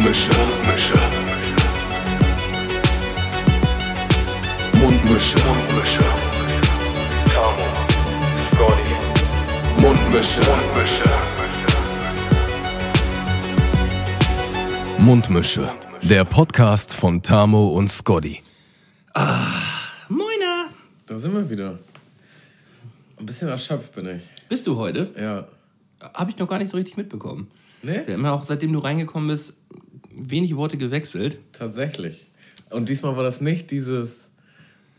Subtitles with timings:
[0.00, 0.32] Mundmische.
[4.72, 5.38] Mundmische.
[5.44, 6.04] Mundmische.
[7.34, 7.66] Tamo.
[8.54, 8.94] Scotty.
[9.78, 10.40] Mundmische.
[10.40, 11.04] Mundmische.
[14.98, 15.70] Mundmische.
[16.00, 18.42] Der Podcast von Tamo und Scotty.
[20.08, 20.70] Moina!
[21.04, 21.78] Da sind wir wieder.
[23.18, 24.22] Ein bisschen erschöpft bin ich.
[24.48, 25.12] Bist du heute?
[25.20, 25.46] Ja.
[26.14, 27.50] Habe ich noch gar nicht so richtig mitbekommen.
[27.82, 28.06] Nee?
[28.06, 29.58] Wir haben ja auch, seitdem du reingekommen bist,
[30.10, 31.38] wenig Worte gewechselt.
[31.52, 32.28] Tatsächlich.
[32.70, 34.30] Und diesmal war das nicht dieses,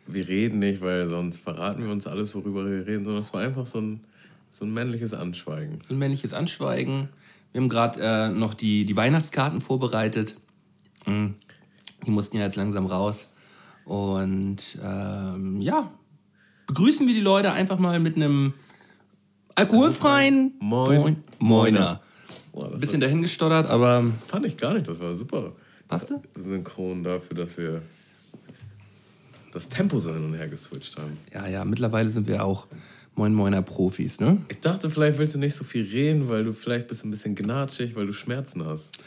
[0.07, 3.41] wir reden nicht, weil sonst verraten wir uns alles, worüber wir reden, sondern es war
[3.41, 4.01] einfach so ein,
[4.49, 5.79] so ein männliches Anschweigen.
[5.87, 7.09] So ein männliches Anschweigen.
[7.51, 10.37] Wir haben gerade äh, noch die, die Weihnachtskarten vorbereitet.
[11.05, 11.27] Mm.
[12.05, 13.29] Die mussten ja jetzt langsam raus.
[13.85, 15.91] Und ähm, ja,
[16.67, 18.53] begrüßen wir die Leute einfach mal mit einem
[19.55, 21.17] alkoholfreien Moin.
[21.39, 22.01] Moiner.
[22.51, 25.53] Boah, Ein bisschen dahingestottert, aber fand ich gar nicht, das war super.
[25.87, 26.21] passte?
[26.35, 27.81] Synchron dafür, dass wir
[29.53, 31.17] das Tempo so hin und her geswitcht haben.
[31.33, 32.67] Ja, ja, mittlerweile sind wir auch
[33.15, 34.37] Moin Moiner Profis, ne?
[34.49, 37.35] Ich dachte, vielleicht willst du nicht so viel reden, weil du vielleicht bist ein bisschen
[37.35, 38.99] gnatschig, weil du Schmerzen hast.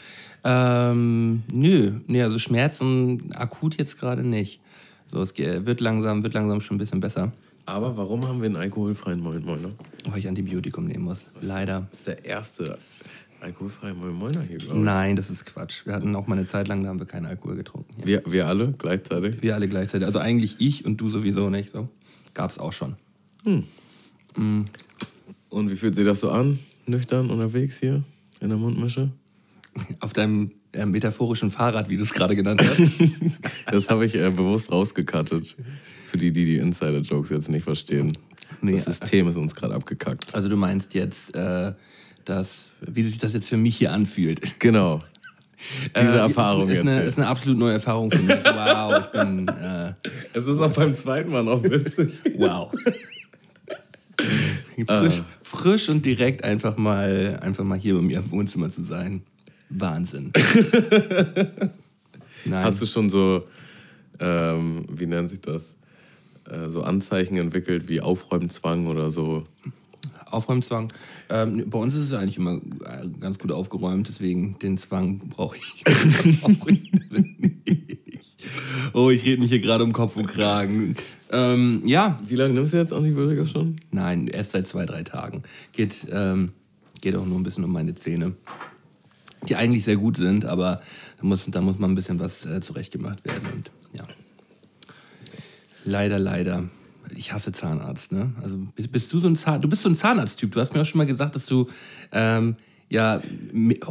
[0.43, 4.59] Ähm, nö, nee, also Schmerzen akut jetzt gerade nicht.
[5.07, 7.31] So, es wird langsam, wird langsam schon ein bisschen besser,
[7.65, 9.69] Aber warum haben wir einen alkoholfreien Moin Moiner?
[10.07, 11.25] weil ich Antibiotikum nehmen muss.
[11.41, 11.87] Leider.
[11.89, 12.77] Das ist der erste
[13.45, 14.83] alkoholfreie Moin Moiner hier, glaube ich.
[14.83, 15.85] Nein, das ist Quatsch.
[15.85, 17.93] Wir hatten auch mal eine Zeit lang, da haben wir keinen Alkohol getrunken.
[18.03, 19.41] Wir, wir alle gleichzeitig?
[19.41, 20.05] Wir alle gleichzeitig.
[20.05, 21.69] Also eigentlich ich und du sowieso nicht.
[21.71, 21.87] So
[22.33, 22.95] gab's auch schon.
[25.49, 26.59] Und wie fühlt sich das so an?
[26.87, 28.03] Nüchtern unterwegs hier
[28.41, 29.11] in der Mundmische?
[29.99, 32.81] Auf deinem äh, metaphorischen Fahrrad, wie du es gerade genannt hast.
[33.71, 35.55] Das habe ich äh, bewusst rausgekattet.
[36.05, 38.13] Für die, die die Insider-Jokes jetzt nicht verstehen.
[38.61, 40.33] Nee, das System ist uns gerade abgekackt.
[40.33, 41.73] also du meinst jetzt, äh,
[42.25, 44.59] dass, wie sich das jetzt für mich hier anfühlt.
[44.59, 45.01] Genau.
[45.97, 48.35] Diese Äh, Erfahrung ist, ist, eine, ist eine absolut neue Erfahrung für mich.
[48.43, 49.93] Wow, ich bin äh,
[50.33, 52.19] es ist auch beim zweiten Mal noch witzig.
[52.37, 52.71] wow.
[54.87, 59.23] frisch, frisch und direkt einfach mal, einfach mal hier bei mir im Wohnzimmer zu sein.
[59.69, 60.31] Wahnsinn.
[62.51, 63.45] Hast du schon so,
[64.19, 65.73] ähm, wie nennt sich das?
[66.49, 69.45] Äh, so Anzeichen entwickelt wie Aufräumzwang oder so.
[70.35, 70.91] Aufräumzwang.
[71.29, 75.57] Ähm, bei uns ist es eigentlich immer äh, ganz gut aufgeräumt, deswegen den Zwang brauche
[75.57, 75.83] ich.
[78.93, 80.95] Oh, ich rede mich hier gerade um Kopf und Kragen.
[81.31, 83.75] Ähm, ja, Wie lange nimmst du jetzt Antibiotika schon?
[83.91, 85.43] Nein, erst seit zwei, drei Tagen.
[85.73, 86.53] Geht, ähm,
[87.01, 88.35] geht auch nur ein bisschen um meine Zähne.
[89.49, 90.81] Die eigentlich sehr gut sind, aber
[91.17, 93.47] da muss, da muss mal ein bisschen was äh, zurechtgemacht werden.
[93.53, 94.07] Und ja.
[95.83, 96.63] Leider, leider.
[97.15, 98.33] Ich hasse Zahnarzt, ne?
[98.41, 100.51] Also bist, bist du so ein Zahn, du bist so ein Zahnarzttyp.
[100.51, 101.67] Du hast mir auch schon mal gesagt, dass du
[102.11, 102.55] ähm,
[102.89, 103.21] ja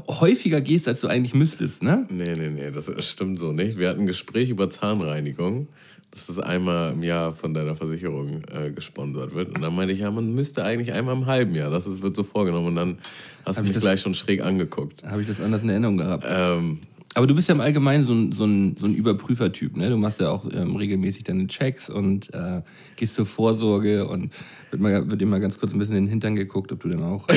[0.09, 2.07] häufiger gehst, als du eigentlich müsstest, ne?
[2.11, 3.79] Nee, nee, nee, das stimmt so nicht.
[3.79, 5.69] Wir hatten ein Gespräch über Zahnreinigung,
[6.11, 9.49] dass das einmal im Jahr von deiner Versicherung äh, gesponsert wird.
[9.55, 11.71] Und dann meinte ich, ja, man müsste eigentlich einmal im halben Jahr.
[11.71, 12.69] Das ist, wird so vorgenommen.
[12.69, 12.99] Und dann
[13.45, 15.03] hast Hab du ich mich das- gleich schon schräg angeguckt.
[15.05, 16.25] Habe ich das anders in Erinnerung gehabt.
[16.29, 16.79] Ähm,
[17.15, 19.89] Aber du bist ja im Allgemeinen so ein, so ein, so ein Überprüfertyp, ne?
[19.89, 22.63] Du machst ja auch ähm, regelmäßig deine Checks und äh,
[22.97, 24.33] gehst zur Vorsorge und
[24.71, 26.89] wird, mal, wird dir mal ganz kurz ein bisschen in den Hintern geguckt, ob du
[26.89, 27.29] dann auch.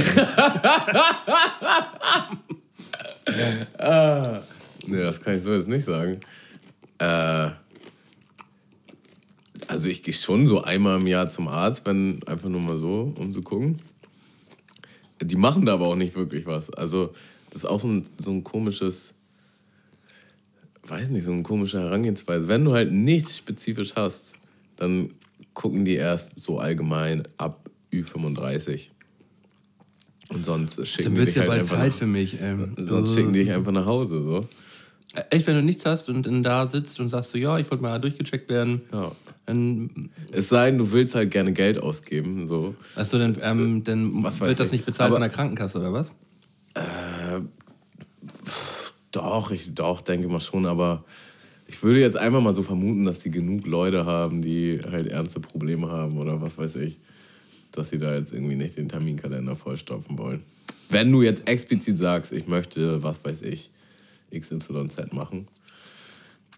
[3.77, 4.39] Äh,
[4.87, 6.21] nee, das kann ich so jetzt nicht sagen.
[6.97, 7.51] Äh,
[9.67, 13.13] also ich gehe schon so einmal im Jahr zum Arzt, wenn einfach nur mal so,
[13.15, 13.79] um zu gucken.
[15.21, 16.69] Die machen da aber auch nicht wirklich was.
[16.71, 17.13] Also
[17.49, 19.13] das ist auch so ein, so ein komisches,
[20.89, 22.47] weiß nicht, so eine komische Herangehensweise.
[22.47, 24.33] Wenn du halt nichts spezifisch hast,
[24.75, 25.11] dann
[25.53, 28.89] gucken die erst so allgemein ab Ü35.
[30.29, 32.37] Und sonst schicken die dich halt bald einfach Zeit nach, für mich.
[32.41, 34.21] Ähm, sonst schicken die dich einfach nach Hause.
[34.23, 34.47] So.
[35.15, 37.69] Äh, Echt, wenn du nichts hast und dann da sitzt und sagst so, ja, ich
[37.71, 39.13] wollte mal durchgecheckt werden, Ja.
[39.45, 42.45] dann, Es sei denn, du willst halt gerne Geld ausgeben.
[42.45, 42.75] So.
[42.95, 44.71] achso, dann, ähm, dann wird das ich.
[44.73, 46.11] nicht bezahlt Aber- von der Krankenkasse oder was?
[49.11, 51.03] Doch, ich doch, denke mal schon, aber
[51.67, 55.39] ich würde jetzt einfach mal so vermuten, dass die genug Leute haben, die halt ernste
[55.39, 56.97] Probleme haben oder was weiß ich,
[57.71, 60.43] dass sie da jetzt irgendwie nicht den Terminkalender vollstopfen wollen.
[60.89, 63.69] Wenn du jetzt explizit sagst, ich möchte, was weiß ich,
[64.33, 65.47] XYZ machen,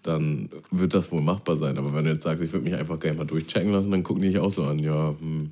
[0.04, 1.78] dann wird das wohl machbar sein.
[1.78, 4.22] Aber wenn du jetzt sagst, ich würde mich einfach gerne mal durchchecken lassen, dann gucken
[4.22, 5.52] die dich auch so an, ja, hm,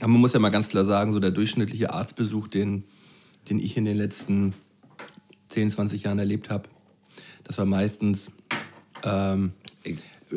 [0.00, 2.84] Aber man muss ja mal ganz klar sagen, so der durchschnittliche Arztbesuch, den,
[3.48, 4.54] den ich in den letzten
[5.50, 6.68] 10, 20 Jahren erlebt habe,
[7.44, 8.30] das war meistens
[9.04, 9.52] ähm,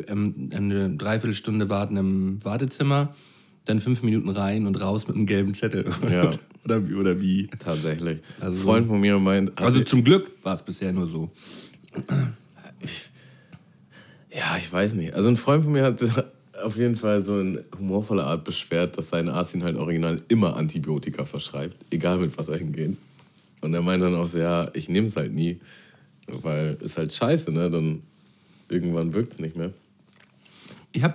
[0.08, 3.14] ähm, eine Dreiviertelstunde warten im Wartezimmer,
[3.64, 5.86] dann fünf Minuten rein und raus mit einem gelben Zettel.
[6.10, 6.30] ja,
[6.64, 7.46] Oder, wie- oder wie?
[7.58, 8.20] Tatsächlich.
[8.40, 9.58] Also- Ein Freund von mir meint.
[9.58, 11.30] Also die- zum Glück war es bisher nur so.
[14.32, 15.14] Ja, ich weiß nicht.
[15.14, 16.02] Also ein Freund von mir hat
[16.62, 20.56] auf jeden Fall so in humorvoller Art beschwert, dass sein Arzt ihn halt original immer
[20.56, 22.96] Antibiotika verschreibt, egal mit was er hingeht.
[23.64, 25.58] Und er meint dann auch so, ja, ich nehme es halt nie,
[26.26, 27.70] weil ist halt scheiße, ne?
[27.70, 28.02] Dann
[28.68, 29.72] irgendwann wirkt es nicht mehr.
[30.92, 31.14] Ich habe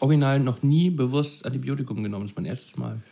[0.00, 2.26] original noch nie bewusst Antibiotikum genommen.
[2.26, 3.02] Das ist mein erstes Mal.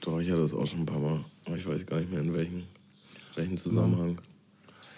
[0.00, 1.24] Doch, ich hatte das auch schon ein paar Mal.
[1.44, 2.64] Aber ich weiß gar nicht mehr in welchem,
[3.36, 4.20] welchen Zusammenhang.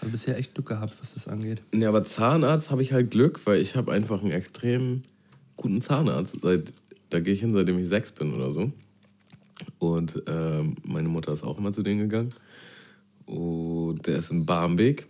[0.01, 1.63] Also bisher echt Glück gehabt, was das angeht.
[1.75, 5.03] Ja, aber Zahnarzt habe ich halt Glück, weil ich habe einfach einen extrem
[5.57, 6.37] guten Zahnarzt.
[6.43, 6.73] Seit,
[7.11, 8.73] da gehe ich hin, seitdem ich sechs bin oder so.
[9.79, 12.33] Und ähm, meine Mutter ist auch immer zu denen gegangen.
[13.27, 15.07] Und der ist in Barmbek.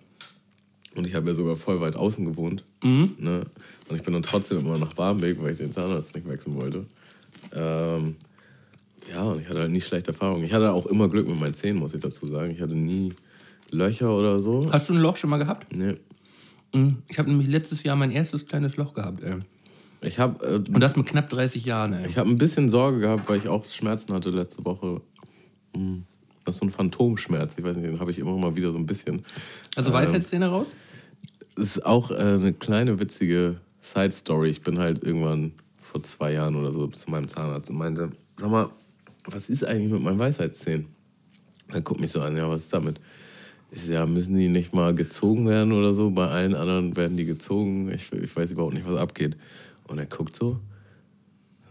[0.95, 2.65] Und ich habe ja sogar voll weit außen gewohnt.
[2.83, 3.45] Ne?
[3.89, 6.87] Und ich bin dann trotzdem immer nach Barmbek, weil ich den Zahnarzt nicht wechseln wollte.
[7.53, 8.17] Ähm,
[9.13, 10.45] ja, und ich hatte halt nie schlechte Erfahrungen.
[10.45, 12.51] Ich hatte auch immer Glück mit meinen Zähnen, muss ich dazu sagen.
[12.51, 13.13] Ich hatte nie
[13.71, 14.73] Löcher oder so.
[14.73, 15.67] Hast du ein Loch schon mal gehabt?
[15.75, 15.97] Nee.
[16.75, 17.03] Mhm.
[17.09, 19.37] Ich habe nämlich letztes Jahr mein erstes kleines Loch gehabt, ey.
[20.03, 22.07] Ich habe äh, Und das mit knapp 30 Jahren, ey.
[22.07, 25.01] Ich habe ein bisschen Sorge gehabt, weil ich auch Schmerzen hatte letzte Woche.
[25.75, 26.05] Hm,
[26.47, 27.55] Das ist so ein Phantomschmerz.
[27.59, 29.25] Ich weiß nicht, den habe ich immer mal wieder so ein bisschen.
[29.75, 30.75] Also Weisheitszähne raus?
[31.57, 34.51] Es ist auch äh, eine kleine witzige Side-Story.
[34.51, 38.51] Ich bin halt irgendwann vor zwei Jahren oder so zu meinem Zahnarzt und meinte, sag
[38.51, 38.71] mal,
[39.25, 40.87] was ist eigentlich mit meinen Weisheitszähnen?
[41.69, 43.01] Er guckt mich so an, ja, was ist damit?
[43.73, 46.13] Ich so, ja, müssen die nicht mal gezogen werden oder so?
[46.13, 47.91] Bei allen anderen werden die gezogen.
[47.93, 49.37] Ich, ich weiß überhaupt nicht, was abgeht.
[49.89, 50.61] Und er guckt so,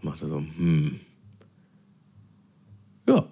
[0.02, 1.00] macht er so, hm.
[3.08, 3.26] Ja,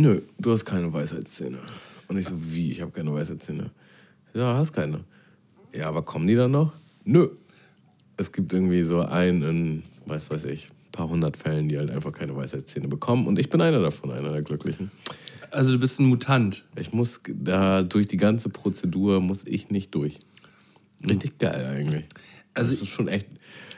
[0.00, 1.58] nö, du hast keine Weisheitszähne.
[2.08, 3.70] Und ich so, wie, ich habe keine Weisheitszähne?
[4.34, 5.04] Ja, hast keine.
[5.72, 6.72] Ja, aber kommen die dann noch?
[7.04, 7.28] Nö.
[8.16, 11.90] Es gibt irgendwie so einen in, weiß weiß ich, ein paar hundert Fällen, die halt
[11.90, 13.26] einfach keine Weisheitszähne bekommen.
[13.26, 14.90] Und ich bin einer davon, einer der Glücklichen.
[15.50, 16.64] Also du bist ein Mutant.
[16.76, 20.18] Ich muss da durch die ganze Prozedur muss ich nicht durch.
[21.08, 22.04] Richtig geil eigentlich.
[22.54, 23.26] Also das ist schon echt,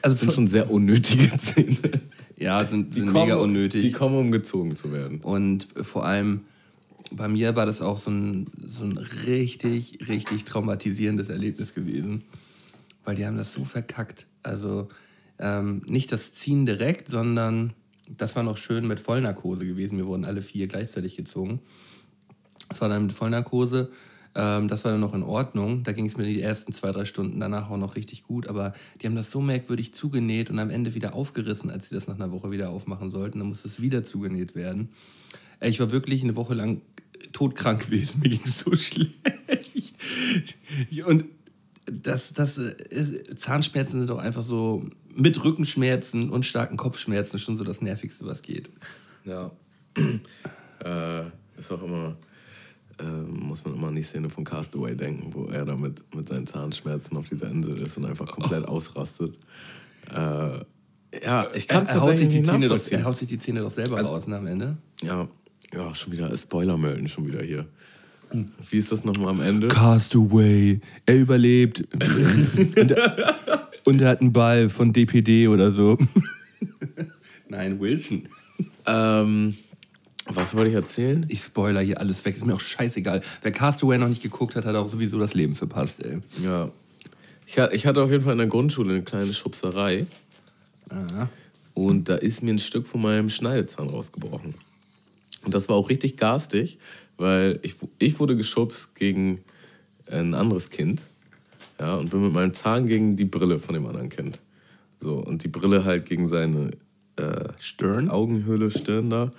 [0.02, 2.00] also das sind schon sehr unnötige Zähne.
[2.42, 3.82] Ja, sind, sind kommen- mega unnötig.
[3.82, 5.20] Die kommen, um gezogen zu werden.
[5.20, 6.40] Und vor allem
[7.10, 12.22] bei mir war das auch so ein, so ein richtig, richtig traumatisierendes Erlebnis gewesen.
[13.04, 14.26] Weil die haben das so verkackt.
[14.42, 14.88] Also
[15.38, 17.72] ähm, nicht das Ziehen direkt, sondern
[18.08, 19.98] das war noch schön mit Vollnarkose gewesen.
[19.98, 21.60] Wir wurden alle vier gleichzeitig gezogen.
[22.68, 23.90] Das war dann mit Vollnarkose.
[24.34, 25.84] Ähm, das war dann noch in Ordnung.
[25.84, 28.46] Da ging es mir die ersten zwei, drei Stunden danach auch noch richtig gut.
[28.48, 32.08] Aber die haben das so merkwürdig zugenäht und am Ende wieder aufgerissen, als sie das
[32.08, 33.38] nach einer Woche wieder aufmachen sollten.
[33.38, 34.90] Dann musste es wieder zugenäht werden.
[35.60, 36.80] Ey, Ich war wirklich eine Woche lang
[37.32, 38.20] todkrank gewesen.
[38.22, 39.14] Mir ging es so schlecht.
[41.06, 41.24] Und
[41.86, 47.64] das, das äh, Zahnschmerzen sind doch einfach so mit Rückenschmerzen und starken Kopfschmerzen schon so
[47.64, 48.70] das Nervigste, was geht.
[49.24, 49.50] Ja.
[50.84, 51.24] äh,
[51.58, 52.31] ist auch immer, äh,
[53.06, 56.46] muss man immer an die Szene von Castaway denken, wo er da mit, mit seinen
[56.46, 59.38] Zahnschmerzen auf dieser Insel ist und einfach komplett ausrastet.
[60.10, 60.60] Äh,
[61.24, 63.70] ja, ich kann es haut sich die Zähne doch, er haut sich die Zähne doch
[63.70, 64.76] selber Also- raus ne, am Ende.
[65.02, 65.28] Ja,
[65.74, 67.66] ja, schon wieder Spoiler-Melden schon wieder hier.
[68.70, 69.68] Wie ist das nochmal am Ende?
[69.68, 71.84] Castaway, er überlebt.
[71.92, 75.98] und, er, und er hat einen Ball von DPD oder so.
[77.48, 78.22] Nein, Wilson.
[78.86, 79.54] Ähm,
[80.36, 81.26] was wollte ich erzählen?
[81.28, 83.22] Ich spoiler hier alles weg, ist mir auch scheißegal.
[83.42, 86.18] Wer Castaway noch nicht geguckt hat, hat auch sowieso das Leben verpasst, ey.
[86.42, 86.70] Ja.
[87.46, 90.06] Ich, ich hatte auf jeden Fall in der Grundschule eine kleine Schubserei.
[90.88, 91.28] Aha.
[91.74, 94.54] Und da ist mir ein Stück von meinem Schneidezahn rausgebrochen.
[95.44, 96.78] Und das war auch richtig garstig,
[97.16, 99.40] weil ich, ich wurde geschubst gegen
[100.10, 101.02] ein anderes Kind.
[101.80, 104.38] Ja, und bin mit meinem Zahn gegen die Brille von dem anderen Kind.
[105.00, 106.70] So, und die Brille halt gegen seine
[107.16, 108.08] äh, Stirn?
[108.08, 109.32] Augenhöhle, Stirn da.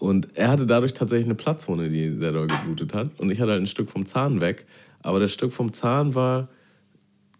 [0.00, 3.10] Und er hatte dadurch tatsächlich eine Platzwunde, die sehr doll geblutet hat.
[3.18, 4.64] Und ich hatte halt ein Stück vom Zahn weg.
[5.02, 6.48] Aber das Stück vom Zahn war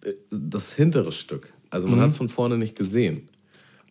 [0.04, 1.54] äh, das hintere Stück.
[1.70, 3.30] Also man hat es von vorne nicht gesehen.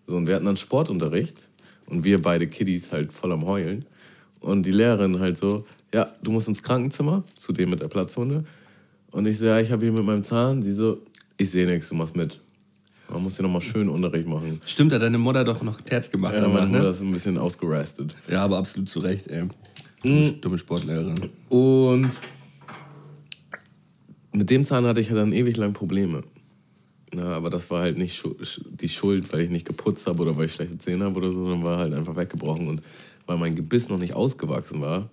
[0.06, 1.50] So, und wir hatten dann Sportunterricht
[1.88, 3.86] und wir beide Kiddies halt voll am Heulen.
[4.40, 8.44] Und die Lehrerin halt so, ja, du musst ins Krankenzimmer, zu dem mit der Platzwunde.
[9.10, 10.62] Und ich so, ja, ich habe hier mit meinem Zahn.
[10.62, 11.02] Sie so,
[11.38, 12.40] ich sehe nichts, du machst mit.
[13.12, 14.62] Man muss hier nochmal schön Unterricht machen.
[14.66, 16.90] Stimmt, hat deine Mutter doch noch Terz gemacht Ja, danach, meine Mutter ne?
[16.90, 18.16] ist ein bisschen ausgerastet.
[18.30, 19.46] Ja, aber absolut zu Recht, ey.
[20.04, 21.30] Dumme, dumme Sportlehrerin.
[21.50, 22.12] Und
[24.32, 26.24] mit dem Zahn hatte ich dann ewig lang Probleme.
[27.12, 28.24] Na, aber das war halt nicht
[28.70, 31.34] die Schuld, weil ich nicht geputzt habe oder weil ich schlechte Zähne habe oder so,
[31.34, 32.68] sondern war halt einfach weggebrochen.
[32.68, 32.84] Und
[33.26, 35.10] weil mein Gebiss noch nicht ausgewachsen war,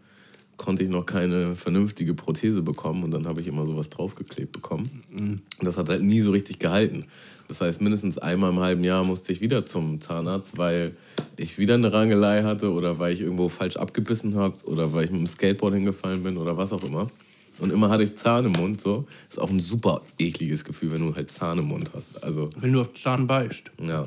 [0.57, 5.03] konnte ich noch keine vernünftige Prothese bekommen und dann habe ich immer sowas draufgeklebt bekommen.
[5.13, 7.05] Und das hat halt nie so richtig gehalten.
[7.49, 10.97] Das heißt, mindestens einmal im halben Jahr musste ich wieder zum Zahnarzt, weil
[11.37, 15.11] ich wieder eine Rangelei hatte oder weil ich irgendwo falsch abgebissen habe oder weil ich
[15.11, 17.11] mit dem Skateboard hingefallen bin oder was auch immer.
[17.59, 18.81] Und immer hatte ich Zahn im Mund.
[18.81, 19.07] So.
[19.31, 22.23] Ist auch ein super ekliges Gefühl, wenn du halt Zahn im Mund hast.
[22.23, 23.71] Also Wenn du auf Zahn beißt.
[23.83, 24.07] ja.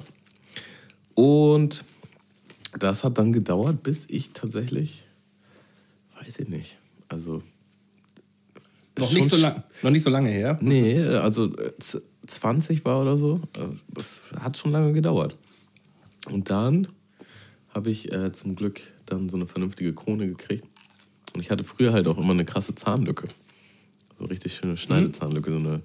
[1.16, 1.84] Und
[2.78, 5.04] das hat dann gedauert, bis ich tatsächlich,
[6.30, 7.42] weiß ich nicht, also.
[8.98, 10.58] Noch nicht, so lang, noch nicht so lange her.
[10.62, 13.40] Nee, also äh, z- 20 war oder so.
[13.56, 15.38] Äh, Das hat schon lange gedauert.
[16.30, 16.88] Und dann
[17.74, 20.66] habe ich äh, zum Glück dann so eine vernünftige Krone gekriegt.
[21.34, 23.28] Und ich hatte früher halt auch immer eine krasse Zahnlücke.
[24.20, 25.82] So richtig schöne Schneidezahnlücke, so eine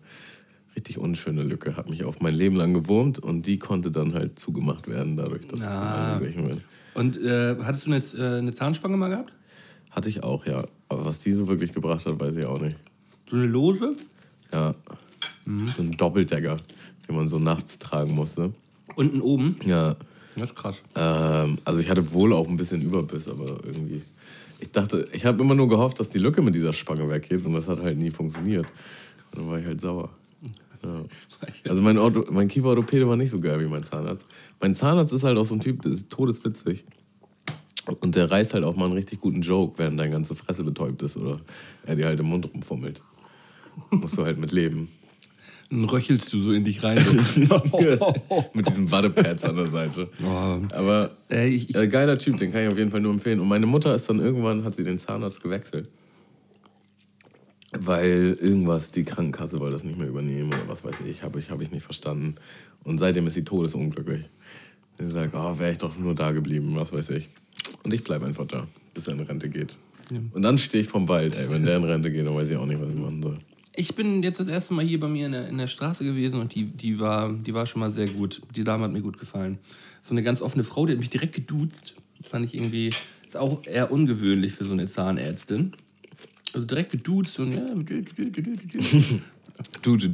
[0.74, 1.76] richtig unschöne Lücke.
[1.76, 5.46] Hat mich auch mein Leben lang gewurmt und die konnte dann halt zugemacht werden, dadurch,
[5.46, 6.14] dass es Ah.
[6.14, 6.60] angeglichen wird.
[6.94, 9.32] Und äh, hattest du eine, äh, eine Zahnspange mal gehabt?
[9.94, 10.64] Hatte ich auch, ja.
[10.88, 12.76] Aber was die so wirklich gebracht hat, weiß ich auch nicht.
[13.30, 13.96] So eine Lose?
[14.52, 14.74] Ja.
[15.46, 16.58] So ein Doppeldecker,
[17.08, 18.52] den man so nachts tragen musste.
[18.96, 19.56] Unten oben?
[19.64, 19.94] Ja.
[20.34, 20.82] Das ist krass.
[20.96, 24.02] Ähm, also ich hatte wohl auch ein bisschen Überbiss, aber irgendwie.
[24.58, 27.52] Ich dachte, ich habe immer nur gehofft, dass die Lücke mit dieser Spange weggeht und
[27.52, 28.66] das hat halt nie funktioniert.
[29.30, 30.10] Und dann war ich halt sauer.
[30.82, 31.04] Ja.
[31.68, 34.24] Also mein, Ortho, mein Kieferorthopäde war nicht so geil wie mein Zahnarzt.
[34.60, 36.84] Mein Zahnarzt ist halt auch so ein Typ, der ist todeswitzig.
[38.00, 41.02] Und der reißt halt auch mal einen richtig guten Joke, während deine ganze Fresse betäubt
[41.02, 41.40] ist oder
[41.84, 43.02] er dir halt im Mund rumfummelt.
[43.90, 44.88] Musst du halt mit leben.
[45.70, 46.98] Dann röchelst du so in dich rein.
[47.34, 48.14] So.
[48.54, 50.08] mit diesen Wattepads an der Seite.
[50.22, 50.60] Oh.
[50.72, 53.40] Aber Äh, ich, äh, geiler Typ, den kann ich auf jeden Fall nur empfehlen.
[53.40, 55.88] Und meine Mutter ist dann irgendwann, hat sie den Zahnarzt gewechselt.
[57.76, 61.50] Weil irgendwas, die Krankenkasse wollte das nicht mehr übernehmen oder was weiß ich, habe ich,
[61.50, 62.36] hab ich nicht verstanden.
[62.84, 64.26] Und seitdem ist sie todesunglücklich.
[64.98, 67.28] Sie sagt, oh, wäre ich doch nur da geblieben, was weiß ich.
[67.82, 69.76] Und ich bleibe einfach da, bis er in Rente geht.
[70.32, 71.50] Und dann stehe ich vom Wald, ey.
[71.50, 73.38] Wenn der in Rente geht, dann weiß ich auch nicht, was ich machen soll.
[73.74, 76.40] ich bin jetzt das erste Mal hier bei mir in der, in der Straße gewesen
[76.40, 78.42] und die, die, war, die war schon mal sehr gut.
[78.54, 79.58] Die Dame hat mir gut gefallen.
[80.02, 81.94] So eine ganz offene Frau, die hat mich direkt geduzt.
[82.20, 82.88] Das fand ich irgendwie,
[83.26, 85.72] ist auch eher ungewöhnlich für so eine Zahnärztin.
[86.52, 89.14] Also direkt geduzt und ja, du, du, du, du, du, du.
[89.82, 90.10] Du, du,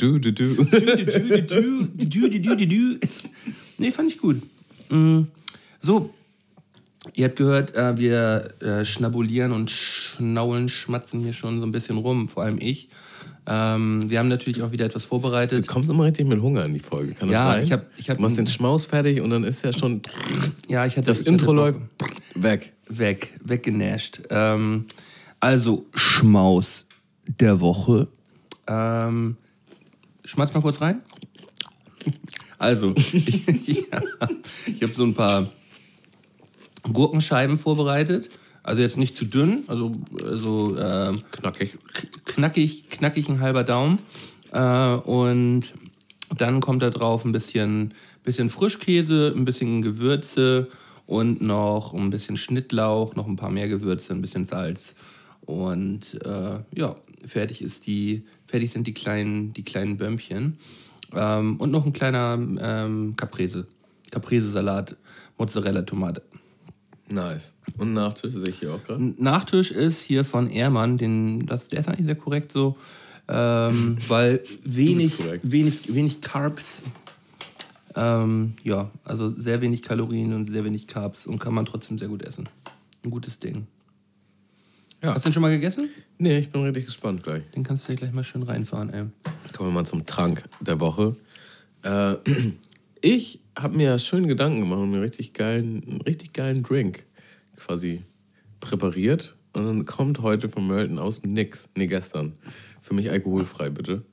[2.30, 2.98] du, du, du.
[3.78, 4.36] Nee, fand ich gut.
[4.90, 5.22] Mm,
[5.80, 6.12] So,
[7.14, 11.96] ihr habt gehört, äh, wir äh, schnabulieren und schnaulen, schmatzen hier schon so ein bisschen
[11.98, 12.88] rum, vor allem ich.
[13.46, 15.66] Ähm, wir haben natürlich auch wieder etwas Du vorbereitet.
[15.66, 17.62] kommst immer richtig mit Hunger in die Folge, kann das Ja, sein?
[17.64, 20.02] ich hab- ich hab- du machst den Schmaus fertig und dann ist ja schon
[20.68, 21.80] Ja, ich hatte das ich Intro läuft
[22.34, 22.74] weg.
[22.88, 24.22] Weg, weggenasht.
[24.30, 24.84] Ähm,
[25.40, 26.86] also, Schmaus
[27.26, 28.08] der Woche.
[28.66, 29.36] Ähm,
[30.24, 31.00] schmatz mal kurz rein.
[32.58, 34.00] Also, ich, ja,
[34.66, 35.48] ich habe so ein paar
[36.82, 38.30] Gurkenscheiben vorbereitet.
[38.62, 41.78] Also jetzt nicht zu dünn, also, also ähm, Knackig.
[42.26, 44.00] knackig, knackig ein halber Daumen.
[44.52, 45.72] Äh, und
[46.36, 50.68] dann kommt da drauf ein bisschen, bisschen Frischkäse, ein bisschen Gewürze
[51.06, 54.94] und noch ein bisschen Schnittlauch, noch ein paar mehr Gewürze, ein bisschen Salz.
[55.46, 56.96] Und äh, ja,
[57.26, 60.58] fertig ist die, fertig sind die kleinen, die kleinen Bömmchen.
[61.14, 63.66] Ähm, und noch ein kleiner ähm, Caprese.
[64.10, 64.96] Caprese-Salat,
[65.38, 66.22] Mozzarella-Tomate.
[67.10, 67.52] Nice.
[67.76, 69.14] Und Nachtisch sehe ich hier auch gerade.
[69.18, 72.76] Nachtisch ist hier von Ehrmann, den, das, der ist eigentlich sehr korrekt so,
[73.28, 76.82] ähm, weil wenig, wenig, wenig Carbs,
[77.96, 82.08] ähm, ja, also sehr wenig Kalorien und sehr wenig Carbs und kann man trotzdem sehr
[82.08, 82.48] gut essen.
[83.04, 83.66] Ein gutes Ding.
[85.02, 85.14] Ja.
[85.14, 85.88] Hast du den schon mal gegessen?
[86.18, 87.42] Nee, ich bin richtig gespannt gleich.
[87.56, 89.06] Den kannst du dir gleich mal schön reinfahren, ey.
[89.56, 91.16] Kommen wir mal zum Trank der Woche.
[91.82, 92.16] Äh,
[93.00, 97.04] ich habe mir schön Gedanken gemacht und mir richtig geilen, einen richtig geilen Drink
[97.56, 98.02] quasi
[98.60, 99.36] präpariert.
[99.52, 101.68] Und dann kommt heute von Mölten aus Nix.
[101.74, 102.34] Nee, gestern.
[102.80, 104.04] Für mich alkoholfrei, bitte.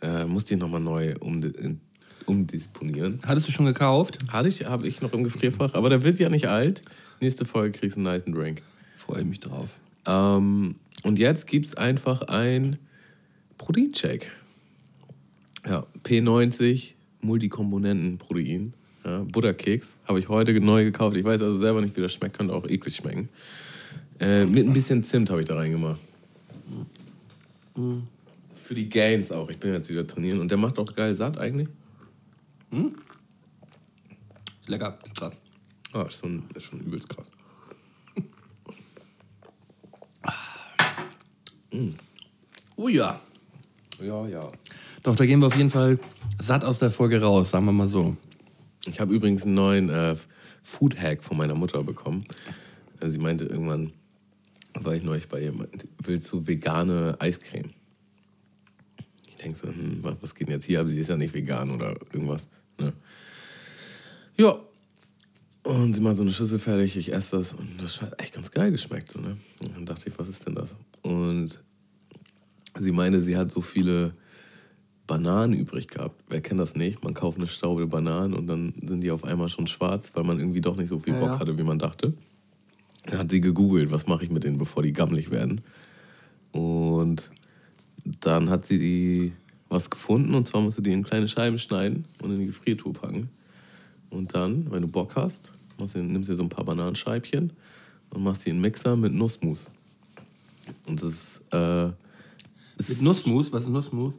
[0.00, 1.80] Äh, musste ich nochmal neu umdi in-
[2.26, 3.20] umdisponieren.
[3.24, 4.18] Hattest du schon gekauft?
[4.28, 6.82] Hatte ich, habe ich noch im Gefrierfach, aber der wird ja nicht alt.
[7.20, 8.62] Nächste Folge kriegst du einen nice Drink.
[8.96, 9.68] Freue mich drauf.
[10.06, 12.78] Ähm, und jetzt gibt es einfach ein
[13.58, 14.30] Proteincheck.
[15.66, 16.92] Ja, P90
[17.22, 18.72] Multikomponenten-Protein.
[19.04, 21.16] Ja, Butterkeks habe ich heute neu gekauft.
[21.16, 22.36] Ich weiß also selber nicht, wie das schmeckt.
[22.36, 23.28] Könnte auch eklig schmecken.
[24.20, 26.00] Äh, mit ein bisschen Zimt habe ich da reingemacht.
[28.54, 29.48] Für die Gains auch.
[29.50, 30.40] Ich bin jetzt wieder trainieren.
[30.40, 31.68] Und der macht auch geil satt eigentlich.
[34.60, 35.36] Ist lecker, ist krass.
[35.92, 37.26] Ah, ist schon, ist schon übelst krass.
[42.76, 43.20] Oh ja.
[44.00, 44.50] Ja, ja.
[45.02, 45.98] Doch, da gehen wir auf jeden Fall
[46.38, 48.16] satt aus der Folge raus, sagen wir mal so.
[48.86, 50.14] Ich habe übrigens einen neuen äh,
[50.62, 52.24] Food-Hack von meiner Mutter bekommen.
[53.00, 53.92] Äh, Sie meinte irgendwann,
[54.74, 57.70] war ich neulich bei jemandem, willst du vegane Eiscreme?
[59.26, 60.78] Ich denke so, hm, was, was geht denn jetzt hier?
[60.78, 62.46] Aber sie ist ja nicht vegan oder irgendwas.
[62.78, 62.92] Ne?
[64.36, 64.60] Ja.
[65.64, 68.50] Und sie macht so eine Schüssel fertig, ich esse das und das hat echt ganz
[68.50, 69.12] geil geschmeckt.
[69.12, 69.36] So, ne?
[69.60, 70.74] Und dann dachte ich, was ist denn das?
[71.02, 71.62] Und
[72.80, 74.14] sie meinte, sie hat so viele
[75.06, 76.22] Bananen übrig gehabt.
[76.28, 77.02] Wer kennt das nicht?
[77.02, 80.38] Man kauft eine Staube Bananen und dann sind die auf einmal schon schwarz, weil man
[80.38, 81.38] irgendwie doch nicht so viel Bock ja.
[81.38, 82.14] hatte, wie man dachte.
[83.06, 85.62] Dann hat sie gegoogelt, was mache ich mit denen, bevor die gammelig werden.
[86.52, 87.30] Und
[88.20, 89.32] dann hat sie die
[89.68, 92.92] was gefunden und zwar musst du die in kleine Scheiben schneiden und in die Gefriertruhe
[92.92, 93.30] packen.
[94.10, 97.52] Und dann, wenn du Bock hast, machst du, nimmst du so ein paar Bananenscheibchen
[98.10, 99.66] und machst die in den Mixer mit Nussmus.
[100.86, 101.90] Und das ist, äh,
[102.76, 104.12] es Mit Nussmus, was ist Nussmus?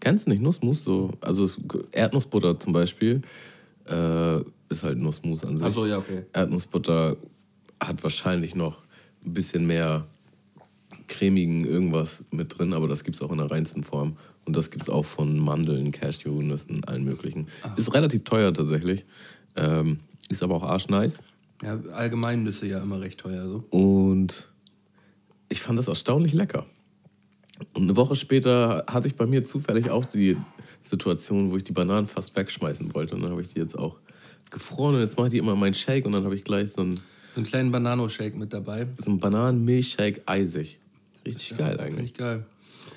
[0.00, 0.84] Kennst du nicht Nussmus?
[0.84, 1.48] So, also
[1.92, 3.22] Erdnussbutter zum Beispiel
[3.86, 5.66] äh, ist halt Nussmus an sich.
[5.66, 6.24] Achso, ja, okay.
[6.32, 7.16] Erdnussbutter
[7.82, 8.82] hat wahrscheinlich noch
[9.24, 10.06] ein bisschen mehr
[11.08, 14.16] cremigen irgendwas mit drin, aber das gibt es auch in der reinsten Form.
[14.46, 17.48] Und das gibt es auch von Mandeln, Cashewnüssen, allen möglichen.
[17.76, 19.04] Ist relativ teuer tatsächlich.
[19.56, 21.18] Ähm, ist aber auch arschnice.
[21.62, 23.46] Ja, allgemein Nüsse ja immer recht teuer.
[23.46, 23.64] So.
[23.70, 24.48] Und
[25.48, 26.64] ich fand das erstaunlich lecker.
[27.74, 30.36] Und eine Woche später hatte ich bei mir zufällig auch die
[30.84, 33.14] Situation, wo ich die Bananen fast wegschmeißen wollte.
[33.14, 33.96] Und dann habe ich die jetzt auch
[34.50, 36.72] gefroren und jetzt mache ich die immer in meinen Shake und dann habe ich gleich
[36.72, 38.86] so einen, So einen kleinen Banano-Shake mit dabei.
[38.98, 40.78] so einen Bananen-Milchshake eisig.
[41.24, 42.10] Richtig geil Finde eigentlich.
[42.12, 42.44] ich geil.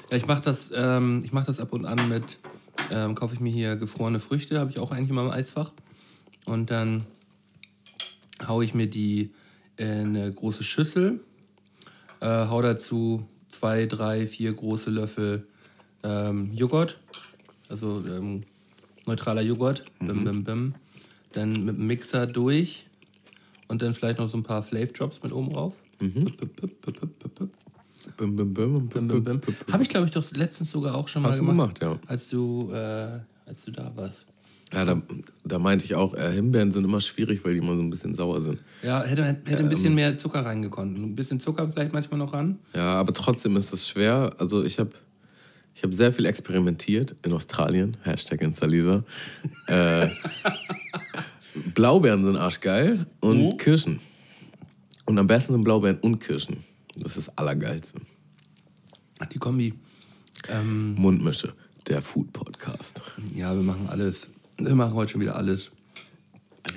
[0.10, 2.38] Ja, ich mache das, ähm, ich mach das ab und an mit,
[2.92, 5.72] ähm, kaufe ich mir hier gefrorene Früchte, habe ich auch eigentlich immer im Eisfach.
[6.46, 7.06] Und dann
[8.48, 9.32] haue ich mir die
[9.78, 11.20] in eine große Schüssel,
[12.20, 15.48] äh, hau dazu zwei, drei, vier große Löffel
[16.04, 17.00] ähm, Joghurt,
[17.70, 18.44] also ähm,
[19.06, 20.76] neutraler Joghurt, bim, bim, bim.
[21.34, 22.88] dann mit dem Mixer durch
[23.68, 25.74] und dann vielleicht noch so ein paar Flav Drops mit oben drauf.
[26.00, 26.62] Pip.
[28.18, 29.42] Bim, bim, bim, Bim, bim, bim.
[29.72, 32.10] Habe ich, glaube ich, doch letztens sogar auch schon Hast mal du gemacht, gemacht, ja.
[32.10, 34.26] als du, äh, als du da warst.
[34.74, 35.02] Ja, da,
[35.46, 38.16] da meinte ich auch, äh, Himbeeren sind immer schwierig, weil die immer so ein bisschen
[38.16, 38.60] sauer sind.
[38.82, 40.98] Ja, hätte, hätte ein bisschen mehr Zucker reingekonnt.
[40.98, 42.60] Ein bisschen Zucker vielleicht manchmal noch ran.
[42.74, 44.34] Ja, aber trotzdem ist das schwer.
[44.40, 44.92] Also ich habe
[45.76, 47.98] ich hab sehr viel experimentiert in Australien.
[48.04, 49.04] Hashtag Instalisa.
[49.68, 50.08] äh,
[51.76, 54.00] Blaubeeren sind arschgeil und Kirschen.
[55.06, 56.64] Und am besten sind Blaubeeren und Kirschen.
[56.96, 58.00] Das ist das Allergeilste.
[59.32, 59.74] Die Kombi.
[60.50, 61.54] Ähm, Mundmische,
[61.88, 63.02] der Food Podcast.
[63.34, 64.30] ja, wir machen alles.
[64.66, 65.72] Wir machen heute schon wieder alles.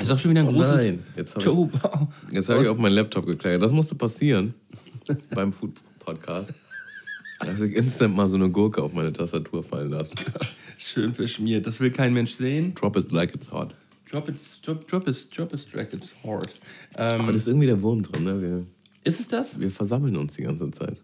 [0.01, 0.75] Ist auch schon wieder ein Oh großes.
[0.83, 3.62] nein, jetzt hab ich- Jetzt habe ich auf meinen Laptop gekleckert.
[3.62, 4.55] Das musste passieren
[5.31, 6.53] beim Food Podcast.
[7.38, 10.14] Da habe ich instant mal so eine Gurke auf meine Tastatur fallen lassen.
[10.79, 11.66] Schön verschmiert.
[11.66, 12.75] Das will kein Mensch sehen.
[12.75, 13.75] Drop it like it's hot.
[14.11, 16.55] Drop it, drop, drop it, drop it, drag it hard.
[16.94, 18.25] Aber Ähm, da ist irgendwie der Wurm drin.
[18.25, 18.40] Ne?
[18.40, 18.66] Wir,
[19.05, 19.59] ist es das?
[19.61, 20.96] wir versammeln uns die ganze Zeit.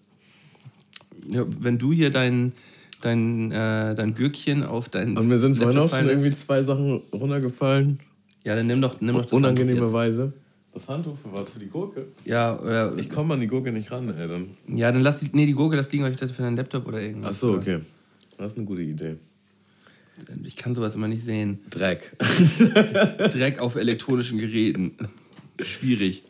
[1.29, 2.53] Ja, wenn du hier dein,
[3.05, 5.17] dein, äh, dein Gürkchen auf dein.
[5.17, 8.01] Und mir sind vorhin auch schon irgendwie zwei Sachen runtergefallen.
[8.45, 10.33] Ja, dann nimm doch, nimm doch das Unangenehme Handtuch Weise.
[10.73, 11.51] Das Handtuch für was?
[11.51, 12.07] Für die Gurke?
[12.25, 14.27] Ja, oder, Ich komme an die Gurke nicht ran, ey.
[14.27, 14.57] Dann.
[14.69, 17.37] ja, dann lass die, nee, die Gurke, das liegen euch für deinen Laptop oder irgendwas.
[17.37, 17.81] Ach so, okay.
[18.39, 19.17] Das ist eine gute Idee.
[20.45, 21.61] Ich kann sowas immer nicht sehen.
[21.71, 22.17] Dreck.
[22.59, 24.97] Dreck auf elektronischen Geräten.
[25.61, 26.23] Schwierig.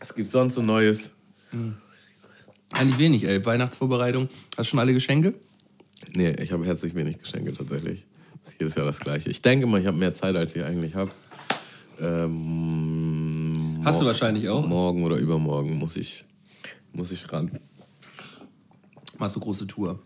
[0.00, 1.12] Es gibt sonst so Neues.
[2.74, 3.44] Eigentlich wenig, ey.
[3.44, 4.28] Weihnachtsvorbereitung.
[4.56, 5.34] Hast du schon alle Geschenke?
[6.12, 8.04] Nee, ich habe herzlich wenig Geschenke tatsächlich.
[8.46, 9.30] Ist jedes Jahr das gleiche.
[9.30, 11.10] Ich denke mal, ich habe mehr Zeit, als ich eigentlich habe.
[12.00, 14.66] Ähm, Hast du wahrscheinlich auch.
[14.66, 16.24] Morgen oder übermorgen muss ich,
[16.92, 17.58] muss ich ran.
[19.18, 20.00] Machst du große Tour.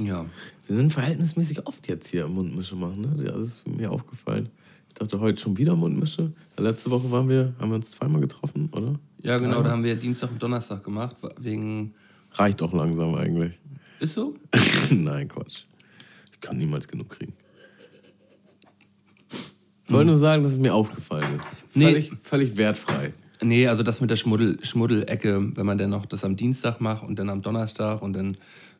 [0.00, 0.26] Ja.
[0.66, 3.00] Wir sind verhältnismäßig oft jetzt hier im Mundmische machen.
[3.00, 3.24] Ne?
[3.24, 4.50] Das ist mir aufgefallen.
[5.02, 6.32] Ich dachte heute schon wieder Mundmische.
[6.56, 9.00] Letzte Woche waren wir, haben wir uns zweimal getroffen, oder?
[9.20, 9.64] Ja, genau, Dreimal?
[9.64, 11.16] da haben wir Dienstag und Donnerstag gemacht.
[11.38, 11.94] Wegen.
[12.34, 13.58] Reicht auch langsam eigentlich.
[13.98, 14.36] Ist so?
[14.90, 15.64] Nein, Quatsch.
[16.32, 17.32] Ich kann niemals genug kriegen.
[19.86, 21.48] Ich wollte nur sagen, dass es mir aufgefallen ist.
[21.74, 21.86] Nee.
[21.86, 23.12] Völlig, völlig wertfrei.
[23.42, 27.02] Nee, also das mit der Schmuddel, Schmuddelecke, wenn man dann noch das am Dienstag macht
[27.02, 28.36] und dann am Donnerstag und dann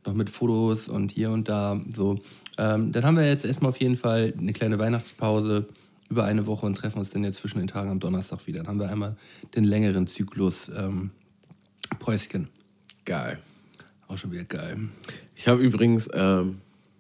[0.07, 2.21] noch mit Fotos und hier und da so.
[2.59, 5.67] Ähm, dann haben wir jetzt erstmal auf jeden Fall eine kleine Weihnachtspause
[6.13, 8.59] über eine Woche und treffen uns dann jetzt zwischen den Tagen am Donnerstag wieder.
[8.59, 9.17] Dann haben wir einmal
[9.55, 11.11] den längeren Zyklus ähm,
[12.01, 12.49] Päuschen.
[13.07, 13.39] Geil.
[14.09, 14.79] Auch schon wieder geil.
[15.35, 16.59] Ich habe übrigens, ähm,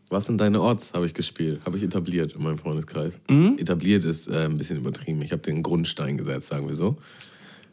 [0.08, 3.20] was sind deine Orts, habe ich gespielt, habe ich etabliert in meinem Freundeskreis.
[3.58, 5.20] Etabliert ist äh, ein bisschen übertrieben.
[5.20, 6.96] Ich habe den Grundstein gesetzt, sagen wir so.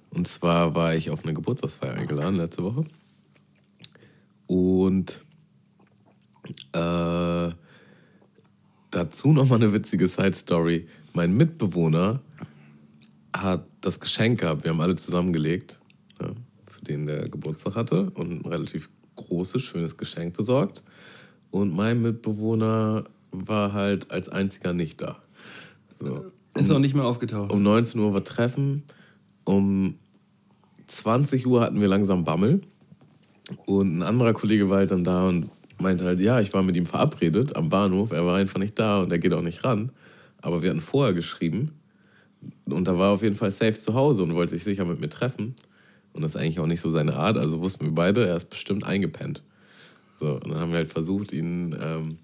[0.10, 2.84] Und zwar war ich auf eine Geburtstagsfeier eingeladen letzte Woche.
[4.46, 5.24] Und
[6.74, 7.54] äh,
[8.92, 10.88] dazu nochmal eine witzige Side-Story.
[11.14, 12.22] Mein Mitbewohner
[13.36, 14.64] hat das Geschenk gehabt.
[14.64, 15.80] Wir haben alle zusammengelegt.
[16.82, 20.82] denen der Geburtstag hatte und ein relativ großes, schönes Geschenk besorgt.
[21.52, 25.18] Und mein Mitbewohner war halt als einziger nicht da.
[26.00, 26.26] So.
[26.56, 27.52] Ist auch nicht mehr aufgetaucht.
[27.52, 28.84] Um 19 Uhr war Treffen.
[29.44, 29.96] Um
[30.88, 32.62] 20 Uhr hatten wir langsam Bammel.
[33.66, 36.76] Und ein anderer Kollege war halt dann da und meinte halt, ja, ich war mit
[36.76, 38.12] ihm verabredet am Bahnhof.
[38.12, 39.92] Er war einfach nicht da und er geht auch nicht ran.
[40.42, 41.80] Aber wir hatten vorher geschrieben.
[42.66, 45.10] Und da war auf jeden Fall safe zu Hause und wollte sich sicher mit mir
[45.10, 45.56] treffen.
[46.14, 47.38] Und das ist eigentlich auch nicht so seine Art.
[47.38, 49.44] Also wussten wir beide, er ist bestimmt eingepennt.
[50.20, 52.18] So, und dann haben wir halt versucht, ihn ähm,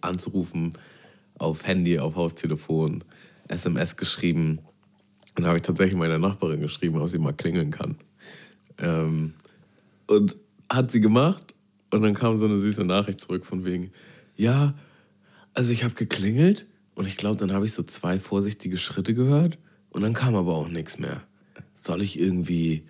[0.00, 0.74] anzurufen
[1.38, 3.04] auf Handy, auf Haustelefon,
[3.48, 4.60] SMS geschrieben.
[5.36, 7.96] Und da habe ich tatsächlich meiner Nachbarin geschrieben, ob sie mal klingeln kann.
[8.78, 9.34] Ähm,
[10.06, 10.36] und
[10.70, 11.54] hat sie gemacht.
[11.90, 13.92] Und dann kam so eine süße Nachricht zurück von wegen,
[14.36, 14.74] ja,
[15.54, 19.58] also ich habe geklingelt und ich glaube, dann habe ich so zwei vorsichtige Schritte gehört
[19.90, 21.22] und dann kam aber auch nichts mehr.
[21.74, 22.84] Soll ich irgendwie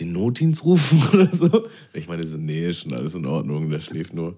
[0.00, 1.68] den Notdienst rufen oder so?
[1.94, 4.36] Ich meine, nee, ist schon alles in Ordnung, der schläft nur.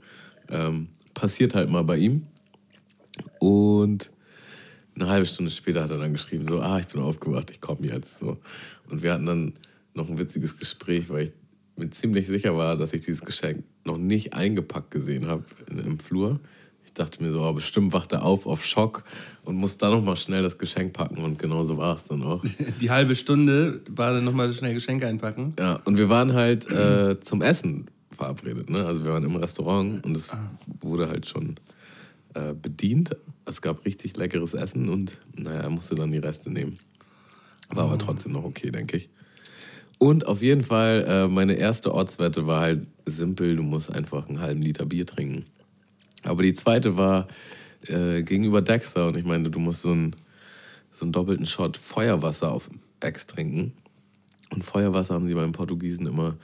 [0.50, 2.26] Ähm, passiert halt mal bei ihm.
[3.40, 4.10] Und
[4.94, 7.86] eine halbe Stunde später hat er dann geschrieben, so, ah, ich bin aufgewacht, ich komme
[7.86, 8.18] jetzt.
[8.20, 8.36] So.
[8.90, 9.54] Und wir hatten dann
[9.94, 11.32] noch ein witziges Gespräch, weil ich
[11.76, 16.40] mir ziemlich sicher war, dass ich dieses Geschenk noch nicht eingepackt gesehen habe im Flur.
[16.98, 19.04] Ich dachte mir so, oh, bestimmt wacht er auf auf Schock
[19.44, 22.44] und muss dann nochmal schnell das Geschenk packen und genau so war es dann auch.
[22.80, 25.54] Die halbe Stunde war dann nochmal schnell Geschenke einpacken.
[25.60, 28.68] Ja, und wir waren halt äh, zum Essen verabredet.
[28.68, 28.84] Ne?
[28.84, 30.32] Also wir waren im Restaurant und es
[30.80, 31.54] wurde halt schon
[32.34, 33.14] äh, bedient.
[33.44, 36.80] Es gab richtig leckeres Essen und naja, er musste dann die Reste nehmen.
[37.68, 39.08] War aber trotzdem noch okay, denke ich.
[39.98, 44.40] Und auf jeden Fall, äh, meine erste Ortswette war halt simpel, du musst einfach einen
[44.40, 45.46] halben Liter Bier trinken.
[46.24, 47.28] Aber die zweite war
[47.86, 50.16] äh, gegenüber Dexter und ich meine, du musst so einen,
[50.90, 52.68] so einen doppelten Shot Feuerwasser auf
[53.00, 53.72] Ex trinken.
[54.50, 56.36] Und Feuerwasser haben sie beim Portugiesen immer,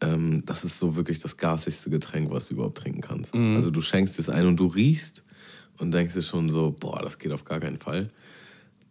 [0.00, 3.34] ähm, das ist so wirklich das gasigste Getränk, was du überhaupt trinken kannst.
[3.56, 5.24] Also du schenkst es ein und du riechst
[5.78, 8.10] und denkst dir schon so, boah, das geht auf gar keinen Fall.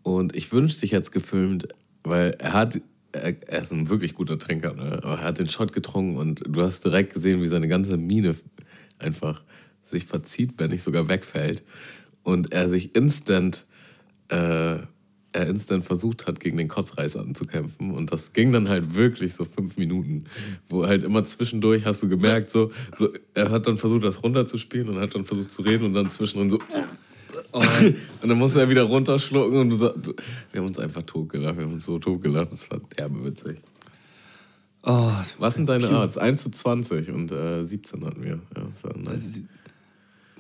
[0.02, 1.68] Und ich wünschte, ich hätte es gefilmt,
[2.04, 2.80] weil er hat,
[3.12, 5.00] er, er ist ein wirklich guter Trinker, ne?
[5.04, 8.36] aber er hat den Shot getrunken und du hast direkt gesehen, wie seine ganze Miene
[8.98, 9.44] einfach
[9.90, 11.64] sich verzieht, wenn nicht sogar wegfällt.
[12.24, 13.66] Und er sich instant,
[14.30, 14.80] äh,
[15.32, 17.92] er instant versucht hat, gegen den Kotzreißer anzukämpfen.
[17.92, 20.26] Und das ging dann halt wirklich so fünf Minuten,
[20.68, 24.90] wo halt immer zwischendurch hast du gemerkt, so, so er hat dann versucht, das runterzuspielen
[24.90, 26.60] und hat dann versucht zu reden und dann zwischendrin so.
[28.22, 30.14] Und dann musste er wieder runterschlucken und du, du,
[30.52, 31.58] wir haben uns einfach totgelacht.
[31.58, 32.52] Wir haben uns so totgelacht.
[32.52, 33.60] Das war derbe witzig.
[34.84, 36.18] Oh, Was sind deine Arts?
[36.18, 38.40] 1 zu 20 und äh, 17 hatten wir.
[38.56, 39.22] Ja, das war nice.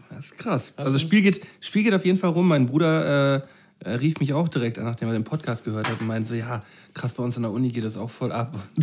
[0.10, 0.74] Das ist krass.
[0.78, 2.48] Also das Spiel geht, Spiel geht auf jeden Fall rum.
[2.48, 3.42] Mein Bruder äh,
[3.86, 6.36] äh, rief mich auch direkt an, nachdem er den Podcast gehört hat und meinte so,
[6.36, 8.54] ja, krass, bei uns an der Uni geht das auch voll ab.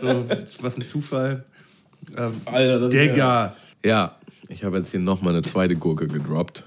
[0.00, 0.24] so,
[0.60, 1.44] was ein Zufall.
[2.16, 3.56] Ähm, Alter, das ist Digga.
[3.84, 4.16] Ja,
[4.48, 6.64] ich habe jetzt hier nochmal eine zweite Gurke gedroppt.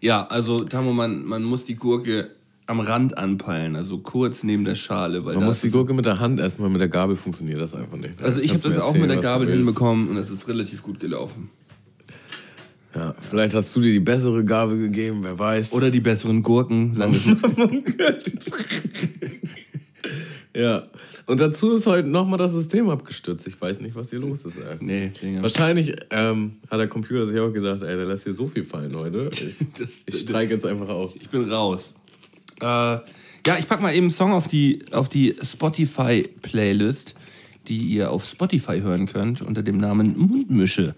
[0.00, 2.30] Ja, also Tamo, man, man muss die Gurke
[2.66, 5.24] am Rand anpeilen, also kurz neben der Schale.
[5.24, 7.74] Weil Man muss ist die Gurke mit der Hand weil mit der Gabel funktioniert das
[7.74, 8.22] einfach nicht.
[8.22, 10.82] Also ich habe das mir auch mit erzählen, der Gabel hinbekommen und es ist relativ
[10.82, 11.50] gut gelaufen.
[12.94, 15.72] Ja, vielleicht hast du dir die bessere Gabel gegeben, wer weiß.
[15.72, 16.94] Oder die besseren Gurken.
[16.94, 17.16] Lange
[20.56, 20.84] ja.
[21.26, 23.46] Und dazu ist heute nochmal das System abgestürzt.
[23.48, 24.56] Ich weiß nicht, was hier los ist.
[24.58, 24.76] Ey.
[24.80, 25.10] nee.
[25.40, 28.94] Wahrscheinlich ähm, hat der Computer sich auch gedacht, ey, der lässt hier so viel fallen
[28.96, 29.30] heute.
[29.40, 31.14] Ich, Das- ich streike jetzt einfach auf.
[31.16, 31.94] Ich bin raus.
[32.60, 37.14] Äh, ja, ich pack mal eben einen Song auf die, auf die Spotify-Playlist,
[37.68, 40.94] die ihr auf Spotify hören könnt, unter dem Namen Mundmische.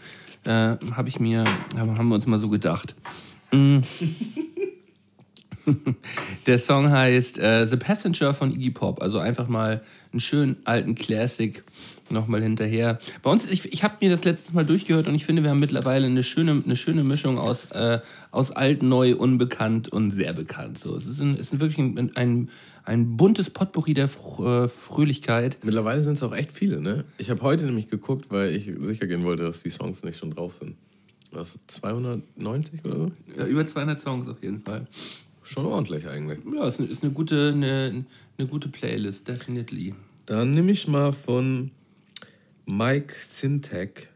[0.46, 1.44] Äh, Habe ich mir,
[1.76, 2.94] haben haben wir uns mal so gedacht.
[3.52, 3.80] Mm.
[6.46, 9.02] Der Song heißt äh, The Passenger von Iggy Pop.
[9.02, 9.82] Also einfach mal
[10.12, 11.64] einen schönen alten Classic
[12.08, 13.00] nochmal hinterher.
[13.22, 15.58] Bei uns, ich, ich habe mir das letztes Mal durchgehört und ich finde, wir haben
[15.58, 17.98] mittlerweile eine schöne, eine schöne Mischung aus, äh,
[18.30, 20.78] aus alt, neu, unbekannt und sehr bekannt.
[20.78, 22.50] So, es ist, ein, es ist wirklich ein, ein,
[22.86, 25.58] ein buntes Potpourri der Fr äh, Fröhlichkeit.
[25.62, 27.04] Mittlerweile sind es auch echt viele, ne?
[27.18, 30.30] Ich habe heute nämlich geguckt, weil ich sicher gehen wollte, dass die Songs nicht schon
[30.30, 30.76] drauf sind.
[31.32, 33.12] Was, 290 oder so?
[33.36, 34.86] Ja, über 200 Songs auf jeden Fall.
[35.42, 36.38] Schon ordentlich eigentlich.
[36.54, 38.04] Ja, ist, ist eine, gute, eine,
[38.38, 39.94] eine gute Playlist, definitely.
[40.26, 41.72] Dann nehme ich mal von
[42.66, 44.08] Mike Sintek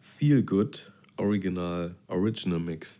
[0.00, 2.98] Feel Good Original Original Mix.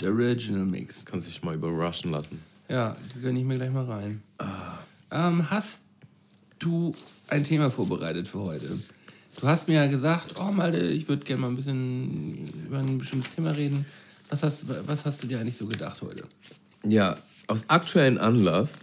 [0.00, 1.04] Der Original Mix.
[1.04, 2.40] Kannst dich mal überraschen lassen.
[2.68, 4.22] Ja, die gönne ich mir gleich mal rein.
[5.10, 5.82] Ähm, hast
[6.58, 6.94] du
[7.28, 8.78] ein Thema vorbereitet für heute?
[9.40, 12.98] Du hast mir ja gesagt, oh Malte, ich würde gerne mal ein bisschen über ein
[12.98, 13.86] bestimmtes Thema reden.
[14.30, 16.24] Was hast, was hast du dir eigentlich so gedacht heute?
[16.84, 18.78] Ja, aus aktuellen Anlass,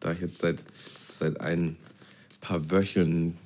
[0.00, 0.64] da ich jetzt seit,
[1.18, 1.76] seit ein,
[2.40, 3.38] paar Wöchen,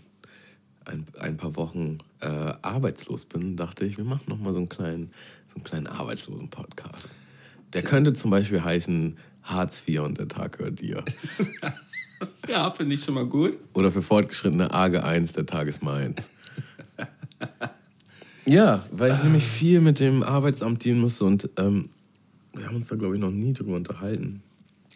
[0.84, 2.26] ein, ein paar Wochen äh,
[2.62, 5.10] arbeitslos bin, dachte ich, wir machen noch mal so einen kleinen,
[5.48, 7.10] so einen kleinen Arbeitslosen-Podcast.
[7.72, 11.02] Der könnte zum Beispiel heißen Hartz IV und der Tag gehört dir.
[12.48, 13.58] Ja, finde ich schon mal gut.
[13.74, 16.30] Oder für Fortgeschrittene AGE 1, der Tag ist meins.
[18.46, 21.90] ja, weil ich nämlich viel mit dem Arbeitsamt dienen musste und ähm,
[22.54, 24.42] wir haben uns da, glaube ich, noch nie drüber unterhalten.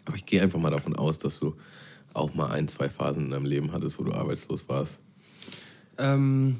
[0.05, 1.55] Aber ich gehe einfach mal davon aus, dass du
[2.13, 4.97] auch mal ein, zwei Phasen in deinem Leben hattest, wo du arbeitslos warst.
[5.97, 6.59] Ähm,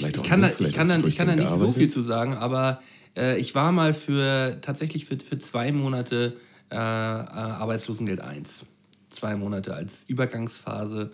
[0.00, 1.56] Vielleicht ich kann, da, nicht, ich kann, da, hast du ich kann da nicht so
[1.58, 2.80] durchgehend viel zu sagen, aber
[3.16, 6.36] äh, ich war mal für tatsächlich für, für zwei Monate
[6.70, 8.66] äh, äh, Arbeitslosengeld 1.
[9.10, 11.10] Zwei Monate als Übergangsphase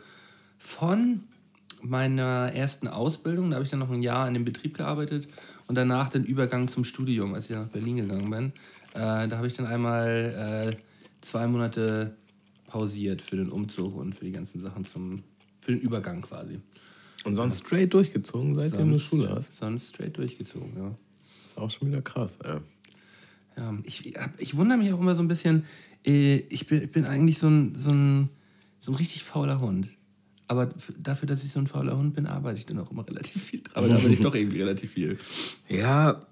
[0.59, 1.25] von
[1.83, 3.51] meiner ersten Ausbildung.
[3.51, 5.29] Da habe ich dann noch ein Jahr in dem Betrieb gearbeitet
[5.67, 8.53] und danach den Übergang zum Studium, als ich dann nach Berlin gegangen bin.
[8.95, 10.77] Äh, da habe ich dann einmal äh,
[11.23, 12.17] zwei Monate
[12.67, 15.23] pausiert für den Umzug und für die ganzen Sachen zum
[15.67, 16.61] für den Übergang quasi.
[17.27, 19.57] Und sonst straight durchgezogen, seitdem du Schule hast.
[19.57, 20.95] Sonst straight durchgezogen, ja.
[21.49, 22.39] Ist auch schon wieder krass.
[22.45, 22.61] Ja.
[23.57, 25.65] Ja, ich, ich wundere mich auch immer so ein bisschen.
[26.05, 28.29] äh, Ich bin, ich bin eigentlich so ein, so, ein,
[28.81, 29.89] so ein richtig fauler Hund.
[30.47, 33.43] Aber dafür, dass ich so ein fauler Hund bin, arbeite ich dann auch immer relativ
[33.43, 33.63] viel.
[33.75, 35.19] Aber da arbeite ich doch irgendwie relativ viel.
[35.69, 36.25] Ja,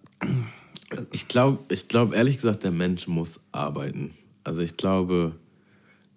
[1.10, 4.12] ich glaube, ich glaub, ehrlich gesagt, der Mensch muss arbeiten.
[4.44, 5.34] Also ich glaube,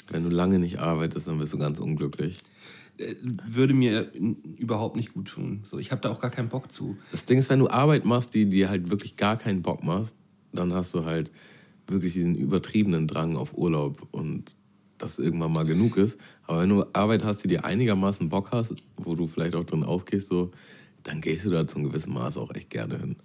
[0.10, 2.38] wenn du lange nicht arbeitest, dann bist du ganz unglücklich.
[2.98, 4.12] Äh, Würde mir
[4.58, 5.66] überhaupt nicht gut tun.
[5.70, 6.98] So, ich habe da auch gar keinen Bock zu.
[7.12, 10.14] Das Ding ist, wenn du Arbeit machst, die dir halt wirklich gar keinen Bock macht,
[10.52, 11.32] dann hast du halt
[11.88, 14.56] wirklich diesen übertriebenen Drang auf Urlaub und
[14.98, 16.18] das irgendwann mal genug ist.
[16.48, 19.84] Aber wenn du Arbeit hast, die dir einigermaßen Bock hast, wo du vielleicht auch drin
[19.84, 20.52] aufgehst, so,
[21.04, 23.16] dann gehst du da zum gewissen Maß auch echt gerne hin.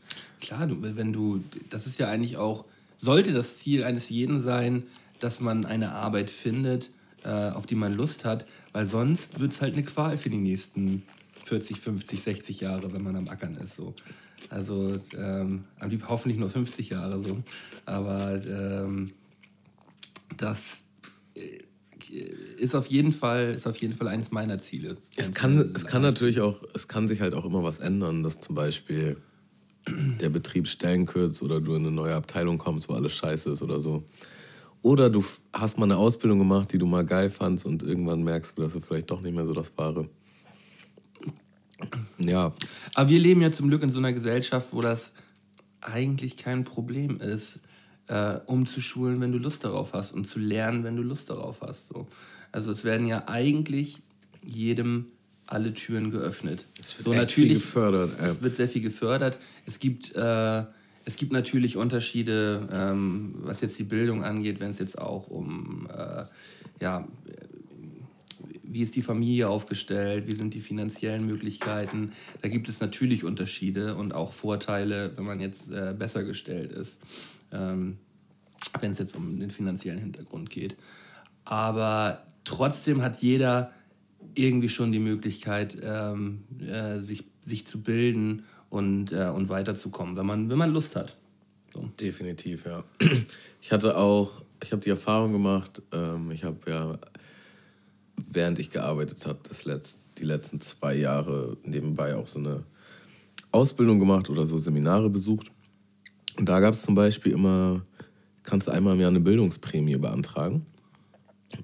[0.40, 2.64] Klar, du, wenn du, das ist ja eigentlich auch,
[2.98, 4.84] sollte das Ziel eines jeden sein,
[5.18, 6.90] dass man eine Arbeit findet,
[7.24, 10.36] äh, auf die man Lust hat, weil sonst wird es halt eine Qual für die
[10.36, 11.02] nächsten
[11.44, 13.76] 40, 50, 60 Jahre, wenn man am Ackern ist.
[13.76, 13.94] So.
[14.48, 17.42] Also ähm, am liebsten hoffentlich nur 50 Jahre so.
[17.84, 19.12] Aber ähm,
[20.36, 20.82] das
[21.34, 21.60] äh,
[22.56, 24.96] ist auf jeden Fall, ist auf jeden Fall eines meiner Ziele.
[25.16, 28.40] Es kann, es kann natürlich auch, es kann sich halt auch immer was ändern, dass
[28.40, 29.16] zum Beispiel
[30.20, 33.62] der Betrieb Stellen kürzt oder du in eine neue Abteilung kommst, wo alles scheiße ist
[33.62, 34.04] oder so.
[34.82, 38.58] Oder du hast mal eine Ausbildung gemacht, die du mal geil fandst und irgendwann merkst
[38.58, 40.08] du, dass du vielleicht doch nicht mehr so das Wahre.
[42.18, 42.52] Ja,
[42.94, 45.14] Aber wir leben ja zum Glück in so einer Gesellschaft, wo das
[45.80, 47.60] eigentlich kein Problem ist,
[48.06, 51.88] äh, umzuschulen, wenn du Lust darauf hast und zu lernen, wenn du Lust darauf hast.
[51.88, 52.06] So.
[52.52, 54.02] Also es werden ja eigentlich
[54.44, 55.06] jedem
[55.46, 56.66] alle Türen geöffnet.
[56.80, 58.12] Es wird so viel gefördert.
[58.20, 59.38] Es wird sehr viel gefördert.
[59.66, 60.64] Es gibt, äh,
[61.04, 65.88] es gibt natürlich Unterschiede, ähm, was jetzt die Bildung angeht, wenn es jetzt auch um
[65.92, 66.24] äh,
[66.80, 67.06] ja,
[68.72, 72.12] wie ist die Familie aufgestellt, wie sind die finanziellen Möglichkeiten.
[72.40, 77.00] Da gibt es natürlich Unterschiede und auch Vorteile, wenn man jetzt äh, besser gestellt ist,
[77.52, 77.98] ähm,
[78.80, 80.76] wenn es jetzt um den finanziellen Hintergrund geht.
[81.44, 83.72] Aber trotzdem hat jeder
[84.34, 90.24] irgendwie schon die Möglichkeit, ähm, äh, sich, sich zu bilden und, äh, und weiterzukommen, wenn
[90.24, 91.18] man, wenn man Lust hat.
[91.74, 91.90] So.
[92.00, 92.82] definitiv, ja.
[93.60, 96.98] Ich hatte auch, ich habe die Erfahrung gemacht, ähm, ich habe ja,
[98.16, 102.64] während ich gearbeitet habe, letzt, die letzten zwei Jahre nebenbei auch so eine
[103.50, 105.50] Ausbildung gemacht oder so Seminare besucht.
[106.38, 107.82] Und da gab es zum Beispiel immer,
[108.42, 110.64] kannst du einmal im Jahr eine Bildungsprämie beantragen.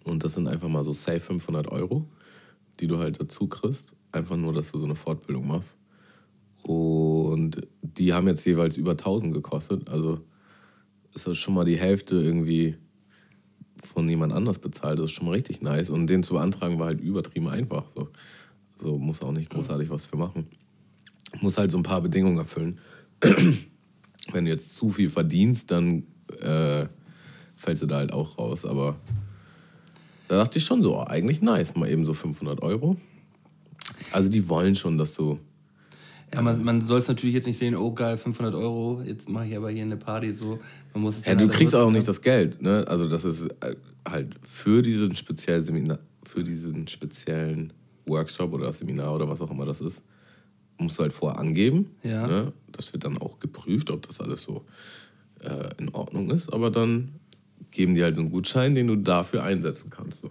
[0.05, 2.07] Und das sind einfach mal so safe 500 Euro,
[2.81, 3.97] die du halt dazu kriegst.
[4.13, 5.78] Einfach nur, dass du so eine Fortbildung machst.
[6.63, 9.89] Und die haben jetzt jeweils über 1000 gekostet.
[9.89, 10.21] Also
[11.15, 12.77] ist das schon mal die Hälfte irgendwie
[13.83, 14.99] von jemand anders bezahlt.
[14.99, 15.91] Das ist schon mal richtig nice.
[15.91, 17.85] Und den zu beantragen war halt übertrieben einfach.
[17.95, 18.09] So,
[18.79, 20.47] so muss auch nicht großartig was für machen.
[21.41, 22.79] Muss halt so ein paar Bedingungen erfüllen.
[24.33, 26.05] Wenn du jetzt zu viel verdienst, dann
[26.41, 26.87] äh,
[27.57, 28.65] fällst du da halt auch raus.
[28.65, 28.97] Aber
[30.29, 32.97] da dachte ich schon so, oh, eigentlich nice, mal eben so 500 Euro.
[34.13, 35.39] Also die wollen schon, dass du
[36.33, 39.47] Ja, man, man soll es natürlich jetzt nicht sehen, oh geil, 500 Euro, jetzt mache
[39.47, 40.59] ich aber hier eine Party so.
[40.93, 42.07] Man muss Ja, du halt kriegst auch nutzen, nicht ne?
[42.07, 42.85] das Geld, ne?
[42.87, 47.73] Also das ist äh, halt für diesen speziellen Seminar, für diesen speziellen
[48.07, 50.03] Workshop oder das Seminar oder was auch immer das ist,
[50.79, 51.91] musst du halt vorher angeben.
[52.03, 52.27] Ja.
[52.27, 52.53] Ne?
[52.73, 54.65] Das wird dann auch geprüft, ob das alles so
[55.41, 56.53] äh, in Ordnung ist.
[56.53, 57.13] Aber dann
[57.71, 60.23] geben die halt so einen Gutschein, den du dafür einsetzen kannst.
[60.23, 60.31] So.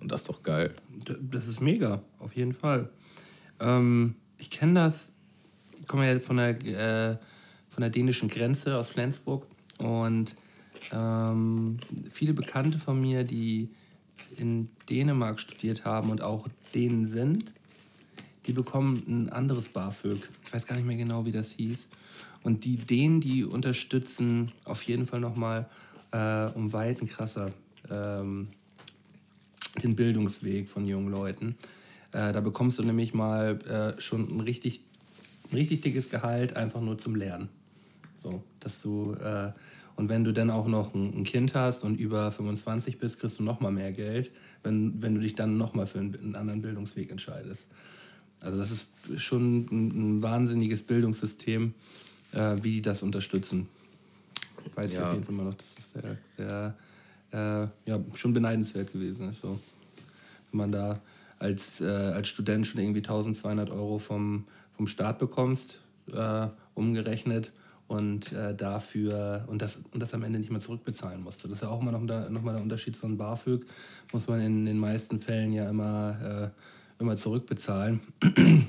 [0.00, 0.72] Und das ist doch geil.
[1.20, 2.90] Das ist mega, auf jeden Fall.
[3.60, 5.12] Ähm, ich kenne das,
[5.88, 7.16] komme ja von der, äh,
[7.70, 9.46] von der dänischen Grenze aus Flensburg
[9.78, 10.34] und
[10.92, 11.78] ähm,
[12.10, 13.68] viele Bekannte von mir, die
[14.36, 17.52] in Dänemark studiert haben und auch Dänen sind,
[18.46, 20.28] die bekommen ein anderes BAföG.
[20.44, 21.88] Ich weiß gar nicht mehr genau, wie das hieß.
[22.42, 25.68] Und die Dänen, die unterstützen auf jeden Fall nochmal
[26.12, 27.52] äh, um Weiten krasser
[27.90, 28.48] ähm,
[29.82, 31.56] den Bildungsweg von jungen Leuten.
[32.12, 34.80] Äh, da bekommst du nämlich mal äh, schon ein richtig,
[35.50, 37.48] ein richtig dickes Gehalt, einfach nur zum Lernen.
[38.22, 39.52] So, dass du, äh,
[39.96, 43.38] und wenn du dann auch noch ein, ein, Kind hast und über 25 bist, kriegst
[43.38, 44.30] du noch mal mehr Geld,
[44.62, 47.68] wenn, wenn du dich dann noch mal für einen, einen anderen Bildungsweg entscheidest.
[48.40, 51.74] Also das ist schon ein, ein wahnsinniges Bildungssystem,
[52.32, 53.68] äh, wie die das unterstützen.
[54.74, 55.00] Weiß ja.
[55.00, 56.74] ich auf jeden Fall mal noch, dass das sehr, sehr
[57.32, 59.40] äh, ja, schon beneidenswert gewesen ist.
[59.40, 59.58] So.
[60.50, 61.00] Wenn man da
[61.38, 64.44] als, äh, als Student schon irgendwie 1200 Euro vom,
[64.78, 65.80] vom Staat bekommst,
[66.12, 67.52] äh, umgerechnet
[67.88, 71.48] und äh, dafür und das, und das am Ende nicht mehr zurückbezahlen musste.
[71.48, 73.66] Das ist ja auch immer noch, noch mal der Unterschied zu einem BAföG.
[74.12, 78.00] Muss man in den meisten Fällen ja immer, äh, immer zurückbezahlen.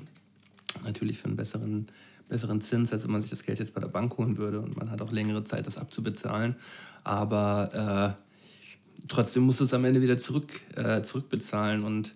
[0.83, 1.87] Natürlich für einen besseren,
[2.27, 4.77] besseren Zins, als wenn man sich das Geld jetzt bei der Bank holen würde und
[4.77, 6.55] man hat auch längere Zeit, das abzubezahlen.
[7.03, 12.15] Aber äh, trotzdem musst du es am Ende wieder zurück, äh, zurückbezahlen und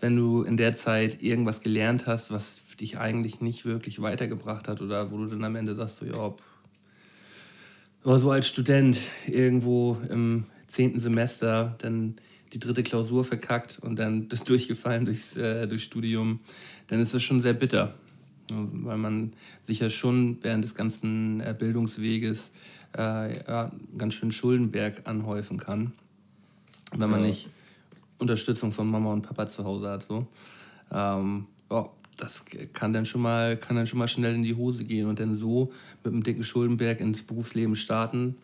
[0.00, 4.80] wenn du in der Zeit irgendwas gelernt hast, was dich eigentlich nicht wirklich weitergebracht hat
[4.80, 6.34] oder wo du dann am Ende sagst, so, ja,
[8.02, 12.16] aber so als Student irgendwo im zehnten Semester dann
[12.52, 16.40] die dritte Klausur verkackt und dann das durchgefallen durchs, äh, durchs Studium,
[16.88, 17.94] dann ist das schon sehr bitter.
[18.52, 19.32] Weil man
[19.66, 22.50] sich ja schon während des ganzen äh, Bildungsweges
[22.98, 25.92] äh, ja, ganz schön Schuldenberg anhäufen kann,
[26.96, 27.28] wenn man ja.
[27.28, 27.48] nicht
[28.18, 30.02] Unterstützung von Mama und Papa zu Hause hat.
[30.02, 30.26] So.
[30.90, 31.88] Ähm, ja,
[32.20, 35.18] das kann dann, schon mal, kann dann schon mal schnell in die Hose gehen und
[35.18, 35.72] dann so
[36.04, 38.36] mit einem dicken Schuldenberg ins Berufsleben starten.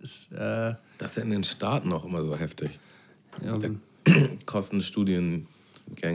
[0.00, 2.78] Ist, äh, das ist ja in den Staaten auch immer so heftig.
[3.42, 3.70] Ja, da
[4.46, 5.46] kosten Studiengänge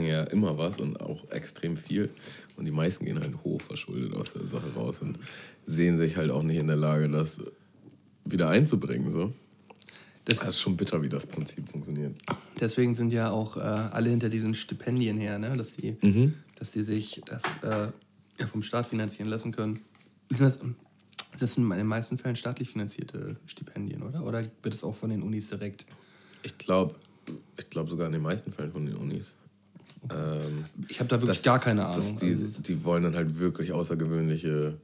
[0.08, 2.10] ja immer was und auch extrem viel.
[2.56, 5.18] Und die meisten gehen halt hoch verschuldet aus der Sache raus und
[5.66, 7.42] sehen sich halt auch nicht in der Lage, das
[8.24, 9.10] wieder einzubringen.
[9.10, 9.32] So.
[10.24, 12.14] Das, das, ist schon bitter, wie das Prinzip funktioniert.
[12.60, 15.52] Deswegen sind ja auch äh, alle hinter diesen Stipendien her, ne?
[15.56, 16.34] dass, die, mhm.
[16.56, 17.90] dass die sich das äh,
[18.38, 19.80] ja, vom Staat finanzieren lassen können.
[20.28, 20.58] Sind das,
[21.38, 24.24] das sind in den meisten Fällen staatlich finanzierte Stipendien, oder?
[24.24, 25.86] Oder wird es auch von den Unis direkt?
[26.42, 26.94] Ich glaube
[27.58, 29.36] ich glaub sogar in den meisten Fällen von den Unis.
[30.10, 32.16] Ähm, ich habe da wirklich dass, gar keine Ahnung.
[32.16, 34.78] Die, also, die wollen dann halt wirklich außergewöhnliche.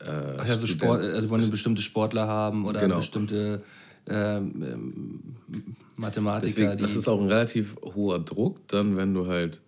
[0.00, 0.04] Äh,
[0.38, 2.98] Ach ja, so Sport, also wollen bestimmte Sportler haben oder genau.
[2.98, 3.62] bestimmte
[4.08, 6.46] ähm, ähm, Mathematiker.
[6.46, 9.60] Deswegen, das ist auch ein relativ hoher Druck, dann, wenn du halt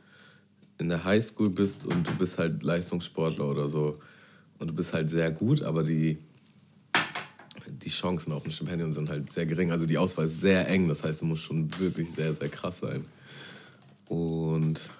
[0.78, 3.98] in der Highschool bist und du bist halt Leistungssportler oder so
[4.58, 6.18] und du bist halt sehr gut, aber die,
[7.68, 9.70] die Chancen auf ein Stipendium sind halt sehr gering.
[9.70, 12.78] Also die Auswahl ist sehr eng, das heißt, du musst schon wirklich sehr, sehr krass
[12.80, 13.04] sein.
[14.08, 14.90] Und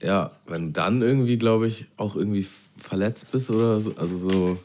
[0.00, 4.58] ja, wenn du dann irgendwie, glaube ich, auch irgendwie verletzt bist oder so, also so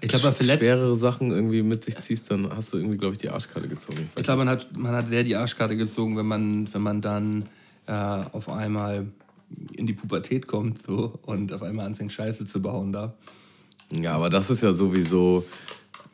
[0.00, 0.58] ich glaube, verletzt.
[0.58, 4.08] schwerere Sachen irgendwie mit sich ziehst, dann hast du irgendwie, glaube ich, die Arschkarte gezogen.
[4.12, 7.00] Ich, ich glaube, man hat, man hat sehr die Arschkarte gezogen, wenn man, wenn man
[7.00, 7.48] dann
[7.86, 9.06] äh, auf einmal
[9.74, 13.14] in die Pubertät kommt so, und auf einmal anfängt, Scheiße zu bauen da.
[13.94, 15.44] Ja, aber das ist ja sowieso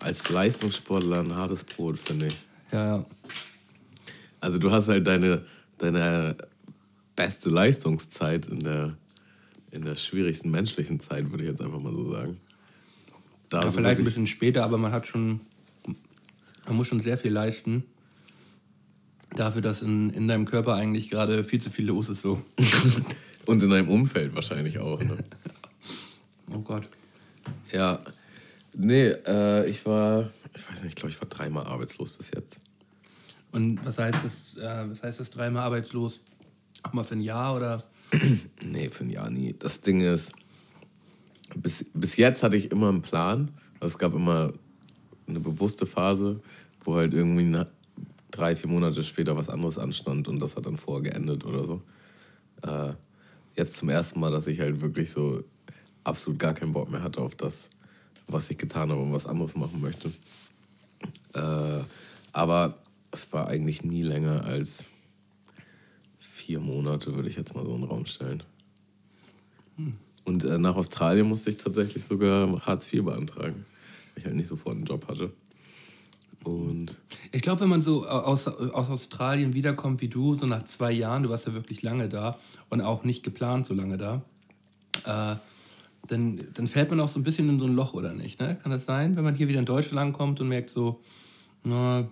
[0.00, 2.36] als Leistungssportler ein hartes Brot, finde ich.
[2.72, 3.06] Ja, ja.
[4.40, 5.44] Also du hast halt deine,
[5.78, 6.36] deine
[7.16, 8.96] beste Leistungszeit in der,
[9.70, 12.38] in der schwierigsten menschlichen Zeit, würde ich jetzt einfach mal so sagen.
[13.48, 15.40] Da ja, vielleicht ein bisschen später, aber man hat schon,
[16.66, 17.84] man muss schon sehr viel leisten.
[19.36, 22.42] Dafür, dass in, in deinem Körper eigentlich gerade viel zu viel los ist so.
[23.46, 25.00] Und in deinem Umfeld wahrscheinlich auch.
[25.00, 25.18] Ne?
[26.52, 26.88] oh Gott.
[27.72, 28.00] Ja.
[28.74, 32.56] Nee, äh, ich war, ich weiß nicht, ich glaube, ich war dreimal arbeitslos bis jetzt.
[33.52, 36.20] Und was heißt das, äh, was heißt das dreimal arbeitslos?
[36.82, 37.82] Auch mal für ein Jahr oder?
[38.64, 39.54] nee, für ein Jahr nie.
[39.58, 40.32] Das Ding ist,
[41.62, 43.50] bis, bis jetzt hatte ich immer einen Plan.
[43.80, 44.52] Es gab immer
[45.26, 46.40] eine bewusste Phase,
[46.84, 47.64] wo halt irgendwie
[48.30, 51.82] drei, vier Monate später was anderes anstand und das hat dann vorher geendet oder so.
[52.62, 52.94] Äh,
[53.56, 55.42] jetzt zum ersten Mal, dass ich halt wirklich so
[56.04, 57.68] absolut gar keinen Bock mehr hatte auf das,
[58.26, 60.10] was ich getan habe und was anderes machen möchte.
[61.34, 61.84] Äh,
[62.32, 62.78] aber
[63.10, 64.84] es war eigentlich nie länger als
[66.18, 68.42] vier Monate, würde ich jetzt mal so in den Raum stellen.
[69.76, 69.98] Hm.
[70.28, 73.64] Und äh, nach Australien musste ich tatsächlich sogar Hartz IV beantragen,
[74.14, 75.32] weil ich halt nicht sofort einen Job hatte.
[76.44, 76.96] Und
[77.32, 81.24] ich glaube, wenn man so aus, aus Australien wiederkommt wie du, so nach zwei Jahren,
[81.24, 84.22] du warst ja wirklich lange da und auch nicht geplant so lange da,
[85.04, 85.36] äh,
[86.06, 88.38] dann, dann fällt man auch so ein bisschen in so ein Loch, oder nicht?
[88.40, 88.56] Ne?
[88.62, 91.00] Kann das sein, wenn man hier wieder in Deutschland ankommt und merkt so,
[91.64, 92.06] na,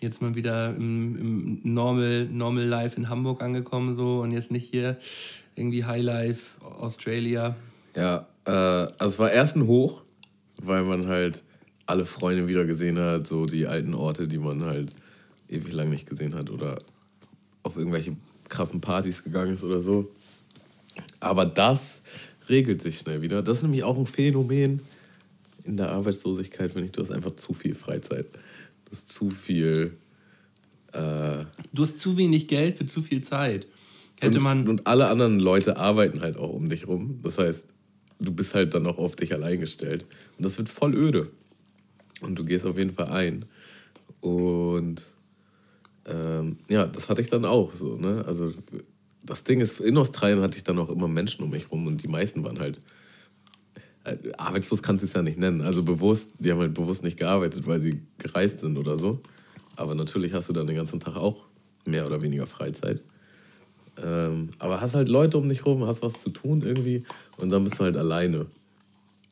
[0.00, 1.16] jetzt mal wieder im,
[1.64, 4.98] im Normal, Normal Life in Hamburg angekommen so und jetzt nicht hier
[5.56, 7.56] irgendwie High Life Australia.
[7.96, 10.02] Ja, äh, also es war erst ein Hoch,
[10.62, 11.42] weil man halt
[11.86, 14.92] alle Freunde wieder gesehen hat, so die alten Orte, die man halt
[15.48, 16.80] ewig lang nicht gesehen hat oder
[17.62, 18.16] auf irgendwelche
[18.48, 20.12] krassen Partys gegangen ist oder so.
[21.20, 22.00] Aber das
[22.48, 23.42] regelt sich schnell wieder.
[23.42, 24.80] Das ist nämlich auch ein Phänomen
[25.64, 28.26] in der Arbeitslosigkeit, wenn ich, du hast einfach zu viel Freizeit.
[28.84, 29.96] Du hast zu viel.
[30.92, 33.66] Äh, Du hast zu wenig Geld für zu viel Zeit.
[34.20, 34.68] Hätte und, man.
[34.68, 37.20] und alle anderen Leute arbeiten halt auch um dich rum.
[37.22, 37.64] Das heißt,
[38.18, 40.04] du bist halt dann auch auf dich allein gestellt.
[40.36, 41.30] Und das wird voll öde.
[42.20, 43.44] Und du gehst auf jeden Fall ein.
[44.20, 45.06] Und
[46.06, 47.96] ähm, ja, das hatte ich dann auch so.
[47.96, 48.24] Ne?
[48.26, 48.54] Also
[49.22, 52.02] das Ding ist, in Australien hatte ich dann auch immer Menschen um mich rum und
[52.02, 52.80] die meisten waren halt
[54.04, 55.60] äh, arbeitslos kannst du es ja nicht nennen.
[55.60, 59.20] Also bewusst, die haben halt bewusst nicht gearbeitet, weil sie gereist sind oder so.
[59.74, 61.44] Aber natürlich hast du dann den ganzen Tag auch
[61.84, 63.02] mehr oder weniger Freizeit.
[64.02, 67.04] Ähm, aber hast halt Leute um dich rum, hast was zu tun irgendwie
[67.38, 68.46] und dann bist du halt alleine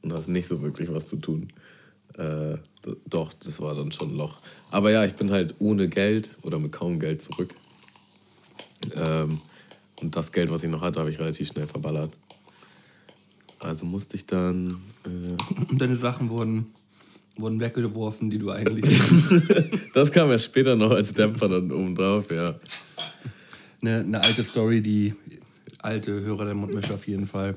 [0.02, 1.52] und hast nicht so wirklich was zu tun.
[2.16, 2.56] Äh,
[3.08, 4.38] doch, das war dann schon ein Loch.
[4.70, 7.54] Aber ja, ich bin halt ohne Geld oder mit kaum Geld zurück.
[8.94, 9.40] Ähm,
[10.00, 12.12] und das Geld, was ich noch hatte, habe ich relativ schnell verballert.
[13.58, 14.76] Also musste ich dann.
[15.04, 16.66] Äh, Und deine Sachen wurden,
[17.36, 18.84] wurden weggeworfen, die du eigentlich.
[19.94, 22.54] das kam ja später noch als Dämpfer dann oben drauf, ja.
[23.86, 25.14] Eine, eine alte Story, die
[25.78, 27.56] alte Hörer der Mundmische auf jeden Fall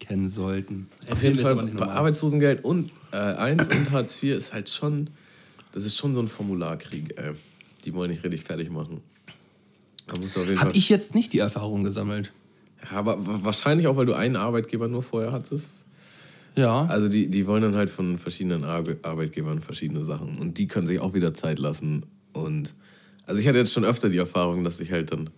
[0.00, 0.88] kennen sollten.
[1.10, 1.86] Auf jeden Fall bei.
[1.86, 5.10] Arbeitslosengeld und äh, 1 und Hartz IV ist halt schon,
[5.72, 7.32] das ist schon so ein Formularkrieg, ey.
[7.84, 9.00] Die wollen nicht richtig fertig machen.
[10.06, 10.70] Da auf jeden Fall.
[10.74, 12.32] ich jetzt nicht die Erfahrung gesammelt.
[12.90, 15.70] Ja, aber wa- wahrscheinlich auch, weil du einen Arbeitgeber nur vorher hattest.
[16.56, 16.84] Ja.
[16.86, 20.38] Also die, die wollen dann halt von verschiedenen Arbe Arbeitgebern verschiedene Sachen.
[20.38, 22.04] Und die können sich auch wieder Zeit lassen.
[22.32, 22.74] Und
[23.26, 25.30] also ich hatte jetzt schon öfter die Erfahrung, dass ich halt dann.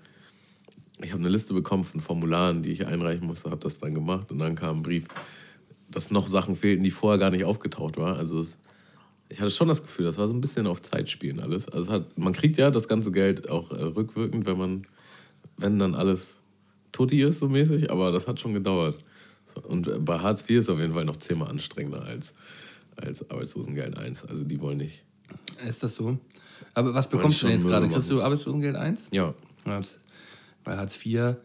[1.03, 4.31] Ich habe eine Liste bekommen von Formularen, die ich einreichen musste, habe das dann gemacht
[4.31, 5.07] und dann kam ein Brief,
[5.91, 8.17] dass noch Sachen fehlten, die vorher gar nicht aufgetaucht waren.
[8.17, 8.59] Also es,
[9.29, 11.69] ich hatte schon das Gefühl, das war so ein bisschen auf Zeit spielen alles.
[11.69, 14.87] Also hat, man kriegt ja das ganze Geld auch äh, rückwirkend, wenn man,
[15.57, 16.39] wenn dann alles
[16.93, 18.97] tutti ist, so mäßig, aber das hat schon gedauert.
[19.63, 22.35] Und äh, bei Hartz IV ist es auf jeden Fall noch zehnmal anstrengender als,
[22.97, 24.25] als Arbeitslosengeld 1.
[24.27, 25.05] Also die wollen nicht.
[25.67, 26.19] Ist das so?
[26.75, 27.89] Aber was bekommst du denn jetzt gerade?
[27.89, 29.01] Kriegst du Arbeitslosengeld 1?
[29.11, 29.35] Ja,
[29.67, 29.83] Ja,
[30.65, 31.37] Bei Hartz IV,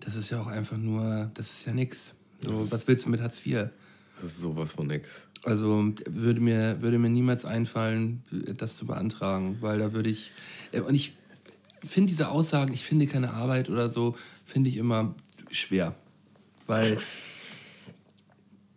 [0.00, 2.14] das ist ja auch einfach nur, das ist ja nix.
[2.40, 3.70] So, was willst du mit Hartz IV?
[4.20, 5.08] das ist sowas von nix.
[5.44, 8.24] Also würde mir, würde mir niemals einfallen,
[8.56, 10.30] das zu beantragen, weil da würde ich.
[10.72, 11.16] äh, Und ich
[11.84, 15.14] finde diese Aussagen, ich finde keine Arbeit oder so, finde ich immer
[15.50, 15.94] schwer.
[16.66, 16.98] Weil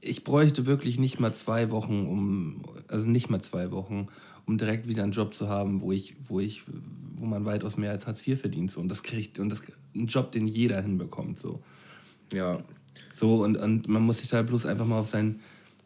[0.02, 4.08] ich bräuchte wirklich nicht mal zwei Wochen, um, also nicht mal zwei Wochen,
[4.46, 6.64] um direkt wieder einen Job zu haben, wo ich, wo ich,
[7.22, 8.72] wo man weitaus mehr als Hartz IV verdient.
[8.72, 8.82] So.
[8.82, 9.64] Und das kriegt, und das
[9.96, 11.40] ein Job, den jeder hinbekommt.
[11.40, 11.62] So.
[12.34, 12.60] Ja.
[13.14, 15.40] So, und, und man muss sich da bloß einfach mal auf seinen,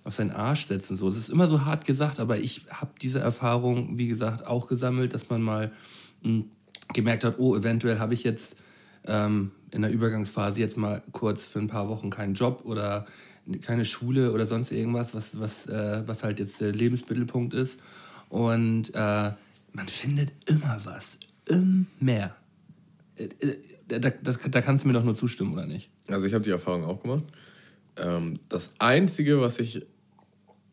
[0.03, 0.95] auf seinen Arsch setzen.
[0.95, 1.09] So.
[1.09, 5.13] Das ist immer so hart gesagt, aber ich habe diese Erfahrung, wie gesagt, auch gesammelt,
[5.13, 5.71] dass man mal
[6.23, 6.45] mh,
[6.93, 8.57] gemerkt hat, oh, eventuell habe ich jetzt
[9.05, 13.05] ähm, in der Übergangsphase jetzt mal kurz für ein paar Wochen keinen Job oder
[13.61, 17.79] keine Schule oder sonst irgendwas, was, was, äh, was halt jetzt der Lebensmittelpunkt ist.
[18.29, 19.31] Und äh,
[19.75, 21.17] man findet immer was.
[21.47, 22.35] Immer.
[23.17, 23.57] Äh, äh,
[23.87, 25.89] Da, das, da kannst du mir doch nur zustimmen, oder nicht?
[26.07, 27.23] Also ich habe die Erfahrung auch gemacht.
[27.97, 29.85] Ähm, das Einzige, was ich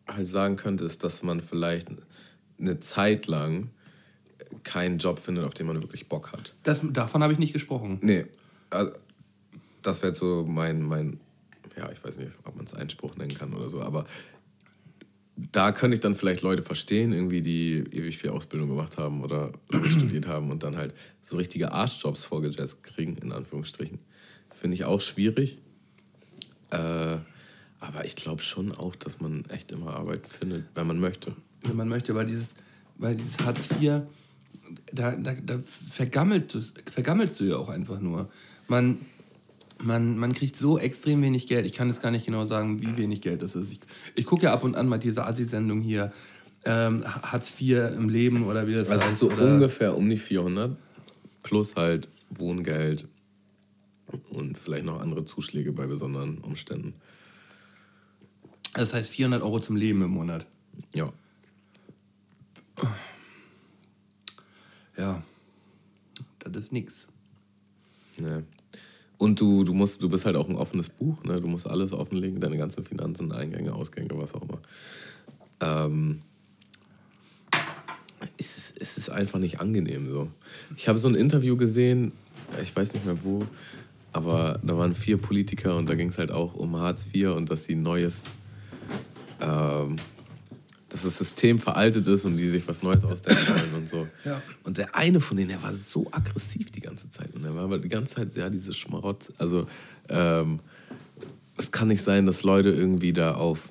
[0.06, 1.88] halt sagen könnte, ist, dass man vielleicht
[2.58, 3.70] eine Zeit lang
[4.62, 6.54] keinen Job findet, auf den man wirklich Bock hat.
[6.62, 7.98] Das, davon habe ich nicht gesprochen.
[8.00, 8.24] Nee,
[8.70, 8.92] also,
[9.82, 11.20] das wäre so mein, mein,
[11.76, 14.06] ja, ich weiß nicht, ob man es Einspruch nennen kann oder so, aber
[15.36, 19.52] da könnte ich dann vielleicht Leute verstehen, irgendwie, die ewig viel Ausbildung gemacht haben oder
[19.70, 23.98] lange studiert haben und dann halt so richtige Arschjobs vorgesetzt kriegen, in Anführungsstrichen.
[24.50, 25.58] Finde ich auch schwierig.
[26.70, 26.76] Äh,
[27.80, 31.34] aber ich glaube schon auch, dass man echt immer Arbeit findet, wenn man möchte.
[31.62, 32.54] Wenn man möchte, weil dieses,
[32.96, 34.02] weil dieses Hartz IV,
[34.92, 38.30] da, da, da vergammelt, du- vergammelst du ja auch einfach nur.
[38.68, 38.98] Man,
[39.80, 41.66] man, man kriegt so extrem wenig Geld.
[41.66, 43.70] Ich kann jetzt gar nicht genau sagen, wie wenig Geld das ist.
[43.72, 43.80] Ich,
[44.14, 46.12] ich gucke ja ab und an mal diese Assi-Sendung hier,
[46.64, 49.18] ähm, Hartz IV im Leben oder wie das Also heißt.
[49.18, 50.76] so oder, ungefähr um die 400
[51.42, 53.08] plus halt Wohngeld
[54.30, 56.94] und vielleicht noch andere Zuschläge bei besonderen Umständen.
[58.74, 60.46] das heißt 400 Euro zum Leben im Monat.
[60.94, 61.12] Ja.
[64.96, 65.22] Ja,
[66.38, 67.06] das ist nix.
[68.18, 68.44] Ne.
[69.22, 71.40] Und du, du, musst, du bist halt auch ein offenes Buch, ne?
[71.40, 74.58] du musst alles offenlegen, deine ganzen Finanzen, Eingänge, Ausgänge, was auch immer.
[75.60, 76.22] Ähm,
[78.36, 80.28] ist es, es ist einfach nicht angenehm so.
[80.76, 82.10] Ich habe so ein Interview gesehen,
[82.60, 83.46] ich weiß nicht mehr wo,
[84.12, 87.48] aber da waren vier Politiker und da ging es halt auch um Hartz IV und
[87.48, 88.22] dass sie neues,
[89.40, 89.94] ähm,
[90.92, 94.06] dass das System veraltet ist und die sich was Neues ausdenken wollen und so.
[94.24, 94.42] Ja.
[94.62, 97.64] Und der eine von denen, der war so aggressiv die ganze Zeit und er war
[97.64, 99.66] aber die ganze Zeit ja diese Schmarotz, also
[100.08, 100.60] ähm,
[101.56, 103.68] es kann nicht sein, dass Leute irgendwie da auf,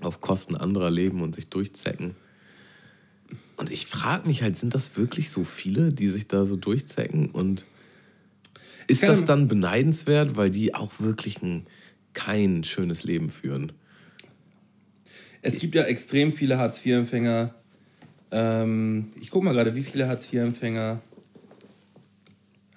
[0.00, 2.14] auf Kosten anderer leben und sich durchzecken.
[3.56, 7.30] Und ich frage mich halt, sind das wirklich so viele, die sich da so durchzecken?
[7.30, 7.66] Und
[8.86, 11.66] ist das dann beneidenswert, weil die auch wirklich ein,
[12.12, 13.72] kein schönes Leben führen?
[15.46, 17.54] Es gibt ja extrem viele Hartz-IV-Empfänger.
[18.30, 21.02] Ähm, ich gucke mal gerade, wie viele Hartz-IV-Empfänger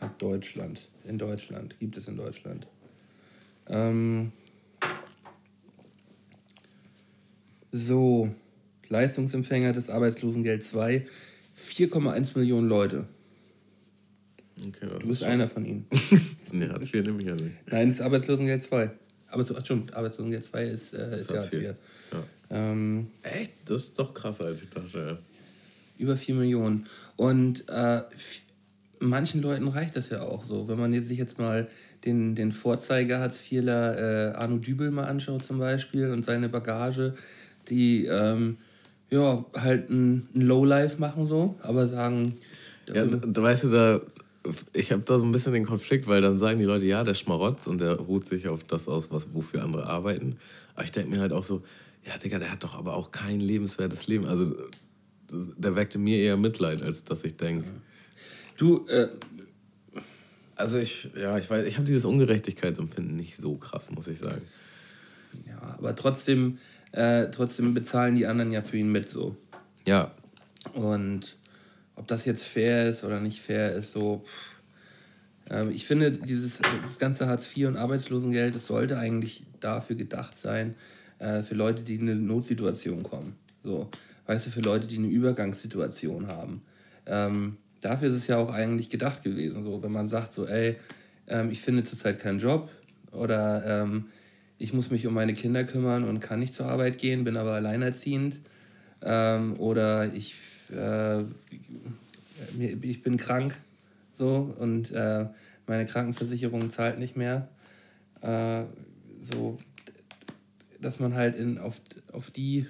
[0.01, 0.89] hat Deutschland?
[1.07, 1.79] In Deutschland.
[1.79, 2.67] Gibt es in Deutschland?
[3.67, 4.33] Ähm,
[7.71, 8.29] so,
[8.89, 11.05] Leistungsempfänger des Arbeitslosengeld 2,
[11.55, 13.05] 4,1 Millionen Leute.
[14.59, 15.85] Okay, Du bist schon- einer von ihnen.
[16.51, 17.55] Nee, Hartz IV nehme ich ja nicht.
[17.67, 18.91] Nein, das ist Arbeitslosengeld 2.
[19.29, 21.53] Aber so, ach, stimmt, Arbeitslosengeld 2 ist, äh, ist ja Hartz.
[21.53, 21.61] IV.
[21.63, 22.23] Ja.
[22.49, 23.53] Ähm, Echt?
[23.65, 24.97] Das ist doch krasser, als ich dachte.
[24.97, 25.17] Ja.
[25.97, 26.87] Über 4 Millionen.
[27.15, 28.01] Und äh,
[28.99, 30.67] manchen Leuten reicht das ja auch so.
[30.67, 31.67] Wenn man jetzt sich jetzt mal
[32.05, 37.15] den, den Vorzeige Hartz IVler äh, Arno Dübel mal anschaut zum Beispiel und seine Bagage,
[37.69, 38.57] die ähm,
[39.09, 42.37] ja halt ein, ein Lowlife machen so, aber sagen,
[42.87, 44.01] Ja, da, da weißt du, da,
[44.73, 47.13] ich habe da so ein bisschen den Konflikt, weil dann sagen die Leute, ja, der
[47.13, 50.37] Schmarotz und der ruht sich auf das aus, was, wofür andere arbeiten.
[50.75, 51.63] Aber ich denke mir halt auch so,
[52.07, 54.25] ja, Digga, der hat doch aber auch kein lebenswertes Leben.
[54.25, 54.55] Also,
[55.27, 57.69] das, der weckte mir eher Mitleid, als dass ich denke.
[58.57, 59.09] du, äh,
[60.55, 64.41] Also, ich, ja, ich weiß, ich habe dieses Ungerechtigkeitsempfinden nicht so krass, muss ich sagen.
[65.45, 66.57] ja, aber trotzdem,
[66.93, 69.35] äh, trotzdem bezahlen die anderen ja für ihn mit so.
[69.85, 70.11] Ja,
[70.73, 71.35] Und
[71.95, 74.23] ob das jetzt fair ist oder nicht fair ist, so.
[74.25, 74.51] pff.
[75.49, 80.37] Ähm, ich finde, dieses das ganze Hartz IV und Arbeitslosengeld, das sollte eigentlich dafür gedacht
[80.37, 80.75] sein,
[81.19, 83.35] äh, für Leute, die in eine Notsituation kommen.
[83.63, 83.89] So,
[84.25, 86.61] weißt du, für Leute, die eine Übergangssituation haben.
[87.05, 89.63] Ähm, dafür ist es ja auch eigentlich gedacht gewesen.
[89.63, 90.77] So, wenn man sagt, so, ey,
[91.27, 92.69] ähm, ich finde zurzeit keinen Job
[93.11, 94.05] oder ähm,
[94.57, 97.53] ich muss mich um meine Kinder kümmern und kann nicht zur Arbeit gehen, bin aber
[97.53, 98.39] alleinerziehend
[99.01, 100.35] ähm, oder ich,
[100.71, 101.21] äh,
[102.81, 103.57] ich bin krank
[104.17, 105.25] so und äh,
[105.67, 107.49] meine Krankenversicherung zahlt nicht mehr.
[108.21, 108.63] Äh,
[109.21, 109.59] so,
[110.81, 112.67] dass man halt in, auf, auf die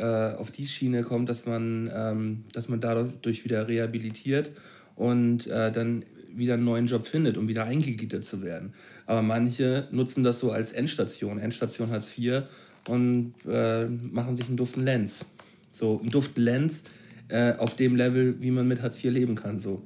[0.00, 4.50] äh, auf die Schiene kommt, dass man, ähm, dass man dadurch wieder rehabilitiert
[4.96, 8.72] und äh, dann wieder einen neuen Job findet, um wieder eingegliedert zu werden.
[9.06, 12.42] Aber manche nutzen das so als Endstation, Endstation Hartz IV
[12.88, 15.26] und äh, machen sich einen duften Lenz.
[15.72, 16.80] So, einen duften Lenz
[17.28, 19.58] äh, auf dem Level, wie man mit Hartz IV leben kann.
[19.58, 19.82] So.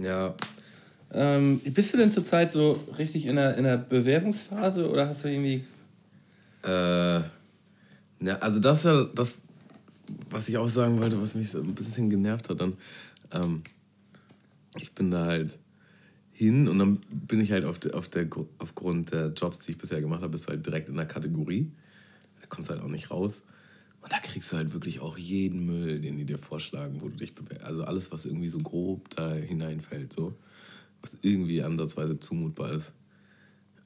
[0.00, 0.34] ja.
[1.14, 5.28] Ähm, bist du denn zurzeit so richtig in der, in der Bewerbungsphase oder hast du
[5.28, 5.64] irgendwie.
[6.64, 7.20] Äh,
[8.24, 9.40] ja, also das ist ja das,
[10.30, 12.60] was ich auch sagen wollte, was mich so ein bisschen genervt hat.
[12.60, 12.74] Dann,
[13.32, 13.62] ähm,
[14.78, 15.58] ich bin da halt
[16.32, 19.72] hin und dann bin ich halt auf der, auf der, Gru- aufgrund der Jobs, die
[19.72, 21.70] ich bisher gemacht habe, bist du halt direkt in der Kategorie.
[22.40, 23.42] Da kommst du halt auch nicht raus.
[24.00, 27.16] Und da kriegst du halt wirklich auch jeden Müll, den die dir vorschlagen, wo du
[27.16, 27.64] dich bewerbst.
[27.64, 30.34] Also alles, was irgendwie so grob da hineinfällt, so.
[31.00, 32.92] Was irgendwie ansatzweise zumutbar ist.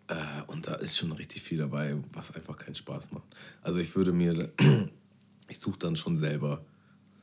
[0.08, 0.14] Äh,
[0.46, 3.24] und da ist schon richtig viel dabei, was einfach keinen Spaß macht.
[3.62, 4.50] Also ich würde mir,
[5.48, 6.64] ich suche dann schon selber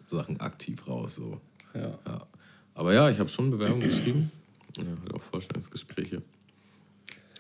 [0.07, 1.15] Sachen aktiv raus.
[1.15, 1.39] So.
[1.73, 1.97] Ja.
[2.05, 2.27] Ja.
[2.75, 4.31] Aber ja, ich habe schon Bewerbungen geschrieben.
[4.77, 6.21] Ja, halt auch Vorstellungsgespräche.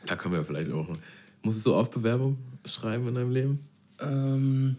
[0.05, 0.87] Da können wir vielleicht auch.
[1.41, 3.59] Musstest du oft Bewerbung schreiben in deinem Leben?
[3.99, 4.77] Ähm,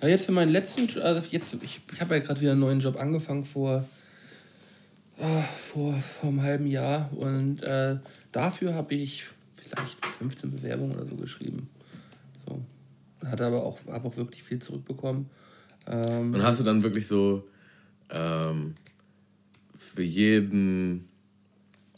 [0.00, 2.80] ja, jetzt für meinen letzten, also jetzt, ich, ich habe ja gerade wieder einen neuen
[2.80, 3.88] Job angefangen vor,
[5.18, 7.96] ah, vor, vor einem halben Jahr und äh,
[8.32, 9.24] dafür habe ich
[9.74, 11.68] vielleicht 15 Bewerbungen oder so geschrieben.
[12.46, 12.62] So.
[13.26, 15.30] Hatte aber auch, habe auch wirklich viel zurückbekommen.
[15.86, 17.48] Ähm, Und hast du dann wirklich so
[18.10, 18.74] ähm,
[19.74, 21.08] für jeden.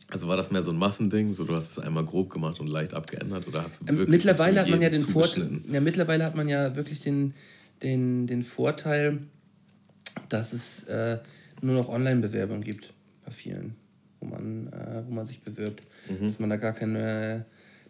[0.09, 2.69] Also war das mehr so ein Massending, so du hast es einmal grob gemacht und
[2.69, 6.25] leicht abgeändert oder hast du Ähm, wirklich mittlerweile hat man ja den Vorteil, ja, mittlerweile
[6.25, 7.35] hat man ja wirklich den,
[7.83, 9.21] den, den Vorteil,
[10.29, 11.19] dass es äh,
[11.63, 12.93] nur noch Online-Bewerbungen gibt
[13.25, 13.75] bei vielen,
[14.21, 15.83] wo man, äh, wo man sich bewirbt.
[16.09, 16.27] Mhm.
[16.27, 17.47] Dass man da gar keine,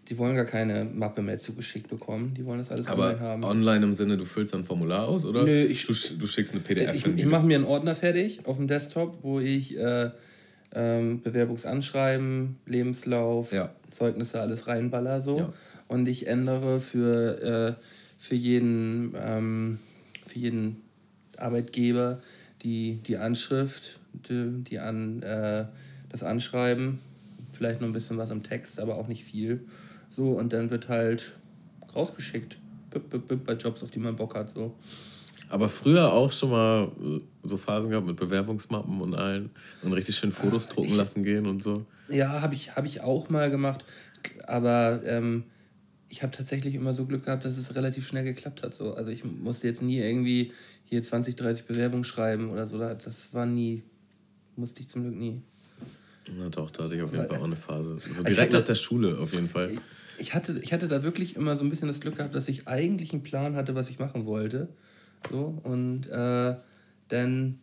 [0.09, 3.45] die wollen gar keine Mappe mehr zugeschickt bekommen, die wollen das alles Aber online haben.
[3.45, 6.61] online im Sinne, du füllst ein Formular aus oder Nö, ich- du, du schickst eine
[6.61, 10.11] PDF ich ich mache mir einen Ordner fertig auf dem Desktop, wo ich äh,
[10.75, 13.71] ähm, Bewerbungsanschreiben, Lebenslauf, Ja.
[13.91, 15.39] Zeugnisse alles reinballer so.
[15.39, 15.53] Ja.
[15.89, 17.85] Und ich ändere für, äh,
[18.19, 19.79] für, jeden, ähm,
[20.27, 20.83] für jeden
[21.37, 22.21] Arbeitgeber
[22.63, 23.99] die, die Anschrift,
[24.29, 25.65] die, die an, äh,
[26.11, 26.99] das Anschreiben,
[27.53, 29.61] vielleicht noch ein bisschen was im Text, aber auch nicht viel.
[30.17, 31.33] So, und dann wird halt
[31.95, 32.59] rausgeschickt.
[32.91, 34.51] Bip, bip, bip, bei Jobs, auf die man Bock hat.
[34.51, 34.75] So.
[35.49, 39.51] Aber früher auch schon mal äh, so Phasen gehabt mit Bewerbungsmappen und allen
[39.83, 41.85] und richtig schön Fotos drucken ich- lassen gehen und so.
[42.09, 43.85] Ja, habe ich, hab ich auch mal gemacht.
[44.47, 45.45] Aber ähm,
[46.09, 48.75] ich habe tatsächlich immer so Glück gehabt, dass es relativ schnell geklappt hat.
[48.75, 48.95] So.
[48.95, 50.53] Also ich musste jetzt nie irgendwie
[50.85, 52.79] hier 20, 30 Bewerbungen schreiben oder so.
[52.79, 53.83] Das war nie,
[54.57, 55.41] musste ich zum Glück nie.
[56.39, 57.99] Na doch, da hatte ich auf jeden Fall auch eine Phase.
[57.99, 59.73] So Ich direkt hatte- nach der Schule auf jeden Fall.
[60.19, 62.69] Ich hatte, ich hatte da wirklich immer so ein bisschen das Glück gehabt, dass ich
[62.69, 64.69] eigentlich einen Plan hatte, was ich machen wollte.
[65.31, 66.55] So, und äh,
[67.09, 67.59] dann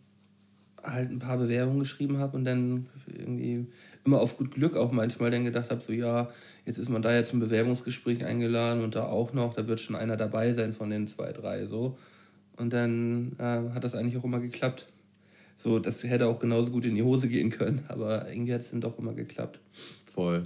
[0.83, 3.67] halt ein paar Bewerbungen geschrieben habe und dann irgendwie
[4.03, 6.29] immer auf gut Glück auch manchmal dann gedacht habe, so ja,
[6.65, 9.95] jetzt ist man da jetzt zum Bewerbungsgespräch eingeladen und da auch noch, da wird schon
[9.95, 11.97] einer dabei sein von den zwei, drei so.
[12.57, 14.87] Und dann äh, hat das eigentlich auch immer geklappt.
[15.57, 18.71] So, das hätte auch genauso gut in die Hose gehen können, aber irgendwie hat es
[18.71, 19.59] dann doch immer geklappt.
[20.05, 20.43] Voll.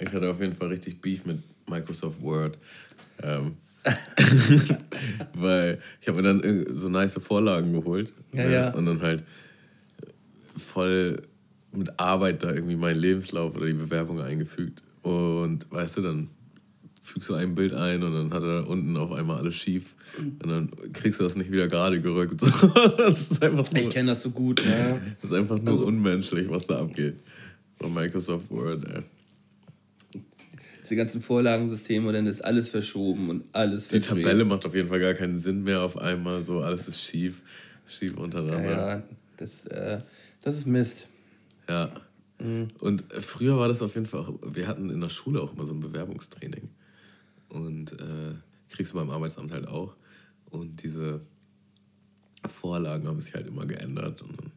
[0.00, 1.38] Ich hatte auf jeden Fall richtig Beef mit
[1.68, 2.58] Microsoft Word.
[3.22, 3.56] Ähm,
[5.34, 8.12] weil ich habe mir dann so nice Vorlagen geholt.
[8.32, 8.52] Ja, ne?
[8.52, 8.70] ja.
[8.70, 9.24] Und dann halt
[10.56, 11.22] voll
[11.72, 14.82] mit Arbeit da irgendwie meinen Lebenslauf oder die Bewerbung eingefügt.
[15.02, 16.28] Und weißt du, dann
[17.02, 19.94] fügst du ein Bild ein und dann hat er da unten auf einmal alles schief.
[20.18, 22.40] Und dann kriegst du das nicht wieder gerade gerückt.
[22.98, 25.00] das ist einfach nur, Ich kenne das so gut, ne?
[25.22, 27.16] das ist einfach nur Also- unmenschlich, was da abgeht.
[27.78, 29.02] Bei Microsoft Word, ey.
[30.90, 34.24] Die ganzen Vorlagensysteme und dann ist alles verschoben und alles Die verdreht.
[34.24, 36.42] Tabelle macht auf jeden Fall gar keinen Sinn mehr auf einmal.
[36.42, 37.42] So, alles ist schief,
[37.86, 38.70] schief untereinander.
[38.70, 39.02] ja
[39.40, 40.00] das, äh,
[40.42, 41.08] das ist Mist.
[41.68, 41.90] Ja.
[42.38, 42.68] Mhm.
[42.80, 45.66] Und früher war das auf jeden Fall, auch, wir hatten in der Schule auch immer
[45.66, 46.68] so ein Bewerbungstraining.
[47.48, 48.34] Und äh,
[48.68, 49.96] kriegst du beim Arbeitsamt halt auch.
[50.50, 51.20] Und diese
[52.46, 54.22] Vorlagen haben sich halt immer geändert.
[54.22, 54.52] Und dann,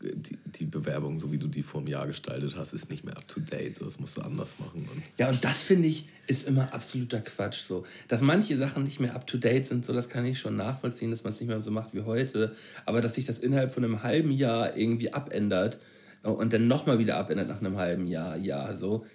[0.00, 3.16] die, die Bewerbung, so wie du die vor einem Jahr gestaltet hast, ist nicht mehr
[3.16, 3.76] up to date.
[3.76, 4.88] So, das musst du anders machen.
[4.92, 7.66] Und Ja, und das finde ich ist immer absoluter Quatsch.
[7.66, 7.84] So.
[8.08, 11.10] Dass manche Sachen nicht mehr up to date sind, so das kann ich schon nachvollziehen,
[11.10, 12.54] dass man es nicht mehr so macht wie heute.
[12.84, 15.78] Aber dass sich das innerhalb von einem halben Jahr irgendwie abändert
[16.22, 19.06] und dann nochmal wieder abändert nach einem halben Jahr, ja, so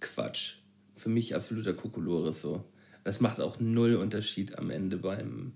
[0.00, 0.56] Quatsch.
[0.94, 2.64] Für mich absoluter Kokolores so.
[3.04, 5.52] Das macht auch null Unterschied am Ende beim,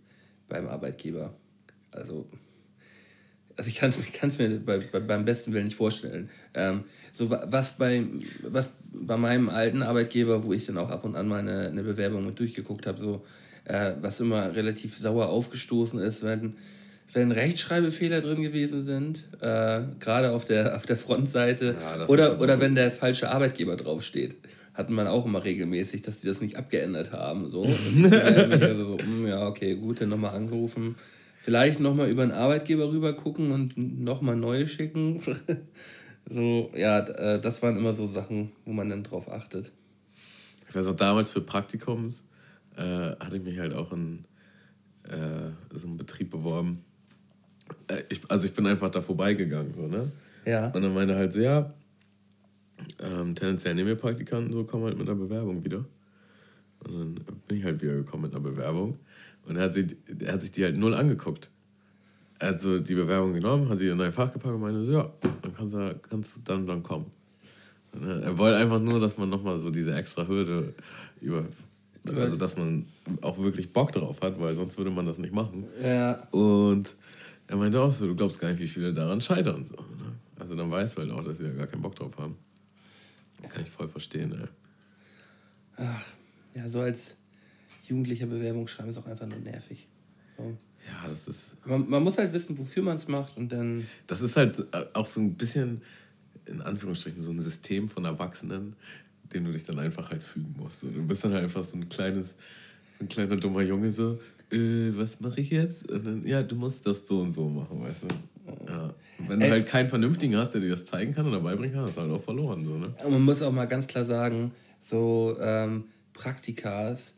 [0.49, 1.35] beim Arbeitgeber.
[1.91, 2.29] Also
[3.59, 6.31] also ich kann es mir bei, bei, beim besten Willen nicht vorstellen.
[6.55, 8.03] Ähm, so wa- was bei,
[8.43, 11.83] was bei meinem alten Arbeitgeber, wo ich dann auch ab und an mal eine, eine
[11.83, 13.25] Bewerbung mit durchgeguckt habe, so,
[13.65, 16.55] äh, was immer relativ sauer aufgestoßen ist, wenn,
[17.13, 22.61] wenn Rechtschreibfehler drin gewesen sind, äh, gerade auf der, auf der Frontseite, Ja, oder, oder
[22.61, 24.37] wenn der falsche Arbeitgeber draufsteht.
[24.75, 27.51] Hatten man auch immer regelmäßig, dass die das nicht abgeändert haben.
[27.51, 27.63] So.
[27.95, 28.97] Und, äh, so,
[29.27, 30.95] ja, okay, gut, dann nochmal angerufen.
[31.49, 35.23] Vielleicht nochmal über einen Arbeitgeber rüber gucken und nochmal neue schicken.
[36.31, 39.73] so, ja, äh, das waren immer so Sachen, wo man dann drauf achtet.
[40.69, 42.27] Ich weiß auch, damals für Praktikums
[42.77, 44.27] äh, hatte ich mich halt auch in
[45.05, 46.85] äh, so einem Betrieb beworben.
[47.87, 50.13] Äh, ich, also ich bin einfach da vorbeigegangen, so, ne?
[50.45, 50.67] Ja.
[50.67, 51.73] Und dann meinte halt so, ja,
[53.01, 55.87] ähm, tendenziell nehmen wir Praktikanten, so kommen halt mit einer Bewerbung wieder.
[56.81, 57.15] Und dann
[57.47, 58.99] bin ich halt wieder gekommen mit einer Bewerbung.
[59.49, 59.87] Und er hat, sie,
[60.21, 61.51] er hat sich die halt null angeguckt.
[62.39, 64.93] Er hat so die Bewerbung genommen, hat sie in ein Fach gepackt und meinte so,
[64.93, 67.11] ja, dann kannst du, kannst du dann und dann kommen.
[67.93, 70.75] Er wollte einfach nur, dass man nochmal so diese extra Hürde
[71.21, 71.47] über...
[72.07, 72.87] Also, dass man
[73.21, 75.67] auch wirklich Bock drauf hat, weil sonst würde man das nicht machen.
[75.83, 76.27] Ja.
[76.31, 76.95] Und
[77.49, 79.67] er meinte auch so, du glaubst gar nicht, wie viele daran scheitern.
[79.67, 80.13] So, ne?
[80.39, 82.37] Also dann weißt du halt auch, dass sie da gar keinen Bock drauf haben.
[83.47, 84.33] Kann ich voll verstehen,
[85.79, 85.85] ey.
[86.55, 87.17] Ja, so als
[87.89, 89.87] jugendlicher Bewerbung schreiben ist auch einfach nur nervig.
[90.37, 90.57] So.
[90.87, 93.87] Ja, das ist, Man, man muss halt wissen, wofür man es macht und dann.
[94.07, 94.65] das ist halt
[94.95, 95.83] auch so ein bisschen,
[96.47, 98.75] in Anführungsstrichen, so ein System von Erwachsenen,
[99.35, 100.83] dem du dich dann einfach halt fügen musst.
[100.85, 102.37] Und du bist dann halt einfach so ein kleines,
[102.97, 104.19] so ein kleiner dummer Junge, so,
[104.51, 105.91] äh, was mache ich jetzt?
[105.91, 108.09] Und dann, ja, du musst das so und so machen, weißt du?
[108.67, 108.95] Ja.
[109.19, 109.51] Und wenn du Ey.
[109.51, 112.11] halt keinen Vernünftigen hast, der dir das zeigen kann oder beibringen kann, hast du halt
[112.13, 112.95] auch verloren, so, ne?
[113.05, 115.85] Und man muss auch mal ganz klar sagen, so ähm,
[116.15, 117.15] Praktikas,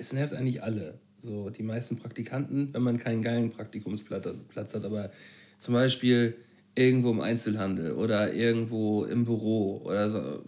[0.00, 0.98] es nervt eigentlich alle.
[1.22, 4.26] So die meisten Praktikanten, wenn man keinen geilen Praktikumsplatz
[4.74, 5.10] hat, aber
[5.58, 6.34] zum Beispiel
[6.74, 10.44] irgendwo im Einzelhandel oder irgendwo im Büro oder so.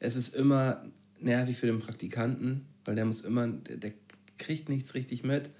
[0.00, 0.84] Es ist immer
[1.20, 3.92] nervig für den Praktikanten, weil der muss immer, der, der
[4.38, 5.50] kriegt nichts richtig mit.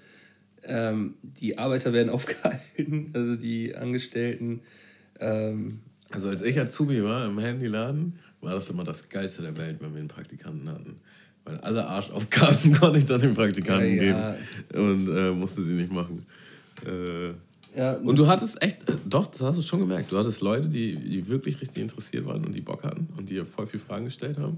[0.63, 4.61] Ähm, die Arbeiter werden aufgehalten, also die Angestellten.
[5.19, 5.79] Ähm,
[6.09, 9.93] Also als ich Azubi war im Handyladen, war das immer das Geilste der Welt, wenn
[9.93, 11.01] wir einen Praktikanten hatten.
[11.47, 14.35] Weil alle Arschaufgaben konnte ich dann dem Praktikanten Ja, ja.
[14.71, 16.25] geben und äh, musste sie nicht machen.
[16.85, 17.29] Äh,
[17.77, 20.67] ja, und du hattest echt, äh, doch, das hast du schon gemerkt, du hattest Leute,
[20.67, 24.05] die, die wirklich richtig interessiert waren und die Bock hatten und die voll viele Fragen
[24.05, 24.57] gestellt haben.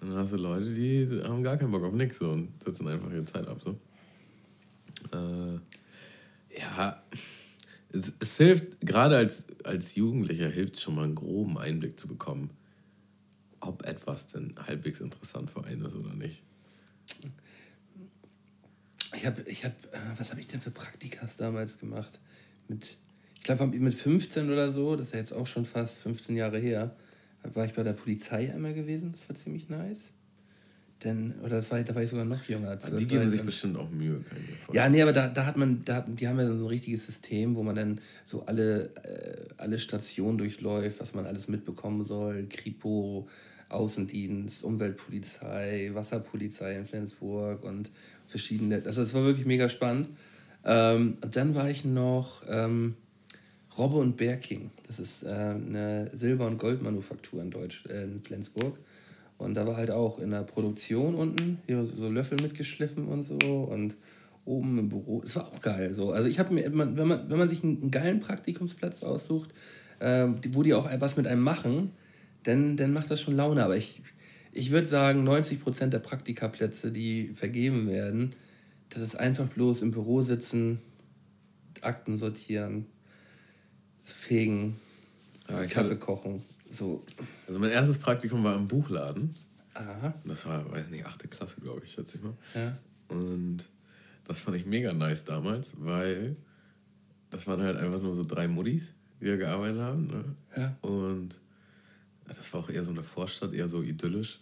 [0.00, 2.88] Und dann hast du Leute, die haben gar keinen Bock auf nichts so, und setzen
[2.88, 3.62] einfach ihre Zeit ab.
[3.62, 3.70] So.
[5.16, 7.02] Äh, ja,
[7.92, 12.06] es, es hilft, gerade als, als Jugendlicher hilft es schon mal einen groben Einblick zu
[12.06, 12.50] bekommen,
[13.62, 16.42] ob etwas denn halbwegs interessant für einen ist oder nicht.
[19.14, 22.20] Ich habe, ich hab, äh, was habe ich denn für Praktikas damals gemacht?
[22.68, 22.96] Mit,
[23.36, 26.58] ich glaube, mit 15 oder so, das ist ja jetzt auch schon fast 15 Jahre
[26.58, 26.96] her,
[27.42, 29.12] war ich bei der Polizei einmal gewesen.
[29.12, 30.10] Das war ziemlich nice.
[31.04, 32.70] Denn, oder das war, da war ich sogar noch jünger.
[32.70, 34.24] Als die geben sich bestimmt auch Mühe.
[34.72, 37.56] Ja, nee, aber da, da hat man, da, die haben ja so ein richtiges System,
[37.56, 42.46] wo man dann so alle, äh, alle Stationen durchläuft, was man alles mitbekommen soll.
[42.48, 43.28] Kripo,
[43.72, 47.90] Außendienst, Umweltpolizei, Wasserpolizei in Flensburg und
[48.26, 48.82] verschiedene.
[48.84, 50.10] Also es war wirklich mega spannend.
[50.64, 52.94] Ähm, und dann war ich noch ähm,
[53.76, 54.70] Robbe und Berking.
[54.86, 58.78] Das ist äh, eine Silber- und Goldmanufaktur in Deutsch, äh, in Flensburg.
[59.38, 63.36] Und da war halt auch in der Produktion unten hier so Löffel mitgeschliffen und so
[63.36, 63.96] und
[64.44, 65.20] oben im Büro.
[65.22, 65.94] Das war auch geil.
[65.94, 66.12] So.
[66.12, 69.50] Also ich habe mir, wenn man, wenn man sich einen geilen Praktikumsplatz aussucht,
[69.98, 71.90] äh, wo die auch was mit einem machen,
[72.42, 73.64] dann, dann macht das schon Laune.
[73.64, 74.02] Aber ich,
[74.52, 78.34] ich würde sagen, 90% der Praktikaplätze, die vergeben werden,
[78.90, 80.80] das ist einfach bloß im Büro sitzen,
[81.80, 82.86] Akten sortieren,
[84.00, 84.76] fegen,
[85.48, 86.42] ja, Kaffee hatte, kochen.
[86.70, 87.04] So.
[87.46, 89.34] Also mein erstes Praktikum war im Buchladen.
[89.74, 90.14] Aha.
[90.24, 92.34] Das war, weiß nicht, achte Klasse, glaube ich, schätze ich mal.
[92.54, 92.76] Ja.
[93.08, 93.68] Und
[94.26, 96.36] das fand ich mega nice damals, weil
[97.30, 100.06] das waren halt einfach nur so drei Muddis, die da gearbeitet haben.
[100.06, 100.24] Ne?
[100.56, 100.76] Ja.
[100.82, 101.38] Und
[102.36, 104.40] das war auch eher so eine Vorstadt, eher so idyllisch.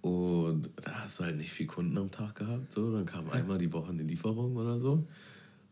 [0.00, 2.72] Und da hast du halt nicht viel Kunden am Tag gehabt.
[2.72, 2.92] So.
[2.92, 5.06] Dann kam einmal die Woche eine Lieferung oder so.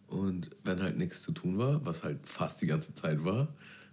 [0.07, 3.49] Und wenn halt nichts zu tun war, was halt fast die ganze Zeit war,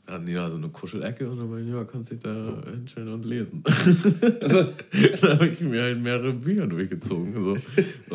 [0.08, 3.26] hatten die da so eine Kuschelecke und dann meinte ja, kannst dich da hinstellen und
[3.26, 3.64] lesen.
[3.64, 7.34] da habe ich mir halt mehrere Bücher durchgezogen.
[7.34, 7.58] So.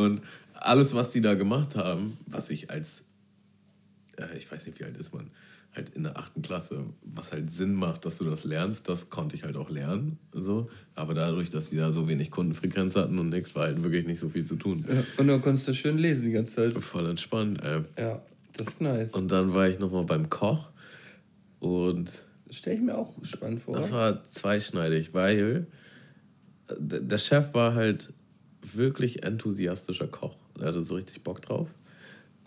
[0.00, 0.22] Und
[0.54, 3.02] alles, was die da gemacht haben, was ich als,
[4.16, 5.30] äh, ich weiß nicht, wie alt ist man,
[5.74, 9.36] halt in der achten Klasse, was halt Sinn macht, dass du das lernst, das konnte
[9.36, 10.18] ich halt auch lernen.
[10.32, 10.68] So.
[10.94, 14.18] Aber dadurch, dass die da so wenig Kundenfrequenz hatten und nichts, war halt wirklich nicht
[14.18, 14.84] so viel zu tun.
[14.88, 16.78] Ja, und dann konntest du schön lesen die ganze Zeit.
[16.78, 17.82] Voll entspannt, ey.
[17.96, 18.20] Ja,
[18.54, 19.12] das ist nice.
[19.12, 20.70] Und dann war ich nochmal beim Koch
[21.60, 22.10] und.
[22.46, 23.74] Das stelle ich mir auch spannend vor.
[23.74, 25.68] Das war zweischneidig, weil
[26.78, 28.12] der Chef war halt
[28.62, 30.34] wirklich enthusiastischer Koch.
[30.58, 31.68] Er hatte so richtig Bock drauf.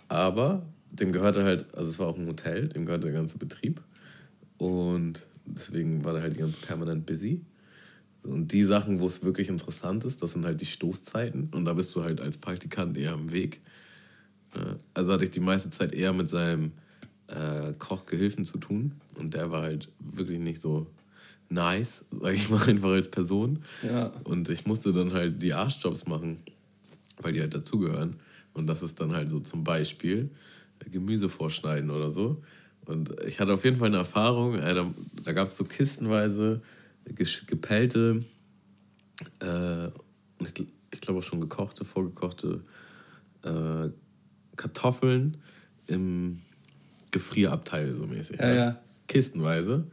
[0.10, 3.82] Aber dem gehörte halt, also es war auch ein Hotel, dem gehörte der ganze Betrieb.
[4.58, 7.42] Und deswegen war er halt ganz permanent busy.
[8.24, 11.50] Und die Sachen, wo es wirklich interessant ist, das sind halt die Stoßzeiten.
[11.52, 13.62] Und da bist du halt als Praktikant eher am Weg.
[14.94, 16.72] Also hatte ich die meiste Zeit eher mit seinem
[17.28, 18.94] äh, Kochgehilfen zu tun.
[19.16, 20.88] Und der war halt wirklich nicht so
[21.50, 23.64] nice, sag ich mal, einfach als Person.
[23.82, 24.14] Ja.
[24.24, 26.38] Und ich musste dann halt die Arschjobs machen,
[27.18, 28.18] weil die halt dazugehören.
[28.54, 30.30] Und das ist dann halt so zum Beispiel
[30.92, 32.42] Gemüse vorschneiden oder so.
[32.86, 34.92] Und ich hatte auf jeden Fall eine Erfahrung, äh, da,
[35.24, 36.62] da gab es so kistenweise
[37.48, 38.24] gepellte,
[39.42, 39.88] äh,
[40.40, 42.62] ich, ich glaube auch schon gekochte, vorgekochte
[43.44, 43.90] äh,
[44.56, 45.38] Kartoffeln
[45.88, 46.40] im
[47.12, 48.40] Gefrierabteil so mäßig.
[48.40, 48.82] Ja, ja.
[49.08, 49.86] Kistenweise.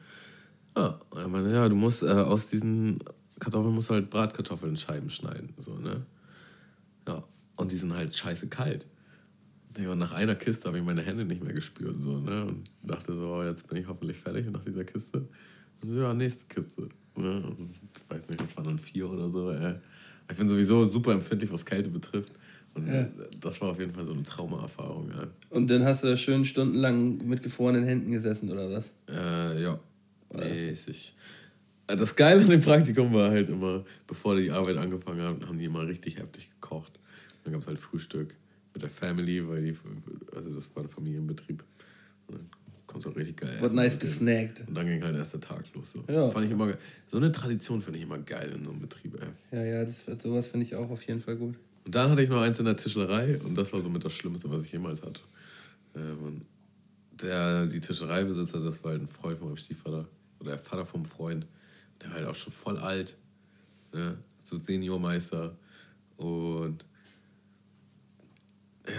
[0.74, 3.00] Ah, ich meine, ja, du musst äh, aus diesen
[3.38, 5.54] Kartoffeln musst du halt Bratkartoffeln in Scheiben schneiden.
[5.58, 6.06] So, ne?
[7.08, 7.22] Ja.
[7.56, 8.86] Und die sind halt scheiße kalt.
[9.78, 12.02] Und nach einer Kiste habe ich meine Hände nicht mehr gespürt.
[12.02, 12.44] So, ne?
[12.46, 15.28] Und dachte so, oh, jetzt bin ich hoffentlich fertig nach dieser Kiste.
[15.82, 16.88] So, ja, nächste Kiste.
[17.16, 17.42] Ne?
[17.42, 19.50] Und ich weiß nicht, das waren dann vier oder so.
[19.52, 19.76] Ey.
[20.30, 22.32] Ich bin sowieso super empfindlich, was Kälte betrifft.
[22.74, 23.08] Und ja.
[23.40, 25.10] das war auf jeden Fall so eine Traumaerfahrung.
[25.10, 25.26] Ja.
[25.50, 28.92] Und dann hast du da schön stundenlang mit gefrorenen Händen gesessen, oder was?
[29.08, 29.78] Äh, ja.
[30.32, 31.14] Mäßig.
[31.86, 35.58] Äh, das Geile an dem Praktikum war halt immer, bevor die Arbeit angefangen hat, haben
[35.58, 36.92] die immer richtig heftig gekocht.
[37.42, 38.36] Dann gab es halt Frühstück
[38.80, 39.76] mit der Family, weil die,
[40.34, 41.62] also das war ein Familienbetrieb.
[42.26, 42.50] Und dann
[42.86, 43.60] kommt es auch richtig geil.
[43.60, 44.64] Wird nice gesnackt.
[44.66, 45.92] Und dann ging halt erst der Tag los.
[45.92, 46.04] So.
[46.12, 46.26] Ja.
[46.28, 46.72] fand ich immer,
[47.10, 49.18] so eine Tradition finde ich immer geil in so einem Betrieb.
[49.20, 49.58] Ey.
[49.58, 51.56] Ja, ja, das, sowas finde ich auch auf jeden Fall gut.
[51.84, 54.50] Und dann hatte ich noch eins in der Tischlerei und das war somit das Schlimmste,
[54.50, 55.20] was ich jemals hatte.
[55.94, 56.42] Ähm,
[57.12, 60.06] der, die Tischereibesitzer, das war halt ein Freund von meinem Stiefvater
[60.38, 61.46] oder der Vater vom Freund.
[62.00, 63.16] Der war halt auch schon voll alt,
[63.92, 64.16] ne?
[64.42, 65.56] so Seniormeister.
[66.16, 66.84] Und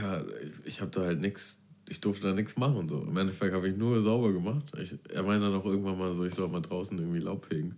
[0.01, 0.23] ja,
[0.65, 2.87] ich, habe da halt nichts, ich durfte da nichts machen.
[2.87, 3.01] So.
[3.03, 4.71] Im Endeffekt habe ich nur sauber gemacht.
[4.79, 7.77] Ich, er meinte dann auch irgendwann mal so, ich soll mal draußen irgendwie Laub fegen,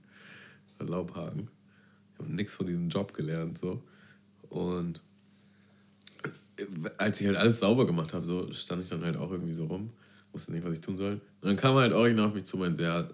[0.79, 1.49] Laub haken.
[2.13, 3.57] Ich habe nichts von diesem Job gelernt.
[3.57, 3.81] So.
[4.49, 5.01] Und
[6.97, 9.65] als ich halt alles sauber gemacht habe, so stand ich dann halt auch irgendwie so
[9.65, 9.91] rum,
[10.31, 11.13] wusste nicht, was ich tun soll.
[11.41, 13.07] Und dann kam halt original auf mich zu und meinte, ja,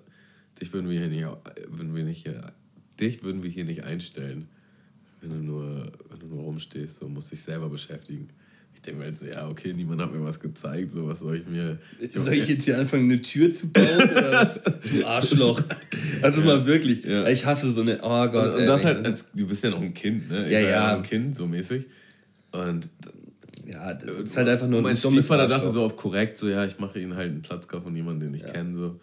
[0.59, 1.25] dich würden wir hier nicht,
[1.67, 2.53] würden wir nicht hier,
[2.99, 4.49] dich würden wir hier nicht einstellen,
[5.21, 8.29] wenn du nur, wenn du nur rumstehst, so musst dich selber beschäftigen.
[8.79, 11.35] Ich denke mir halt so, ja, okay, niemand hat mir was gezeigt, so was soll
[11.35, 11.77] ich mir.
[12.13, 13.85] Soll ich jetzt hier anfangen, eine Tür zu bauen?
[14.89, 15.61] Du Arschloch.
[16.21, 16.47] Also ja.
[16.47, 17.03] mal wirklich.
[17.03, 17.27] Ja.
[17.27, 17.99] Ich hasse so eine.
[18.01, 18.53] Oh Gott.
[18.53, 20.45] Und, und das halt, als, du bist ja noch ein Kind, ne?
[20.45, 20.95] Ich ja, ja.
[20.95, 21.87] Ein Kind, so mäßig.
[22.51, 22.87] Und
[23.65, 26.65] ja, das ist halt einfach nur ein Mein Stiefvater dachte so auf korrekt, so ja,
[26.65, 28.53] ich mache ihnen halt einen Platzkauf von jemandem, den ich ja.
[28.53, 28.77] kenne.
[28.77, 28.99] So.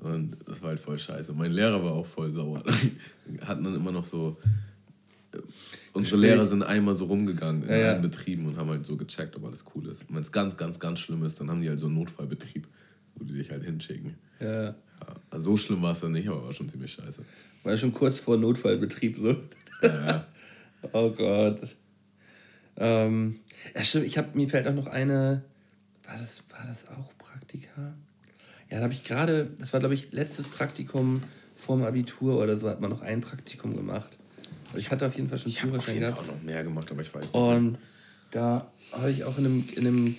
[0.00, 1.32] Und das war halt voll scheiße.
[1.32, 2.62] Mein Lehrer war auch voll sauer.
[3.46, 4.36] Hatten dann immer noch so.
[5.34, 5.42] Äh,
[5.92, 7.98] unsere Lehrer sind einmal so rumgegangen in ja, allen ja.
[7.98, 10.02] Betrieben und haben halt so gecheckt, ob alles cool ist.
[10.08, 12.66] Und wenn es ganz, ganz, ganz schlimm ist, dann haben die halt so einen Notfallbetrieb,
[13.16, 14.14] wo die dich halt hinschicken.
[14.40, 14.64] Ja.
[14.64, 14.74] ja
[15.30, 17.22] also so schlimm war es dann nicht, aber war schon ziemlich scheiße.
[17.62, 19.36] War ja schon kurz vor Notfallbetrieb so.
[19.82, 20.26] Ja, ja.
[20.92, 21.60] oh Gott.
[22.76, 23.40] Ähm,
[23.74, 25.42] ja, stimmt, ich habe mir fällt auch noch eine.
[26.04, 27.94] War das, war das auch Praktika?
[28.70, 31.22] Ja, da habe ich gerade, das war glaube ich letztes Praktikum
[31.54, 34.18] vorm Abitur oder so, hat man noch ein Praktikum gemacht.
[34.76, 36.14] Ich hatte auf jeden Fall schon ich Führerschein gehabt.
[36.14, 37.34] Ich habe auch noch mehr gemacht, aber ich weiß nicht.
[37.34, 37.78] Und
[38.30, 40.16] da habe ich auch in einem, in einem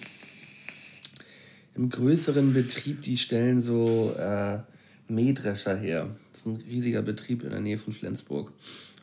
[1.76, 4.60] im größeren Betrieb, die stellen so äh,
[5.08, 6.16] Mähdrescher her.
[6.32, 8.52] Das ist ein riesiger Betrieb in der Nähe von Flensburg.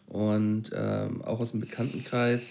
[0.08, 2.42] Und ähm, auch aus dem Bekanntenkreis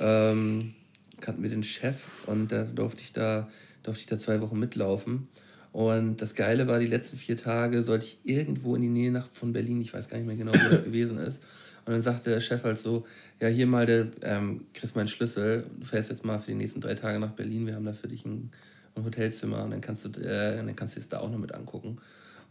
[0.00, 0.74] ähm,
[1.20, 3.48] kannten wir den Chef und da durfte ich da,
[3.82, 5.28] durfte ich da zwei Wochen mitlaufen.
[5.72, 9.26] Und das Geile war, die letzten vier Tage sollte ich irgendwo in die Nähe nach,
[9.28, 11.42] von Berlin, ich weiß gar nicht mehr genau, wo das gewesen ist.
[11.88, 13.06] Und dann sagte der Chef halt so,
[13.40, 16.82] ja, hier mal, der, ähm, kriegst meinen Schlüssel, du fährst jetzt mal für die nächsten
[16.82, 18.50] drei Tage nach Berlin, wir haben da für dich ein,
[18.94, 21.88] ein Hotelzimmer und dann kannst du äh, es da auch noch mit angucken.
[21.88, 21.98] Und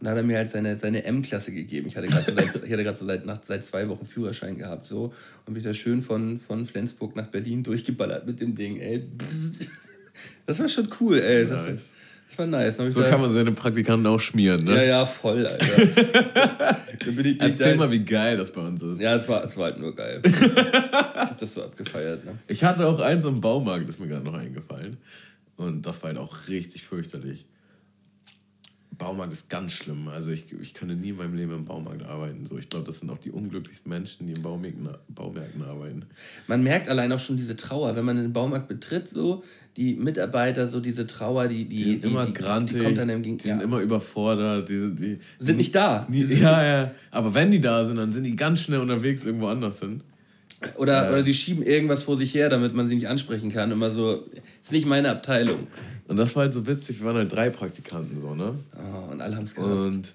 [0.00, 1.86] dann hat er mir halt seine, seine M-Klasse gegeben.
[1.86, 5.14] Ich hatte gerade so seit, so seit, seit zwei Wochen Führerschein gehabt so
[5.46, 8.80] und bin da schön von, von Flensburg nach Berlin durchgeballert mit dem Ding.
[8.80, 9.06] Ey.
[10.46, 11.44] Das war schon cool, ey.
[11.44, 11.64] Nice.
[11.64, 11.90] das
[12.36, 12.76] war nice.
[12.76, 14.76] So kann man seine Praktikanten auch schmieren, ne?
[14.76, 15.82] Ja, ja, voll, Alter.
[17.22, 19.00] ich, Erzähl mal, wie geil das bei uns ist.
[19.00, 20.20] Ja, es war, es war halt nur geil.
[20.24, 22.38] ich hab das so abgefeiert, ne?
[22.46, 24.98] Ich hatte auch eins im Baumarkt, ist mir gerade noch eingefallen.
[25.56, 27.46] Und das war halt auch richtig fürchterlich.
[28.98, 30.08] Baumarkt ist ganz schlimm.
[30.08, 32.44] Also ich, ich könnte nie in meinem Leben im Baumarkt arbeiten.
[32.44, 36.06] So, ich glaube, das sind auch die unglücklichsten Menschen, die in Baumärkten, Baumärkten arbeiten.
[36.48, 39.44] Man merkt allein auch schon diese Trauer, wenn man den Baumarkt betritt, so
[39.76, 42.98] die Mitarbeiter, so diese Trauer, die die, die sind die, immer die, grantig, die, kommt
[42.98, 46.06] dann im Gegen die sind immer überfordert, die, die sind nicht da.
[46.10, 46.90] Die, ja, ja.
[47.12, 50.02] Aber wenn die da sind, dann sind die ganz schnell unterwegs irgendwo anders hin.
[50.76, 51.12] Oder, äh.
[51.12, 53.70] oder sie schieben irgendwas vor sich her, damit man sie nicht ansprechen kann.
[53.70, 54.24] Immer so,
[54.62, 55.68] ist nicht meine Abteilung.
[56.08, 58.58] Und das war halt so witzig, wir waren halt drei Praktikanten so, ne?
[58.74, 59.70] Oh, und alle haben es gehasst.
[59.70, 60.14] Und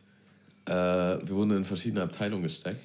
[0.65, 2.81] äh, wir wurden in verschiedene Abteilungen gesteckt.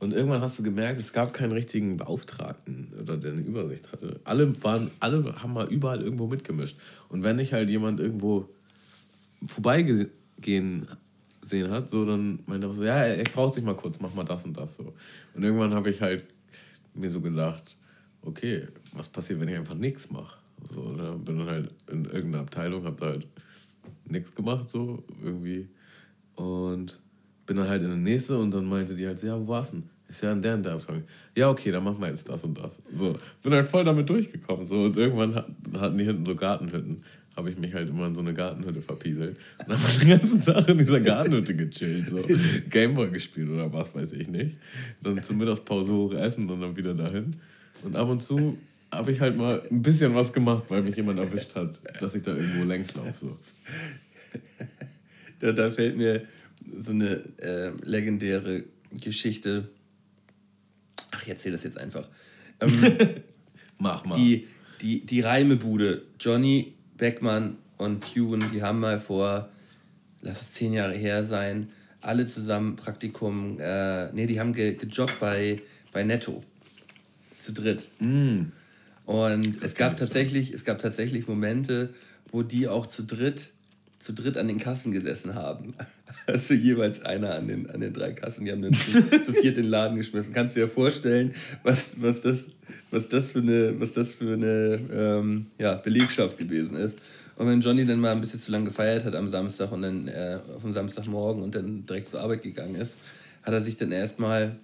[0.00, 4.20] Und irgendwann hast du gemerkt, es gab keinen richtigen Beauftragten oder der eine Übersicht hatte.
[4.24, 6.76] Alle waren, alle haben mal überall irgendwo mitgemischt.
[7.08, 8.48] Und wenn ich halt jemand irgendwo
[9.46, 10.88] vorbeigehen
[11.40, 14.24] sehen hat, so dann meinte er so, ja, ich brauche sich mal kurz, mach mal
[14.24, 14.92] das und das so.
[15.34, 16.24] Und irgendwann habe ich halt
[16.94, 17.76] mir so gedacht,
[18.22, 20.36] okay, was passiert, wenn ich einfach nichts mache?
[20.70, 21.18] So, ne?
[21.24, 23.26] Bin dann halt in irgendeiner Abteilung, hab da halt
[24.06, 25.68] nichts gemacht, so irgendwie.
[26.36, 26.98] Und
[27.46, 29.78] bin dann halt in der nächste und dann meinte die halt, ja, wo warst du
[29.78, 29.90] denn?
[30.08, 31.04] Ich ja in der und der Abteilung.
[31.36, 32.72] Ja, okay, dann machen wir jetzt das und das.
[32.92, 34.66] So, bin halt voll damit durchgekommen.
[34.66, 37.02] So, und irgendwann hatten die hinten so Gartenhütten.
[37.36, 39.36] Habe ich mich halt immer in so eine Gartenhütte verpieselt.
[39.58, 42.06] Und dann habe den ganzen Tag in dieser Gartenhütte gechillt.
[42.06, 42.22] So.
[42.70, 44.58] Gameboy gespielt oder was weiß ich nicht.
[45.02, 47.34] Dann zur Mittagspause hoch essen und dann wieder dahin.
[47.82, 48.56] Und ab und zu
[48.94, 52.22] habe ich halt mal ein bisschen was gemacht, weil mich jemand erwischt hat, dass ich
[52.22, 53.14] da irgendwo längs laufe.
[53.16, 53.38] So.
[55.40, 56.26] da, da fällt mir
[56.76, 59.68] so eine äh, legendäre Geschichte.
[61.10, 62.08] Ach, ich erzähle das jetzt einfach.
[62.60, 62.70] Ähm,
[63.78, 64.16] Mach mal.
[64.16, 64.48] Die,
[64.80, 69.50] die, die Reimebude, Johnny Beckmann und Hughen, die haben mal vor,
[70.20, 71.70] lass es zehn Jahre her sein,
[72.00, 75.60] alle zusammen Praktikum, äh, nee, die haben ge, gejobbt bei,
[75.92, 76.42] bei Netto.
[77.40, 77.88] Zu dritt.
[78.00, 78.44] Mm.
[79.06, 81.90] Und es gab tatsächlich, es gab tatsächlich Momente,
[82.30, 83.50] wo die auch zu dritt,
[84.00, 85.74] zu dritt an den Kassen gesessen haben.
[86.26, 88.92] Also jeweils einer an den, an den drei Kassen, die haben dann zu,
[89.26, 90.32] zu viert den Laden geschmissen.
[90.32, 91.34] Kannst du dir vorstellen,
[91.64, 92.38] was, was, das,
[92.90, 96.96] was das für eine, was das für eine ähm, ja, Belegschaft gewesen ist.
[97.36, 100.08] Und wenn Johnny dann mal ein bisschen zu lange gefeiert hat am Samstag und dann
[100.08, 102.94] äh, auf dem Samstagmorgen und dann direkt zur Arbeit gegangen ist,
[103.42, 104.56] hat er sich dann erstmal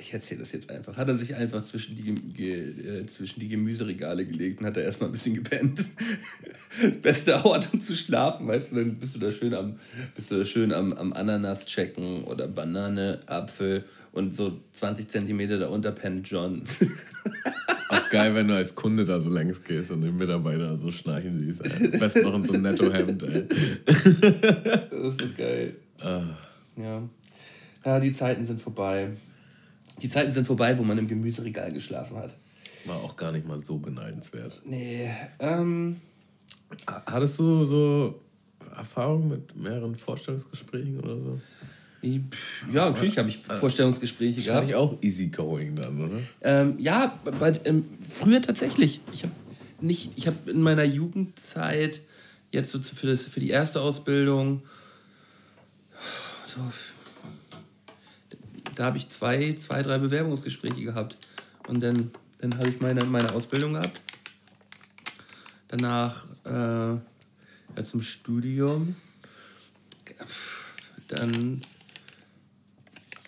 [0.00, 3.48] ich erzähle das jetzt einfach, hat er sich einfach zwischen die, ge, äh, zwischen die
[3.48, 5.84] Gemüseregale gelegt und hat da erstmal ein bisschen gepennt.
[7.02, 9.76] Beste Ort, um zu schlafen, weißt du, dann bist du da schön am,
[10.14, 15.58] bist du da schön am, am Ananas checken oder Banane, Apfel und so 20 Zentimeter
[15.58, 16.62] darunter pennt John.
[17.90, 21.38] Auch geil, wenn du als Kunde da so längs gehst und den Mitarbeiter so schnarchen
[21.40, 21.64] siehst.
[21.64, 21.86] Ey.
[21.92, 23.44] Am besten noch in so einem Nettohemd, ey.
[23.86, 25.74] Das ist so geil.
[26.00, 26.22] Ah,
[26.76, 27.02] Ja.
[27.84, 29.08] ja, die Zeiten sind vorbei.
[30.02, 32.36] Die Zeiten sind vorbei, wo man im Gemüseregal geschlafen hat.
[32.84, 34.60] war auch gar nicht mal so beneidenswert.
[34.64, 36.00] Nee, ähm,
[37.06, 38.20] Hattest du so
[38.76, 41.40] Erfahrung mit mehreren Vorstellungsgesprächen oder so?
[42.02, 44.92] ja, natürlich habe ich Vorstellungsgespräche Wahrscheinlich gehabt.
[44.92, 46.18] auch easygoing dann, oder?
[46.42, 47.86] Ähm, ja, bei, ähm,
[48.20, 49.00] früher tatsächlich.
[49.12, 49.32] Ich habe
[49.80, 52.02] nicht, ich habe in meiner Jugendzeit
[52.52, 54.62] jetzt so für, das, für die erste Ausbildung
[56.46, 56.60] so,
[58.78, 61.16] da habe ich zwei, zwei, drei Bewerbungsgespräche gehabt.
[61.66, 64.00] Und dann, dann habe ich meine, meine Ausbildung gehabt.
[65.66, 68.94] Danach äh, ja, zum Studium.
[71.08, 71.60] Dann,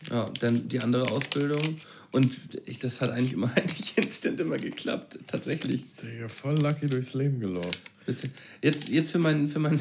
[0.08, 1.80] ja, dann die andere Ausbildung.
[2.12, 2.32] Und
[2.64, 5.82] ich, das hat eigentlich immer eigentlich instant immer geklappt, tatsächlich.
[6.00, 7.70] Digga, voll lucky durchs Leben gelaufen.
[8.62, 9.80] Jetzt, jetzt für mein, für mein,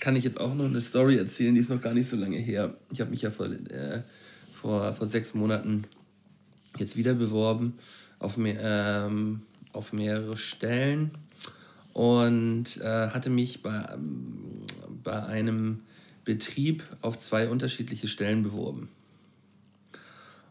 [0.00, 2.38] kann ich jetzt auch noch eine Story erzählen, die ist noch gar nicht so lange
[2.38, 2.74] her.
[2.90, 4.00] Ich habe mich ja vor, äh,
[4.60, 5.84] vor, vor sechs Monaten
[6.78, 7.74] jetzt wieder beworben
[8.18, 9.42] auf, mehr, ähm,
[9.72, 11.12] auf mehrere Stellen
[11.92, 13.96] und äh, hatte mich bei,
[15.02, 15.80] bei einem
[16.24, 18.88] Betrieb auf zwei unterschiedliche Stellen beworben.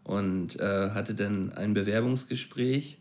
[0.04, 2.98] Und äh, hatte dann ein Bewerbungsgespräch,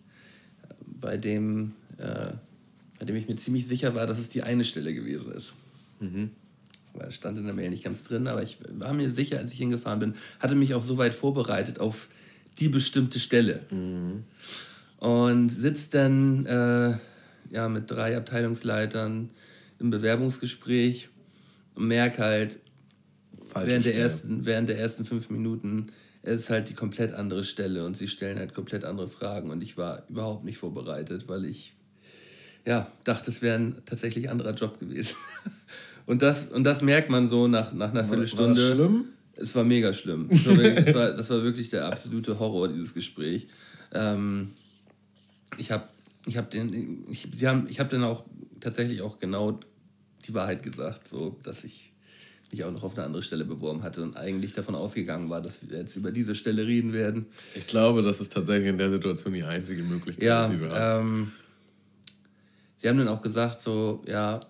[0.85, 2.33] bei dem, äh,
[2.99, 5.55] bei dem ich mir ziemlich sicher war, dass es die eine Stelle gewesen ist.
[6.01, 6.46] Es
[7.11, 10.01] stand in der Mail nicht ganz drin, aber ich war mir sicher, als ich hingefahren
[10.01, 12.09] bin, hatte mich auch so weit vorbereitet auf
[12.59, 13.61] die bestimmte Stelle.
[14.99, 16.97] Und sitzt dann äh,
[17.51, 19.31] ja, mit drei Abteilungsleitern
[19.79, 21.09] im Bewerbungsgespräch
[21.75, 22.59] und merke halt,
[23.47, 25.93] Falsche während der, ersten, während der ersten fünf Minuten
[26.23, 29.79] ist halt die komplett andere Stelle und sie stellen halt komplett andere Fragen und ich
[29.79, 31.77] war überhaupt nicht vorbereitet, weil ich
[32.65, 35.17] ja, dachte, es wäre ein tatsächlich anderer Job gewesen.
[36.07, 38.61] Und das, und das merkt man so nach, nach einer Viertelstunde.
[38.61, 39.05] War das schlimm?
[39.35, 40.29] Es war mega schlimm.
[40.31, 43.49] Es war war, das war wirklich der absolute Horror, dieses Gespräch.
[43.93, 44.51] Ähm,
[45.59, 45.85] ich habe
[46.27, 48.25] ich hab den, ich, die haben, ich hab dann auch
[48.61, 49.61] tatsächlich auch genau
[50.27, 51.93] die Wahrheit gesagt, so dass ich
[52.51, 55.69] mich auch noch auf eine andere Stelle beworben hatte und eigentlich davon ausgegangen war, dass
[55.69, 57.27] wir jetzt über diese Stelle reden werden.
[57.55, 61.01] Ich glaube, das ist tatsächlich in der Situation die einzige Möglichkeit, Ja, die du hast.
[61.01, 61.33] ähm,
[62.79, 64.41] sie haben dann auch gesagt, so, ja,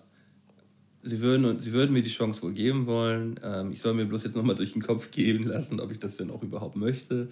[1.07, 3.39] sie würden, sie würden mir die Chance wohl geben wollen.
[3.43, 6.17] Ähm, ich soll mir bloß jetzt nochmal durch den Kopf gehen lassen, ob ich das
[6.17, 7.29] denn auch überhaupt möchte.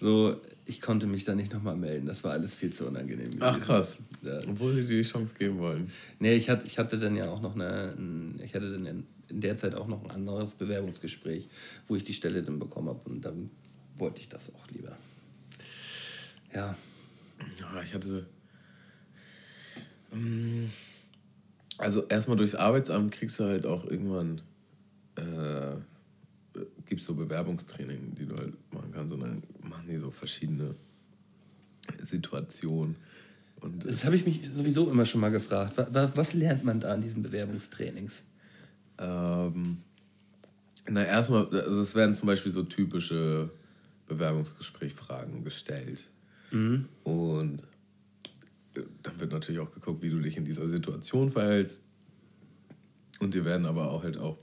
[0.00, 2.06] So, ich konnte mich da nicht nochmal melden.
[2.06, 3.30] Das war alles viel zu unangenehm.
[3.40, 3.64] Ach gewesen.
[3.64, 3.96] krass.
[4.22, 4.40] Ja.
[4.48, 5.90] Obwohl sie dir die Chance geben wollen.
[6.18, 9.06] Nee, ich hatte, ich hatte dann ja auch noch eine, ein- ich hatte dann in,
[9.28, 11.48] in der Zeit auch noch ein anderes Bewerbungsgespräch,
[11.88, 13.50] wo ich die Stelle dann bekommen habe und dann
[13.96, 14.96] wollte ich das auch lieber.
[16.52, 16.76] Ja,
[17.60, 18.26] Ja, ich hatte.
[20.12, 20.68] Ähm,
[21.78, 24.42] Also erstmal durchs Arbeitsamt kriegst du halt auch irgendwann
[25.16, 25.76] äh,
[26.86, 30.74] gibt's so Bewerbungstraining, die du halt machen kannst und dann machen die so verschiedene
[32.02, 32.96] Situationen.
[33.60, 35.74] Und das habe ich mich sowieso immer schon mal gefragt.
[35.76, 38.12] Was, was, lernt man da an diesen Bewerbungstrainings?
[38.98, 39.78] Ähm,
[40.88, 43.50] na, erstmal, also es werden zum Beispiel so typische
[44.08, 46.08] Bewerbungsgesprächfragen gestellt.
[47.04, 47.66] Und äh,
[49.02, 51.84] dann wird natürlich auch geguckt, wie du dich in dieser Situation verhältst.
[53.20, 54.38] Und dir werden aber auch halt auch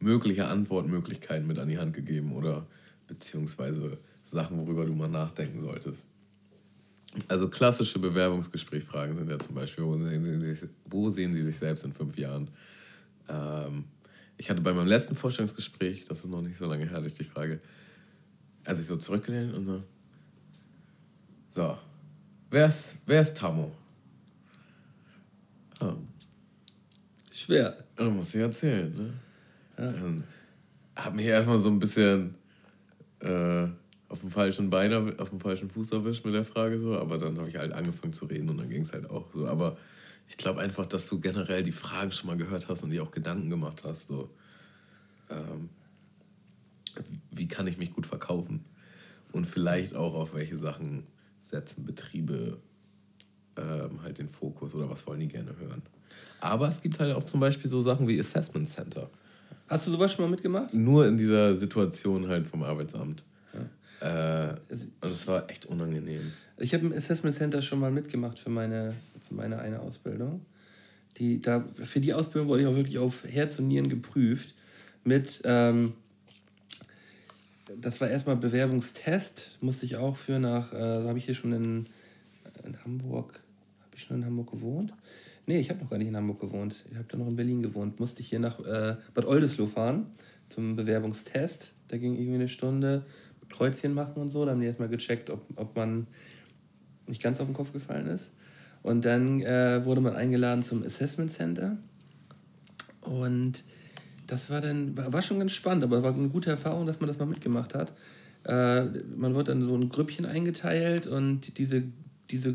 [0.00, 2.66] mögliche Antwortmöglichkeiten mit an die Hand gegeben oder
[3.06, 6.08] beziehungsweise Sachen, worüber du mal nachdenken solltest.
[7.26, 11.84] Also klassische Bewerbungsgesprächfragen sind ja zum Beispiel, wo sehen Sie sich, sehen Sie sich selbst
[11.84, 12.48] in fünf Jahren?
[13.28, 13.84] Ähm,
[14.36, 17.14] ich hatte bei meinem letzten Vorstellungsgespräch, das ist noch nicht so lange her, hatte ich
[17.14, 17.60] die Frage,
[18.64, 19.82] als ich so zurückgelehnt und so,
[21.50, 21.78] so,
[22.50, 23.72] wer ist, wer ist Tammo?
[25.80, 25.96] Ja,
[27.32, 27.84] Schwer.
[27.96, 29.14] da muss ich erzählen, ne?
[29.78, 30.24] Ähm,
[30.96, 32.34] hab mich erstmal so ein bisschen
[33.20, 33.68] äh,
[34.08, 37.38] auf dem falschen Bein, auf dem falschen Fuß erwischt mit der Frage so, aber dann
[37.38, 39.46] habe ich halt angefangen zu reden und dann ging es halt auch so.
[39.46, 39.76] Aber
[40.28, 43.10] ich glaube einfach, dass du generell die Fragen schon mal gehört hast und dir auch
[43.10, 44.28] Gedanken gemacht hast, so
[45.30, 45.68] ähm,
[47.30, 48.64] wie kann ich mich gut verkaufen
[49.32, 51.06] und vielleicht auch auf welche Sachen
[51.50, 52.58] setzen Betriebe
[53.56, 55.82] ähm, halt den Fokus oder was wollen die gerne hören.
[56.40, 59.10] Aber es gibt halt auch zum Beispiel so Sachen wie Assessment Center
[59.68, 60.72] Hast du sowas schon mal mitgemacht?
[60.72, 63.22] nur in dieser Situation halt vom Arbeitsamt.
[64.00, 64.54] Äh,
[65.00, 66.32] und es war echt unangenehm.
[66.56, 68.94] Ich habe im Assessment Center schon mal mitgemacht für meine,
[69.26, 70.44] für meine eine Ausbildung.
[71.16, 74.54] Die, da, für die Ausbildung wurde ich auch wirklich auf Herz und Nieren geprüft
[75.02, 75.94] mit, ähm,
[77.76, 81.86] das war erstmal Bewerbungstest, musste ich auch für nach, äh, habe ich hier schon in,
[82.64, 83.40] in Hamburg,
[83.80, 84.92] habe ich schon in Hamburg gewohnt?
[85.46, 86.74] Nee, ich habe noch gar nicht in Hamburg gewohnt.
[86.90, 88.00] Ich habe da noch in Berlin gewohnt.
[88.00, 90.06] Musste ich hier nach äh, Bad Oldesloe fahren
[90.50, 91.72] zum Bewerbungstest.
[91.88, 93.06] Da ging irgendwie eine Stunde
[93.48, 94.44] Kreuzchen machen und so.
[94.44, 96.06] Da haben die erstmal gecheckt, ob, ob man
[97.06, 98.30] nicht ganz auf den Kopf gefallen ist.
[98.82, 101.78] Und dann äh, wurde man eingeladen zum Assessment Center.
[103.00, 103.64] Und
[104.28, 107.18] das war dann, war, schon ganz spannend, aber war eine gute Erfahrung, dass man das
[107.18, 107.92] mal mitgemacht hat.
[108.44, 108.84] Äh,
[109.16, 111.82] man wird dann so ein Grüppchen eingeteilt und diese,
[112.30, 112.54] diese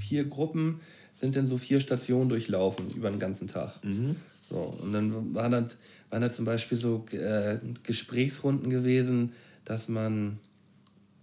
[0.00, 0.80] vier Gruppen
[1.14, 3.82] sind dann so vier Stationen durchlaufen über den ganzen Tag.
[3.84, 4.16] Mhm.
[4.50, 5.70] So, und dann waren dann,
[6.10, 9.32] waren da zum Beispiel so äh, Gesprächsrunden gewesen,
[9.64, 10.38] dass man,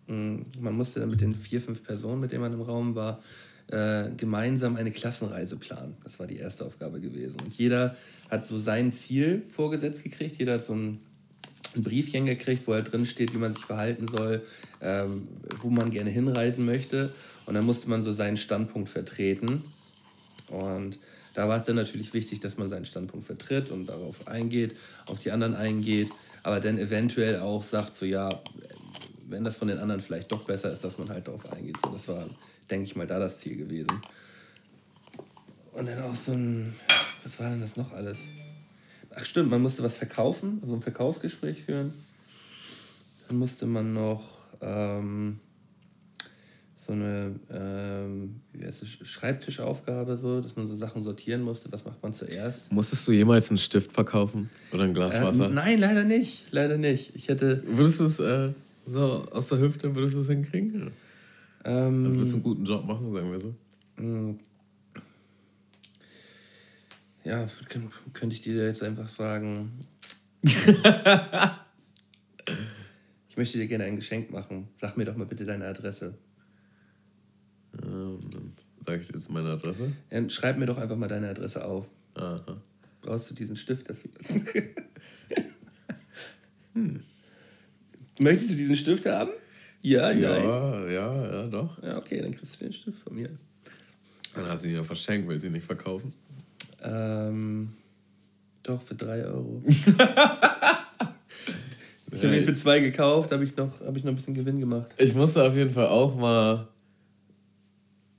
[0.07, 2.95] mh, hm, man musste dann mit den vier, fünf Personen, mit denen man im Raum
[2.95, 3.21] war,
[3.71, 5.95] äh, gemeinsam eine Klassenreise planen.
[6.03, 7.37] Das war die erste Aufgabe gewesen.
[7.43, 7.95] Und jeder
[8.29, 10.99] hat so sein Ziel vorgesetzt gekriegt, jeder hat so ein,
[11.75, 14.45] ein Briefchen gekriegt, wo halt drin steht, wie man sich verhalten soll,
[14.81, 15.27] ähm,
[15.61, 17.13] wo man gerne hinreisen möchte.
[17.45, 19.63] Und dann musste man so seinen Standpunkt vertreten.
[20.47, 20.97] Und
[21.33, 25.21] da war es dann natürlich wichtig, dass man seinen Standpunkt vertritt und darauf eingeht, auf
[25.21, 26.09] die anderen eingeht,
[26.43, 28.27] aber dann eventuell auch sagt, so ja,
[29.29, 31.77] wenn das von den anderen vielleicht doch besser ist, dass man halt darauf eingeht.
[31.83, 32.27] So, das war,
[32.71, 33.91] denke ich mal, da das Ziel gewesen.
[35.73, 36.73] Und dann auch so ein,
[37.23, 38.23] was war denn das noch alles?
[39.13, 41.93] Ach stimmt, man musste was verkaufen, also ein Verkaufsgespräch führen.
[43.27, 45.39] Dann musste man noch ähm,
[46.77, 51.71] so eine ähm, wie heißt es, Schreibtischaufgabe, so, dass man so Sachen sortieren musste.
[51.71, 52.71] Was macht man zuerst?
[52.71, 55.45] Musstest du jemals einen Stift verkaufen oder ein Glas Wasser?
[55.45, 56.45] Ähm, nein, leider nicht.
[56.51, 57.15] Leider nicht.
[57.15, 57.63] Ich hätte.
[57.65, 58.49] Würdest du es äh,
[58.85, 60.91] so aus der Hüfte, würdest du es hinkriegen?
[61.63, 63.55] Ähm, also würdest du einen guten Job machen, sagen wir so?
[64.01, 64.39] Mm.
[67.23, 67.47] Ja,
[68.13, 69.85] könnte ich dir jetzt einfach sagen.
[70.41, 70.57] ich
[73.37, 74.69] möchte dir gerne ein Geschenk machen.
[74.79, 76.17] Sag mir doch mal bitte deine Adresse.
[77.83, 79.91] Ähm, dann sage ich jetzt meine Adresse.
[80.09, 81.87] Ja, schreib mir doch einfach mal deine Adresse auf.
[82.15, 82.59] Aha.
[83.01, 84.11] Brauchst du diesen Stift dafür?
[86.73, 87.01] hm.
[88.19, 89.31] Möchtest du diesen Stift haben?
[89.81, 90.37] Ja, ja.
[90.37, 91.81] Ja, ja, ja, doch.
[91.81, 93.29] Ja, okay, dann kriegst du den Stift von mir.
[94.35, 96.13] Dann hast du ihn ja verschenkt, will sie nicht verkaufen.
[96.83, 97.73] Ähm,
[98.63, 99.61] doch, für 3 Euro.
[99.67, 99.85] ich
[102.23, 104.93] habe ihn für 2 gekauft, habe ich, noch, hab ich noch ein bisschen Gewinn gemacht.
[104.97, 106.67] Ich musste auf jeden Fall auch mal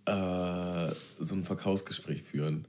[0.06, 2.66] äh, so ein Verkaufsgespräch führen.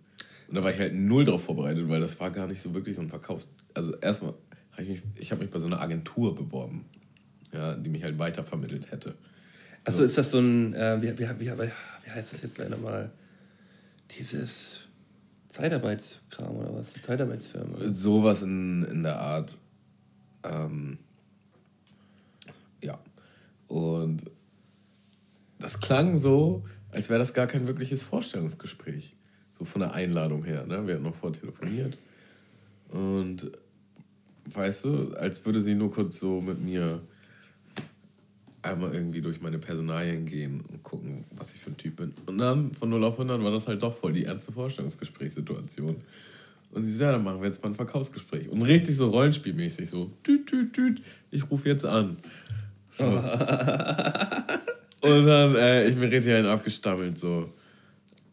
[0.48, 2.96] Und da war ich halt null drauf vorbereitet, weil das war gar nicht so wirklich
[2.96, 3.48] so ein Verkaufs...
[3.74, 4.36] Also erstmal,
[4.78, 6.86] ich, mich, ich habe mich bei so einer Agentur beworben,
[7.54, 9.16] ja, die mich halt weitervermittelt hätte.
[9.86, 10.04] Achso, so.
[10.06, 13.12] ist das so ein, äh, wie, wie, wie, wie heißt das jetzt leider mal?
[14.18, 14.80] Dieses
[15.50, 16.94] Zeitarbeitskram oder was?
[16.94, 17.78] Zeitarbeitsfirma?
[17.78, 17.90] Oder?
[17.90, 19.58] Sowas in, in der Art.
[20.44, 20.98] Ähm,
[22.82, 23.00] ja.
[23.68, 24.24] Und
[25.60, 29.16] das klang so, als wäre das gar kein wirkliches Vorstellungsgespräch.
[29.52, 30.66] So von der Einladung her.
[30.66, 30.88] Ne?
[30.88, 31.98] Wir hatten noch vorher telefoniert.
[32.90, 33.52] Und
[34.46, 37.02] weißt du, als würde sie nur kurz so mit mir
[38.64, 42.14] einmal irgendwie durch meine Personalien gehen und gucken, was ich für ein Typ bin.
[42.26, 45.98] Und dann von 0 auf 100 war das halt doch voll die ernste Vorstellungsgesprächssituation.
[46.72, 48.50] Und sie sagt, ja, dann machen wir jetzt mal ein Verkaufsgespräch.
[48.50, 52.18] Und richtig so rollenspielmäßig, so, tüt, tüt, tüt, ich rufe jetzt an.
[52.98, 53.04] So.
[55.04, 57.52] Und dann, äh, ich mir richtig einen abgestammelt, so.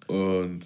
[0.06, 0.60] Und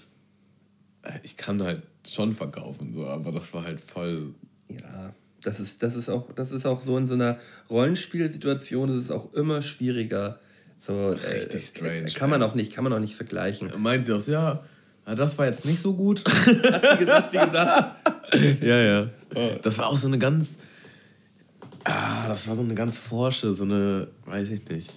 [1.03, 4.35] äh, ich kann halt schon verkaufen, so, aber das war halt voll.
[4.69, 5.15] Ja,
[5.47, 7.39] das ist, das ist, auch, das ist auch so in so einer
[7.71, 10.39] Rollenspielsituation, das ist auch immer schwieriger.
[10.79, 12.13] So, äh, richtig äh, strange.
[12.13, 13.71] Kann man auch nicht, kann man auch nicht vergleichen.
[13.79, 14.63] Meint sie auch, ja,
[15.07, 16.25] das war jetzt nicht so gut.
[16.27, 18.63] Hat sie gesagt, sie gesagt.
[18.63, 19.11] ja, ja.
[19.63, 20.51] Das war auch so eine ganz.
[21.85, 24.91] Ah, das war so eine ganz forsche, so eine, weiß ich nicht.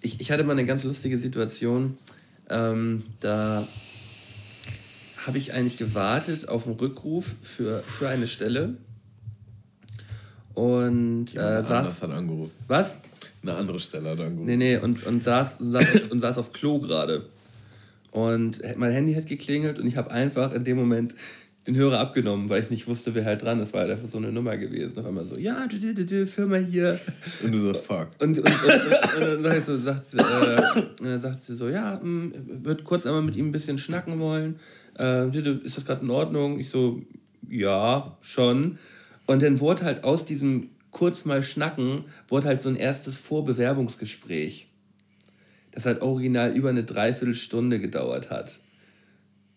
[0.00, 1.96] Ich, ich hatte mal eine ganz lustige Situation.
[2.50, 3.66] Ähm, da
[5.28, 8.78] habe ich eigentlich gewartet auf einen Rückruf für, für eine Stelle.
[10.54, 12.00] Und äh, saß.
[12.00, 12.50] hat angerufen.
[12.66, 12.96] Was?
[13.42, 14.46] Eine andere Stelle hat angerufen.
[14.46, 17.26] Nee, nee, und, und, saß, und, saß, und saß auf Klo gerade.
[18.10, 21.14] Und mein Handy hat geklingelt und ich habe einfach in dem Moment
[21.66, 23.74] den Hörer abgenommen, weil ich nicht wusste, wer halt dran ist.
[23.74, 24.98] War halt einfach so eine Nummer gewesen.
[24.98, 26.98] Auf einmal so, ja, du, du, du, Firma hier.
[27.44, 28.08] Und du so, fuck.
[28.18, 32.32] Und, und, und, und, dann, so, sagt sie, äh, dann sagt sie so, ja, mh,
[32.64, 34.58] wird kurz einmal mit ihm ein bisschen schnacken wollen.
[34.98, 35.28] Äh,
[35.64, 36.58] ist das gerade in Ordnung?
[36.58, 37.02] Ich so,
[37.48, 38.78] ja, schon.
[39.26, 44.68] Und dann wurde halt aus diesem kurz mal schnacken, wurde halt so ein erstes Vorbewerbungsgespräch.
[45.70, 48.58] Das halt original über eine Dreiviertelstunde gedauert hat.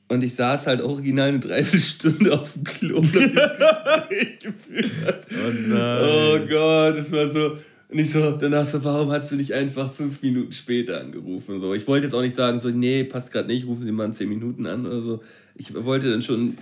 [0.07, 5.27] Und ich saß halt original eine Dreiviertelstunde auf dem Klo und hab das Gespräch geführt.
[5.31, 6.01] Oh nein.
[6.03, 7.57] Oh Gott, das war so.
[7.91, 11.59] Und ich so, danach so, warum hast du nicht einfach fünf Minuten später angerufen?
[11.59, 14.05] So, ich wollte jetzt auch nicht sagen, so, nee, passt gerade nicht, rufen Sie mal
[14.05, 15.23] in zehn Minuten an oder so.
[15.55, 16.57] Ich wollte dann schon,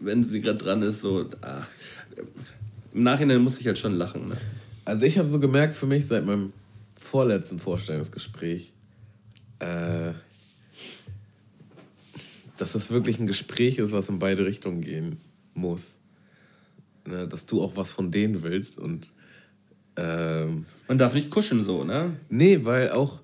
[0.00, 1.62] wenn sie gerade dran ist, so, ah.
[2.92, 4.26] im Nachhinein musste ich halt schon lachen.
[4.26, 4.36] Ne?
[4.84, 6.52] Also ich habe so gemerkt für mich seit meinem
[6.96, 8.72] vorletzten Vorstellungsgespräch,
[9.60, 10.12] äh,
[12.56, 15.18] dass das wirklich ein Gespräch ist, was in beide Richtungen gehen
[15.54, 15.92] muss.
[17.06, 19.12] Ne, dass du auch was von denen willst und
[19.96, 22.16] ähm, Man darf nicht kuschen so, ne?
[22.28, 23.20] Nee, weil auch.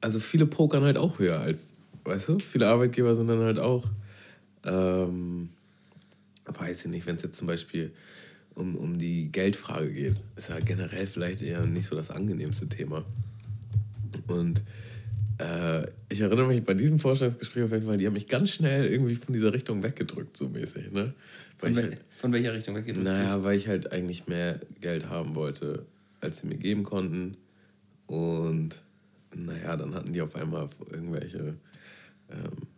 [0.00, 1.72] Also viele pokern halt auch höher als,
[2.04, 2.38] weißt du?
[2.38, 3.84] Viele Arbeitgeber sind dann halt auch.
[4.64, 5.50] Ähm,
[6.44, 7.92] weiß ich nicht, wenn es jetzt zum Beispiel
[8.54, 13.04] um, um die Geldfrage geht, ist ja generell vielleicht eher nicht so das angenehmste Thema.
[14.28, 14.62] Und
[15.38, 18.86] äh, ich erinnere mich bei diesem Vorstellungsgespräch auf jeden Fall, die haben mich ganz schnell
[18.86, 20.92] irgendwie von dieser Richtung weggedrückt, so mäßig.
[20.92, 21.12] Ne?
[21.56, 23.04] Von, wel halt, von welcher Richtung weggedrückt?
[23.04, 25.84] naja, weil ich halt eigentlich mehr Geld haben wollte,
[26.20, 27.36] als sie mir geben konnten.
[28.06, 28.82] Und
[29.34, 31.54] naja, dann hatten die auf einmal irgendwelche
[32.30, 32.68] ähm,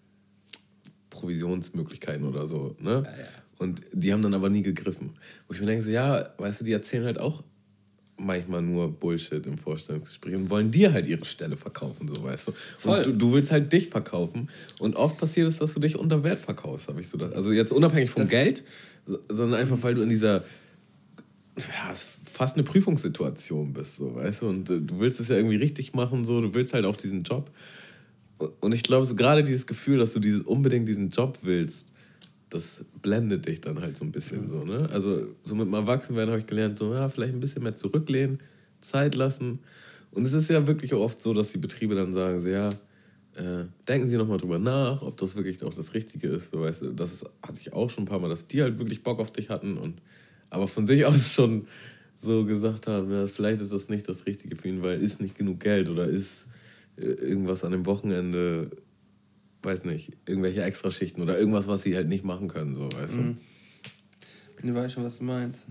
[1.10, 2.76] Provisionsmöglichkeiten oder so.
[2.80, 3.02] Ne?
[3.04, 3.28] Ja, ja.
[3.58, 5.10] Und die haben dann aber nie gegriffen.
[5.46, 7.42] Wo ich mir denke, so, ja, weißt du, die erzählen halt auch
[8.18, 12.52] manchmal nur Bullshit im Vorstellungsgespräch und wollen dir halt ihre Stelle verkaufen, so weißt du.
[12.78, 12.98] Voll.
[12.98, 14.48] Und du, du willst halt dich verkaufen.
[14.80, 17.32] Und oft passiert es, dass du dich unter Wert verkaufst, habe ich so das.
[17.32, 18.64] Also jetzt unabhängig vom Das- Geld,
[19.06, 20.44] so- sondern einfach, weil du in dieser
[21.56, 25.26] ja, es ist fast eine Prüfungssituation bist, so, weißt du, und äh, du willst es
[25.28, 27.50] ja irgendwie richtig machen, so, du willst halt auch diesen Job.
[28.38, 31.86] Und- Und ich glaube, so gerade dieses Gefühl, dass du dieses, unbedingt diesen Job willst,
[32.50, 34.88] das blendet dich dann halt so ein bisschen so, ne?
[34.92, 38.40] Also so mit dem Erwachsenwerden habe ich gelernt, so, ja, vielleicht ein bisschen mehr zurücklehnen,
[38.80, 39.58] Zeit lassen.
[40.10, 42.70] Und es ist ja wirklich auch oft so, dass die Betriebe dann sagen, so, ja,
[43.38, 46.50] äh, denken Sie nochmal drüber nach, ob das wirklich auch das Richtige ist.
[46.50, 48.78] So, weißt du, das ist, hatte ich auch schon ein paar Mal, dass die halt
[48.78, 50.00] wirklich Bock auf dich hatten und
[50.50, 51.66] aber von sich aus schon
[52.16, 55.36] so gesagt haben, ja, vielleicht ist das nicht das Richtige für ihn, weil ist nicht
[55.36, 56.46] genug Geld oder ist
[56.96, 58.70] äh, irgendwas an dem Wochenende,
[59.62, 63.38] weiß nicht, irgendwelche Extraschichten oder irgendwas, was sie halt nicht machen können, so, weißt Mhm.
[64.62, 65.66] Ich weiß schon, was du meinst.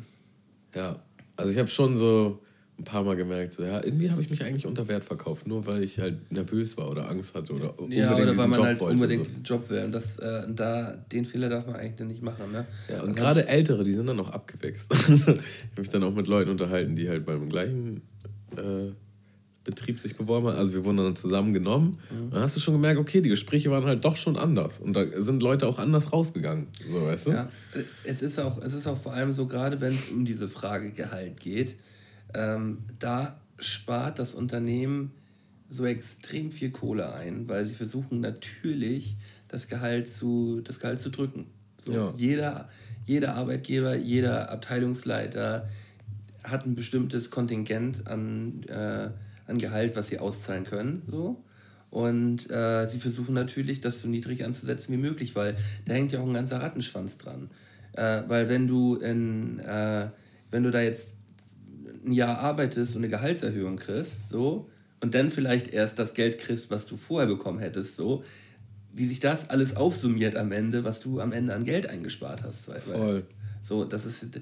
[0.73, 0.79] du?
[0.79, 0.99] Ja,
[1.35, 2.41] also ich habe schon so
[2.79, 5.65] ein paar Mal gemerkt, so, ja, irgendwie habe ich mich eigentlich unter Wert verkauft, nur
[5.65, 8.65] weil ich halt nervös war oder Angst hatte oder unbedingt Ja, oder weil man Job
[8.65, 8.93] halt wollte.
[8.93, 9.29] unbedingt so.
[9.29, 9.83] diesen Job will.
[9.85, 12.51] Und das, äh, da, den Fehler darf man eigentlich nicht machen.
[12.51, 12.65] Ne?
[12.87, 14.93] Ja, und Das gerade Ältere, die sind dann auch abgewichst.
[15.09, 15.39] ich habe
[15.77, 18.01] mich dann auch mit Leuten unterhalten, die halt beim gleichen
[18.55, 18.91] äh,
[19.67, 20.57] Betrieb sich beworben haben.
[20.57, 21.99] Also wir wurden dann zusammen genommen.
[22.09, 22.31] Mhm.
[22.31, 24.79] Dann hast du schon gemerkt, okay, die Gespräche waren halt doch schon anders.
[24.79, 26.67] Und da sind Leute auch anders rausgegangen.
[26.89, 27.31] So, weißt du?
[27.31, 27.49] Ja,
[28.05, 30.91] es ist auch, es ist auch vor allem so, gerade wenn es um diese Frage
[30.91, 31.75] Gehalt geht,
[32.33, 35.11] ähm, da spart das Unternehmen
[35.69, 39.17] so extrem viel Kohle ein, weil sie versuchen natürlich
[39.49, 41.47] das Gehalt zu, das Gehalt zu drücken.
[41.85, 42.13] So, Ja.
[42.17, 42.69] jeder,
[43.05, 45.67] jeder Arbeitgeber, jeder Abteilungsleiter
[46.45, 49.09] hat ein bestimmtes Kontingent an, äh,
[49.47, 51.03] an Gehalt, was sie auszahlen können.
[51.09, 51.43] So.
[51.89, 55.55] Und äh, sie versuchen natürlich, das so niedrig anzusetzen wie möglich, weil
[55.85, 57.49] da hängt ja auch ein ganzer Rattenschwanz dran.
[57.93, 60.09] Äh, weil wenn du in, äh,
[60.51, 61.13] wenn du da jetzt
[62.05, 64.69] ein Jahr arbeitest und eine Gehaltserhöhung kriegst, so,
[64.99, 68.23] und dann vielleicht erst das Geld kriegst, was du vorher bekommen hättest, so,
[68.93, 72.67] wie sich das alles aufsummiert am Ende, was du am Ende an Geld eingespart hast.
[72.67, 73.23] Weil, Voll.
[73.63, 74.39] so, das ist, äh,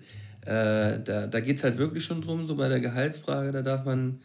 [1.04, 4.20] da, da geht es halt wirklich schon drum, so bei der Gehaltsfrage, da darf man,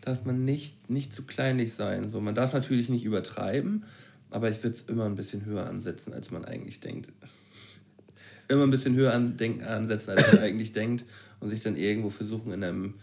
[0.00, 2.10] darf man nicht, nicht zu kleinlich sein.
[2.10, 3.84] So, man darf natürlich nicht übertreiben,
[4.30, 7.10] aber ich würde es immer ein bisschen höher ansetzen, als man eigentlich denkt.
[8.48, 11.04] Immer ein bisschen höher an, denk, ansetzen, als man eigentlich denkt
[11.40, 12.94] und sich dann irgendwo versuchen, in, einem,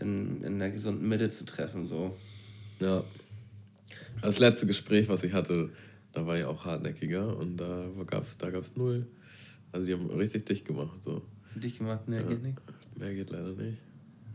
[0.00, 1.86] in, in einer gesunden Mitte zu treffen.
[1.86, 2.16] So.
[2.80, 3.04] Ja.
[4.22, 5.70] Das letzte Gespräch, was ich hatte,
[6.12, 9.06] da war ich auch hartnäckiger und da gab es da gab's null.
[9.72, 11.02] Also die haben richtig dicht gemacht.
[11.02, 11.22] So.
[11.56, 12.08] Dich gemacht?
[12.08, 12.58] Ne, geht nicht.
[12.96, 13.78] Mehr geht leider nicht.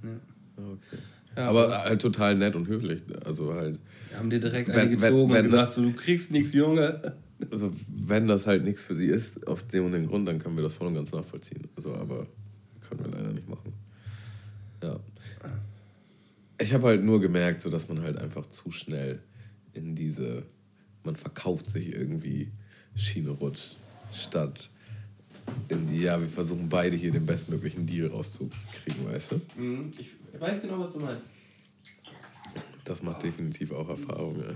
[0.03, 0.19] Ne.
[0.57, 1.01] Okay.
[1.37, 3.01] Ja, aber halt total nett und höflich.
[3.25, 3.79] Also halt,
[4.17, 7.13] Haben dir direkt Wenn- gezogen wenn- und gesagt, so, du kriegst nichts, Junge.
[7.51, 10.55] also wenn das halt nichts für sie ist, aus dem und dem Grund, dann können
[10.57, 11.67] wir das voll und ganz nachvollziehen.
[11.75, 12.27] Also, aber
[12.81, 13.73] können wir leider nicht machen.
[14.83, 14.99] Ja.
[16.61, 19.19] Ich habe halt nur gemerkt, so dass man halt einfach zu schnell
[19.73, 20.43] in diese,
[21.03, 22.51] man verkauft sich irgendwie
[22.95, 23.77] Schiene rutscht,
[24.11, 24.69] statt
[25.91, 29.41] ja, wir versuchen beide hier den bestmöglichen Deal rauszukriegen, weißt du?
[29.55, 30.09] Mhm, Ich
[30.39, 31.25] weiß genau, was du meinst.
[32.85, 34.55] Das macht definitiv auch Erfahrung, ja.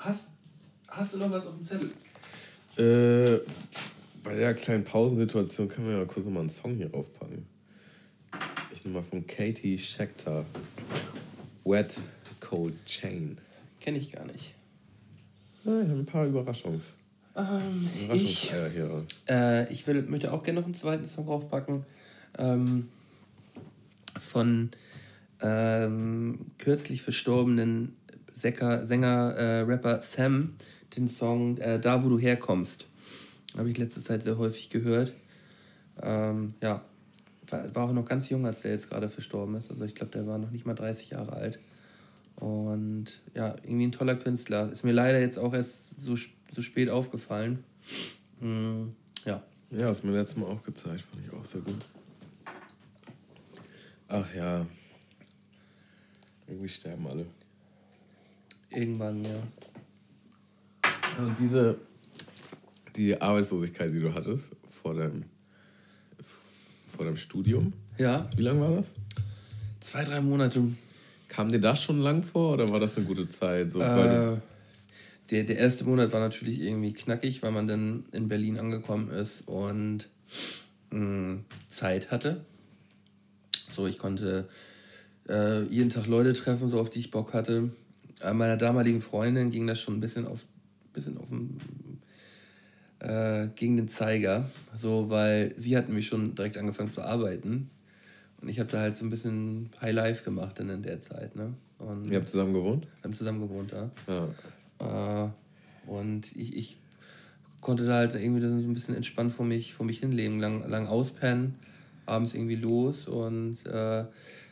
[0.00, 0.30] Hast,
[0.88, 1.90] hast du noch was auf dem Zettel?
[2.76, 3.40] Äh,
[4.22, 7.46] bei der kleinen Pausensituation können wir ja kurz nochmal einen Song hier raufpacken.
[8.72, 10.44] Ich nehme mal von Katie Scheckter.
[11.64, 11.96] Wet
[12.40, 13.38] Cold Chain.
[13.80, 14.54] Kenne ich gar nicht.
[15.64, 16.94] Ja, ich habe ein paar Überraschungs.
[17.36, 19.04] Ähm, ich, hier.
[19.28, 21.84] äh, ich will, möchte auch gerne noch einen zweiten Song draufpacken.
[22.38, 22.88] Ähm,
[24.18, 24.70] von
[25.42, 27.96] ähm, kürzlich verstorbenen
[28.34, 30.54] Säcker, Sänger, äh, Rapper Sam,
[30.96, 32.86] den Song äh, Da, wo du herkommst.
[33.56, 35.12] Habe ich letzte Zeit sehr häufig gehört.
[36.02, 36.82] Ähm, ja,
[37.48, 39.70] war, war auch noch ganz jung, als der jetzt gerade verstorben ist.
[39.70, 41.58] Also ich glaube, der war noch nicht mal 30 Jahre alt.
[42.36, 44.70] Und ja, irgendwie ein toller Künstler.
[44.70, 47.64] Ist mir leider jetzt auch erst so, sp- so spät aufgefallen.
[48.40, 48.88] Mm,
[49.24, 49.42] ja.
[49.70, 51.74] Ja, hast mir letztes Mal auch gezeigt, fand ich auch sehr gut.
[54.08, 54.66] Ach ja.
[56.46, 57.26] Irgendwie sterben alle.
[58.70, 59.42] Irgendwann, ja.
[61.18, 61.76] Und diese,
[62.94, 65.24] die Arbeitslosigkeit, die du hattest vor deinem,
[66.94, 68.84] vor deinem Studium, Ja, wie lange war das?
[69.80, 70.62] zwei, drei Monate.
[71.28, 73.70] Kam dir das schon lang vor oder war das eine gute Zeit?
[73.70, 74.40] So, weil Äh,
[75.30, 79.48] der, der erste Monat war natürlich irgendwie knackig, weil man dann in Berlin angekommen ist
[79.48, 80.08] und
[80.90, 82.44] mh, Zeit hatte.
[83.70, 84.48] So, ich konnte
[85.28, 87.70] äh, jeden Tag Leute treffen, so auf die ich Bock hatte.
[88.20, 90.44] Äh, meiner damaligen Freundin ging das schon ein bisschen auf,
[90.92, 91.58] bisschen auf den,
[93.00, 97.70] äh, gegen den Zeiger, so, weil sie hat nämlich schon direkt angefangen zu arbeiten.
[98.40, 101.36] Und ich habe da halt so ein bisschen High Life gemacht dann in der Zeit.
[101.36, 101.54] Ne?
[101.78, 102.86] Und ihr habt zusammen gewohnt?
[103.02, 103.90] haben zusammen gewohnt da.
[104.06, 104.28] Ja.
[104.78, 105.28] Äh,
[105.86, 106.78] und ich, ich
[107.60, 110.86] konnte da halt irgendwie so ein bisschen entspannt vor mich, vor mich hinleben, lang, lang
[110.86, 111.56] auspennen,
[112.06, 114.04] abends irgendwie los und äh,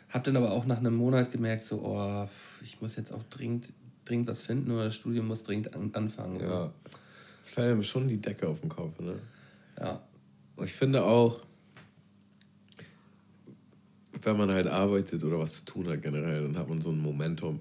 [0.09, 2.29] habe dann aber auch nach einem Monat gemerkt, so, oh,
[2.63, 3.73] ich muss jetzt auch dringend,
[4.05, 6.41] dringend was finden oder das Studium muss dringend an, anfangen.
[6.41, 6.47] so.
[6.47, 6.73] ja.
[7.43, 9.17] Es fällt einem schon die Decke auf den Kopf, ne?
[9.79, 10.01] ja.
[10.65, 11.41] Ich finde auch,
[14.23, 16.99] wenn man halt arbeitet oder was zu tun hat generell, dann hat man so ein
[16.99, 17.61] Momentum.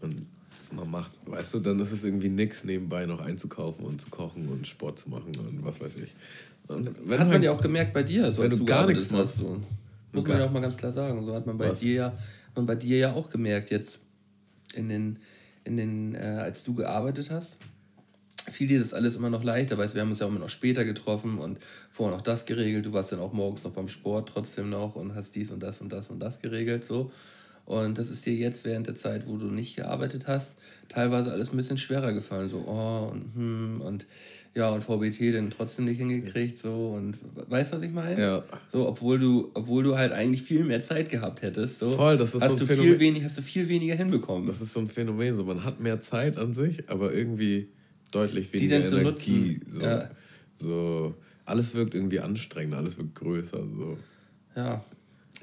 [0.00, 0.26] Und
[0.74, 4.48] man macht, weißt du, dann ist es irgendwie nix, nebenbei noch einzukaufen und zu kochen
[4.48, 6.14] und Sport zu machen und was weiß ich.
[6.68, 9.38] Und Hat man ja auch gemerkt bei dir, so wenn du gar nichts machst.
[9.38, 9.60] So.
[10.12, 11.24] Muss man ja auch mal ganz klar sagen.
[11.26, 11.80] So hat man bei Was?
[11.80, 12.18] dir ja,
[12.54, 13.98] man bei dir ja auch gemerkt jetzt
[14.74, 15.18] in den,
[15.64, 17.56] in den, äh, als du gearbeitet hast.
[18.50, 20.50] Fiel dir das alles immer noch leichter, weißt wir haben uns ja auch immer noch
[20.50, 21.58] später getroffen und
[21.90, 22.84] vorher noch das geregelt.
[22.84, 25.80] Du warst dann auch morgens noch beim Sport trotzdem noch und hast dies und das
[25.80, 26.84] und das und das geregelt.
[26.84, 27.10] So.
[27.66, 30.54] Und das ist dir jetzt während der Zeit, wo du nicht gearbeitet hast,
[30.88, 32.48] teilweise alles ein bisschen schwerer gefallen.
[32.50, 34.06] So, oh, und hm, und
[34.54, 36.58] ja, und VBT dann trotzdem nicht hingekriegt.
[36.58, 37.16] So, und
[37.50, 38.20] weißt du, was ich meine?
[38.20, 38.42] Ja.
[38.70, 41.78] So, obwohl du, obwohl du halt eigentlich viel mehr Zeit gehabt hättest.
[41.80, 43.00] So, Voll, das ist hast, so ein du viel Phänomen.
[43.00, 44.46] wenig, hast du viel weniger hinbekommen.
[44.46, 47.68] Das ist so ein Phänomen, so man hat mehr Zeit an sich, aber irgendwie
[48.12, 49.60] deutlich Die weniger dann zu Energie.
[49.60, 50.10] nutzen, So, ja.
[50.54, 51.14] so,
[51.46, 53.58] alles wirkt irgendwie anstrengender, alles wirkt größer.
[53.58, 53.98] So.
[54.54, 54.84] Ja,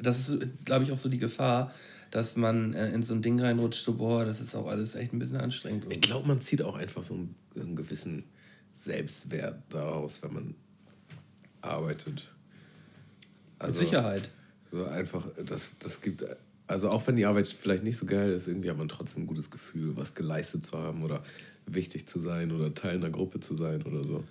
[0.02, 1.74] das ist, glaube ich, auch so die Gefahr,
[2.12, 5.14] dass man äh, in so ein Ding reinrutscht, so, boah, das ist auch alles echt
[5.14, 5.88] ein bisschen anstrengend.
[5.90, 8.26] Ich glaube, man zieht auch einfach so einen, einen gewissen
[8.74, 10.56] Selbstwert daraus, wenn man
[11.62, 12.30] arbeitet.
[13.62, 14.30] Mit Sicherheit.
[14.72, 16.26] So einfach, das, das gibt,
[16.68, 19.28] also auch wenn die Arbeit vielleicht nicht so geil ist, irgendwie hat man trotzdem ein
[19.28, 21.24] gutes Gefühl, was geleistet zu haben oder
[21.66, 24.24] wichtig zu sein oder Teil einer Gruppe zu sein oder so.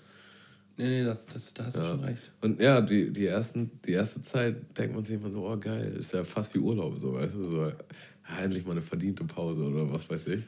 [0.81, 1.91] Nee, nee, das, das, da hast du Ja.
[1.91, 2.33] schon recht.
[2.41, 5.95] Und ja, die, die, ersten, die erste Zeit denkt man sich immer so, oh geil,
[5.99, 7.75] ist ja fast wie Urlaub, so, weißt du, so, ja,
[8.43, 10.43] endlich mal eine verdiente Pause oder was weiß ich.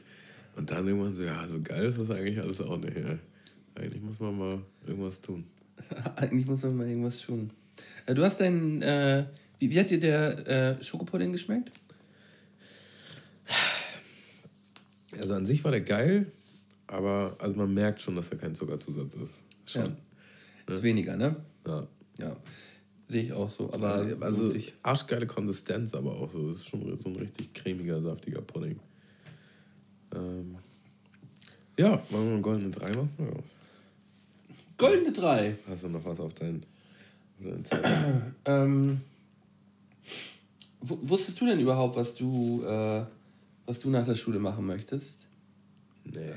[0.55, 2.97] Und dann irgendwann so, ja, so geil ist das eigentlich alles auch nicht.
[2.97, 3.17] Ja.
[3.75, 5.43] Eigentlich muss man mal irgendwas tun.
[6.15, 7.51] Eigentlich muss man mal irgendwas tun.
[8.07, 9.25] Äh, Du hast deinen, äh,
[9.59, 10.47] wie, wie hat dir der
[10.79, 11.71] äh, Schokopudding geschmeckt?
[15.19, 16.31] Also an sich war der geil,
[16.87, 19.71] aber also man merkt schon, dass da kein Zuckerzusatz ist.
[19.71, 19.95] Schon.
[20.67, 21.35] Ist weniger, ne?
[21.67, 21.87] Ja.
[22.19, 22.35] Ja.
[23.07, 23.71] Sehe ich auch so.
[23.73, 24.73] Aber also sich.
[24.81, 26.47] arschgeile Konsistenz, aber auch so.
[26.47, 28.79] Das ist schon so ein richtig cremiger, saftiger Pudding.
[30.15, 30.55] Ähm,
[31.77, 33.09] ja, wollen wir mal einen goldenen 3 machen?
[33.17, 33.43] Was?
[34.77, 35.55] Goldene 3.
[35.67, 36.63] Hast du noch was auf deinen,
[37.39, 38.33] auf deinen Zettel?
[38.45, 39.01] Ähm,
[40.81, 43.03] wu- wusstest du denn überhaupt, was du, äh,
[43.65, 45.19] was du nach der Schule machen möchtest?
[46.05, 46.31] nee.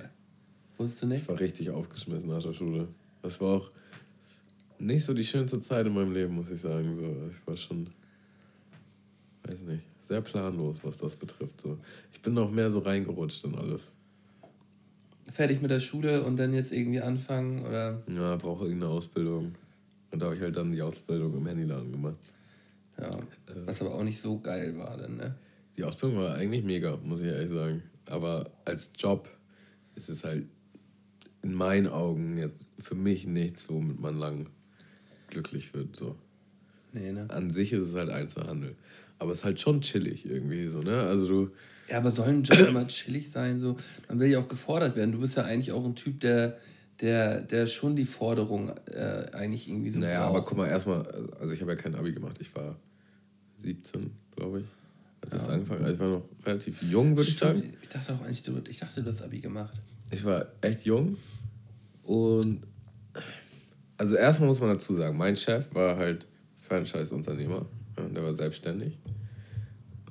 [0.78, 1.22] Wusstest du nicht?
[1.22, 2.88] Ich war richtig aufgeschmissen nach der Schule.
[3.22, 3.70] Das war auch
[4.78, 6.96] nicht so die schönste Zeit in meinem Leben, muss ich sagen.
[6.96, 7.88] So, ich war schon,
[9.44, 11.60] weiß nicht, sehr planlos, was das betrifft.
[11.60, 11.78] So.
[12.12, 13.92] Ich bin noch mehr so reingerutscht in alles.
[15.28, 19.54] Fertig mit der Schule und dann jetzt irgendwie anfangen oder Ja, brauche irgendeine Ausbildung.
[20.12, 22.16] Und da habe ich halt dann die Ausbildung im Handyladen gemacht.
[23.00, 23.10] ja,
[23.64, 25.34] was aber auch nicht so geil war dann, ne?
[25.76, 27.82] Die Ausbildung war eigentlich mega, muss ich ehrlich sagen.
[28.06, 29.28] Aber als Job
[29.96, 30.46] ist es halt
[31.42, 34.48] in meinen Augen jetzt für mich nichts, womit man lang
[35.36, 35.94] glücklich wird.
[35.94, 36.16] So.
[36.92, 37.26] Nee, ne?
[37.28, 38.74] An sich ist es halt Einzelhandel.
[39.18, 41.02] Aber es ist halt schon chillig irgendwie so, ne?
[41.02, 41.50] Also du.
[41.88, 43.60] Ja, aber soll ein Job immer chillig sein?
[43.60, 43.76] So?
[44.08, 45.12] Man will ja auch gefordert werden.
[45.12, 46.58] Du bist ja eigentlich auch ein Typ, der,
[47.00, 50.00] der, der schon die Forderung äh, eigentlich irgendwie so.
[50.00, 50.28] Naja, braucht.
[50.30, 51.06] aber guck mal, erstmal,
[51.38, 52.38] also ich habe ja kein Abi gemacht.
[52.40, 52.76] Ich war
[53.58, 54.66] 17, glaube ich.
[55.20, 55.38] Als ja.
[55.38, 57.74] das angefangen Also ich war noch relativ jung, würde ich sagen.
[57.82, 59.80] Ich dachte auch eigentlich, du, ich dachte, du hast Abi gemacht.
[60.10, 61.16] Ich war echt jung
[62.02, 62.62] und
[63.96, 66.26] also erstmal muss man dazu sagen, mein Chef war halt
[66.60, 67.66] Franchise-Unternehmer.
[67.96, 68.98] Ja, der war selbstständig.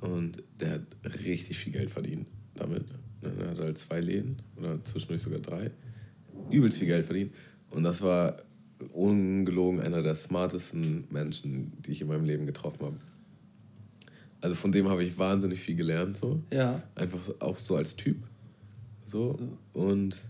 [0.00, 0.82] Und der hat
[1.24, 2.84] richtig viel Geld verdient damit.
[3.22, 5.70] Ne, er hat halt zwei Läden oder zwischendurch sogar drei.
[6.50, 7.32] Übelst viel Geld verdient.
[7.70, 8.36] Und das war
[8.92, 12.96] ungelogen einer der smartesten Menschen, die ich in meinem Leben getroffen habe.
[14.40, 16.18] Also von dem habe ich wahnsinnig viel gelernt.
[16.18, 16.42] So.
[16.52, 16.82] Ja.
[16.94, 18.18] Einfach auch so als Typ.
[19.04, 19.38] So.
[19.72, 20.22] Und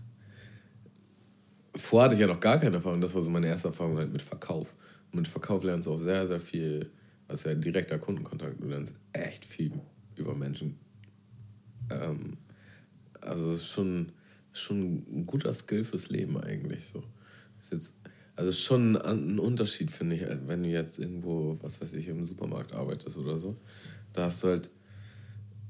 [1.77, 3.01] vorher hatte ich ja noch gar keine Erfahrung.
[3.01, 4.73] Das war so meine erste Erfahrung halt mit Verkauf.
[5.11, 6.91] Und mit Verkauf lernst du auch sehr, sehr viel
[7.27, 8.61] das ja direkter Kundenkontakt.
[8.61, 9.73] Du lernst echt viel
[10.15, 10.77] über Menschen.
[11.89, 12.37] Ähm,
[13.21, 14.11] also es ist schon,
[14.53, 16.87] schon ein guter Skill fürs Leben eigentlich.
[16.87, 17.03] So.
[17.59, 17.93] Ist jetzt,
[18.35, 22.73] also schon ein Unterschied, finde ich, wenn du jetzt irgendwo, was weiß ich, im Supermarkt
[22.73, 23.57] arbeitest oder so.
[24.13, 24.69] Da hast du halt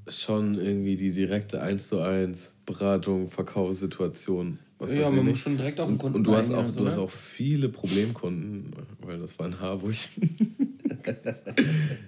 [0.06, 4.58] schon irgendwie die direkte 1 zu 1 Beratung, Verkaufssituation.
[4.78, 6.72] Was ja, man muss schon direkt auf den Kunden Und, und du, hast auch, so,
[6.72, 7.02] du hast ne?
[7.02, 9.94] auch viele Problemkunden, weil das war in Harburg.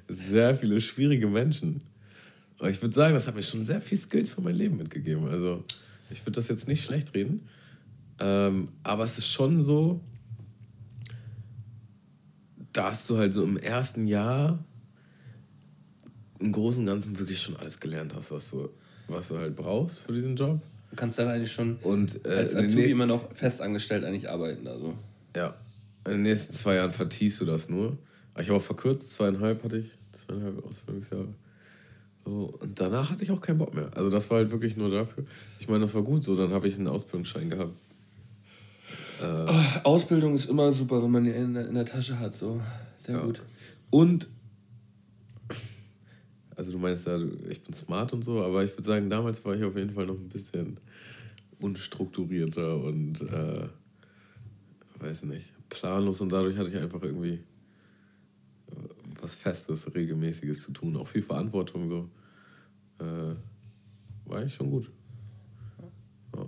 [0.09, 1.81] sehr viele schwierige Menschen.
[2.61, 5.27] Aber ich würde sagen, das hat mir schon sehr viel Skills für mein Leben mitgegeben.
[5.27, 5.65] Also
[6.11, 7.49] ich würde das jetzt nicht schlecht reden.
[8.21, 10.01] Ähm, aber es ist schon so,
[12.73, 14.63] dass du halt so im ersten Jahr
[16.39, 18.69] im Großen und Ganzen wirklich schon alles gelernt hast, was du,
[19.09, 20.63] was du halt brauchst für diesen Job.
[20.91, 24.67] Du kannst dann eigentlich schon und, äh, als Azubi nee, immer noch festangestellt eigentlich arbeiten.
[24.67, 24.95] Also.
[25.37, 25.55] Ja,
[26.05, 27.97] in den nächsten zwei Jahren vertiefst du das nur.
[28.39, 31.29] Ich habe auch verkürzt, zweieinhalb hatte ich, zweieinhalb Ausbildungsjahre.
[32.25, 33.91] So, und danach hatte ich auch keinen Bock mehr.
[33.95, 35.25] Also das war halt wirklich nur dafür.
[35.59, 37.75] Ich meine, das war gut so, dann habe ich einen Ausbildungsschein gehabt.
[39.23, 42.61] Äh, Ausbildung ist immer super, wenn man die in, in der Tasche hat, so.
[42.99, 43.23] Sehr ja.
[43.23, 43.43] gut.
[43.91, 44.29] Und,
[46.61, 47.19] also du meinst ja,
[47.49, 50.05] ich bin smart und so, aber ich würde sagen, damals war ich auf jeden Fall
[50.05, 50.77] noch ein bisschen
[51.59, 53.67] unstrukturierter und, äh,
[54.99, 57.41] weiß nicht, planlos und dadurch hatte ich einfach irgendwie
[59.23, 60.97] was Festes, Regelmäßiges zu tun.
[60.99, 62.11] Auch viel Verantwortung so.
[62.99, 63.35] Äh,
[64.27, 64.91] war eigentlich schon gut.
[66.37, 66.47] Ja.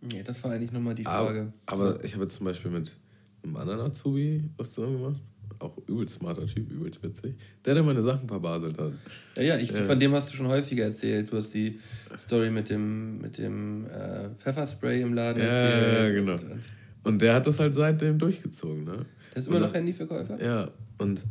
[0.00, 1.52] Nee, das war eigentlich nochmal die Frage.
[1.66, 2.96] Aber, aber ich habe jetzt zum Beispiel mit
[3.44, 5.20] einem anderen Azubi was zusammen gemacht.
[5.64, 7.36] Auch übelst smarter Typ, übelst witzig.
[7.64, 8.92] Der, der meine Sachen verbaselt hat.
[9.36, 11.32] Ja, ja, ich, äh, von dem hast du schon häufiger erzählt.
[11.32, 11.80] Du hast die
[12.18, 15.96] Story mit dem, mit dem äh, Pfefferspray im Laden ja, erzählt.
[15.96, 16.32] Ja, genau.
[16.32, 16.60] Und,
[17.04, 18.84] und der hat das halt seitdem durchgezogen.
[18.84, 19.06] Ne?
[19.32, 20.42] Der ist immer noch Handyverkäufer?
[20.44, 21.24] Ja, und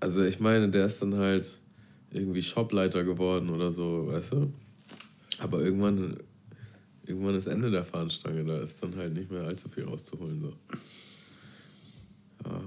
[0.00, 1.60] also ich meine, der ist dann halt
[2.10, 4.52] irgendwie Shopleiter geworden oder so, weißt du?
[5.38, 6.16] Aber irgendwann,
[7.04, 10.40] irgendwann ist Ende der Fahnenstange, da ist dann halt nicht mehr allzu viel rauszuholen.
[10.40, 10.52] So.
[12.44, 12.60] Ja,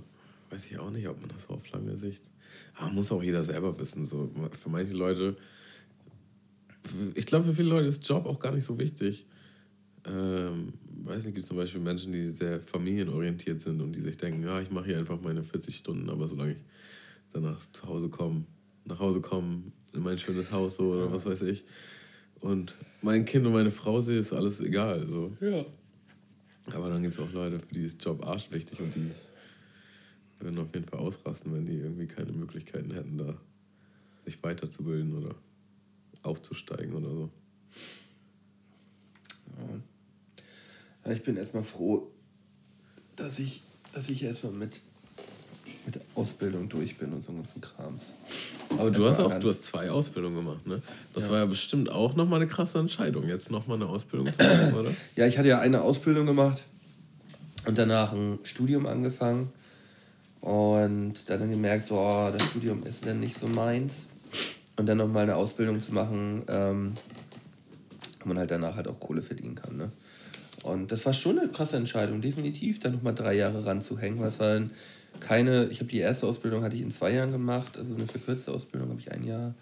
[0.49, 2.29] weiß ich auch nicht, ob man das auf lange Sicht.
[2.75, 4.05] Aber muss auch jeder selber wissen.
[4.05, 4.31] So.
[4.59, 5.37] Für manche Leute,
[7.15, 9.25] ich glaube, für viele Leute ist Job auch gar nicht so wichtig.
[10.05, 10.73] Ähm,
[11.03, 14.43] weiß nicht, gibt es zum Beispiel Menschen, die sehr familienorientiert sind und die sich denken,
[14.43, 16.57] ja, ich mache hier einfach meine 40 Stunden, aber solange ich
[17.33, 18.45] danach zu Hause komme,
[18.85, 19.63] nach Hause komme,
[19.93, 21.63] in mein schönes Haus so oder was weiß ich,
[22.39, 25.05] und mein Kind und meine Frau sehe, ist alles egal.
[25.07, 25.35] So.
[25.41, 25.65] Ja.
[26.73, 29.11] Aber dann gibt es auch Leute, für die ist Job arschwichtig und die
[30.39, 33.37] würden auf jeden Fall ausrasten, wenn die irgendwie keine Möglichkeiten hätten, da
[34.25, 35.35] sich weiterzubilden oder
[36.23, 37.29] aufzusteigen oder so.
[41.05, 41.11] Ja.
[41.11, 42.11] Ich bin erstmal froh,
[43.15, 43.61] dass ich,
[43.93, 44.81] dass ich erstmal mit,
[45.85, 48.13] mit der Ausbildung durch bin und so ganzen Krams.
[48.77, 50.81] Aber du hast auch du hast zwei Ausbildungen gemacht, ne?
[51.13, 51.31] Das ja.
[51.31, 54.91] war ja bestimmt auch nochmal eine krasse Entscheidung, jetzt nochmal eine Ausbildung zu machen, oder?
[55.15, 56.63] Ja, ich hatte ja eine Ausbildung gemacht
[57.65, 59.51] und danach ein Studium angefangen
[60.41, 64.07] und dann gemerkt, so, oh, das Studium ist dann nicht so meins.
[64.77, 66.93] Und dann nochmal eine Ausbildung zu machen, ähm,
[68.21, 69.75] wo man halt danach halt auch Kohle verdienen kann.
[69.75, 69.91] Ne?
[70.63, 74.53] Und das war schon eine krasse Entscheidung, definitiv, da nochmal drei Jahre ranzuhängen, weil war
[74.53, 74.71] dann
[75.19, 78.51] keine, ich habe die erste Ausbildung hatte ich in zwei Jahren gemacht, also eine verkürzte
[78.51, 79.53] Ausbildung habe ich ein Jahr,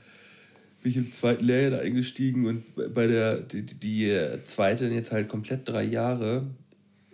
[0.84, 5.30] bin ich im zweiten Lehrjahr da eingestiegen und bei der, die, die zweite jetzt halt
[5.30, 6.46] komplett drei Jahre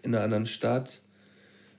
[0.02, 0.99] in einer anderen Stadt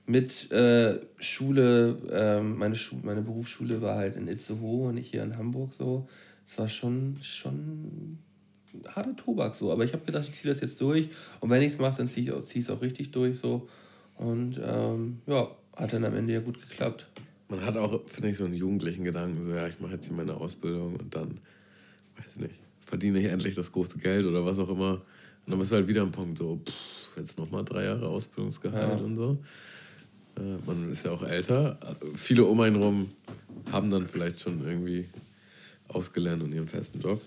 [0.05, 5.23] mit äh, Schule, äh, meine, Schu meine Berufsschule war halt in Itzehoe und nicht hier
[5.23, 6.07] in Hamburg so.
[6.47, 8.19] Es war schon, schon
[8.87, 9.71] harter Tobak so.
[9.71, 11.09] Aber ich habe gedacht, ich ziehe das jetzt durch.
[11.39, 13.67] Und wenn ich es mache, dann ziehe ich es auch richtig durch so.
[14.17, 17.07] Und ähm, ja, hat dann am Ende ja gut geklappt.
[17.49, 20.15] man hat auch, finde ich, so einen jugendlichen Gedanken, so ja, ich mache jetzt hier
[20.15, 21.39] meine Ausbildung und dann,
[22.15, 22.55] weiß ich nicht,
[22.85, 25.01] verdiene ich endlich das große Geld oder was auch immer.
[25.45, 28.99] Und dann bist du halt wieder am Punkt so, pff, jetzt nochmal drei Jahre Ausbildungsgehalt
[28.99, 29.05] ja.
[29.05, 29.37] und so.
[30.37, 31.77] Äh, man ist ja auch älter.
[32.15, 33.11] Viele um einen rum
[33.71, 35.05] haben dann vielleicht schon irgendwie
[35.87, 37.21] ausgelernt und ihren festen Job.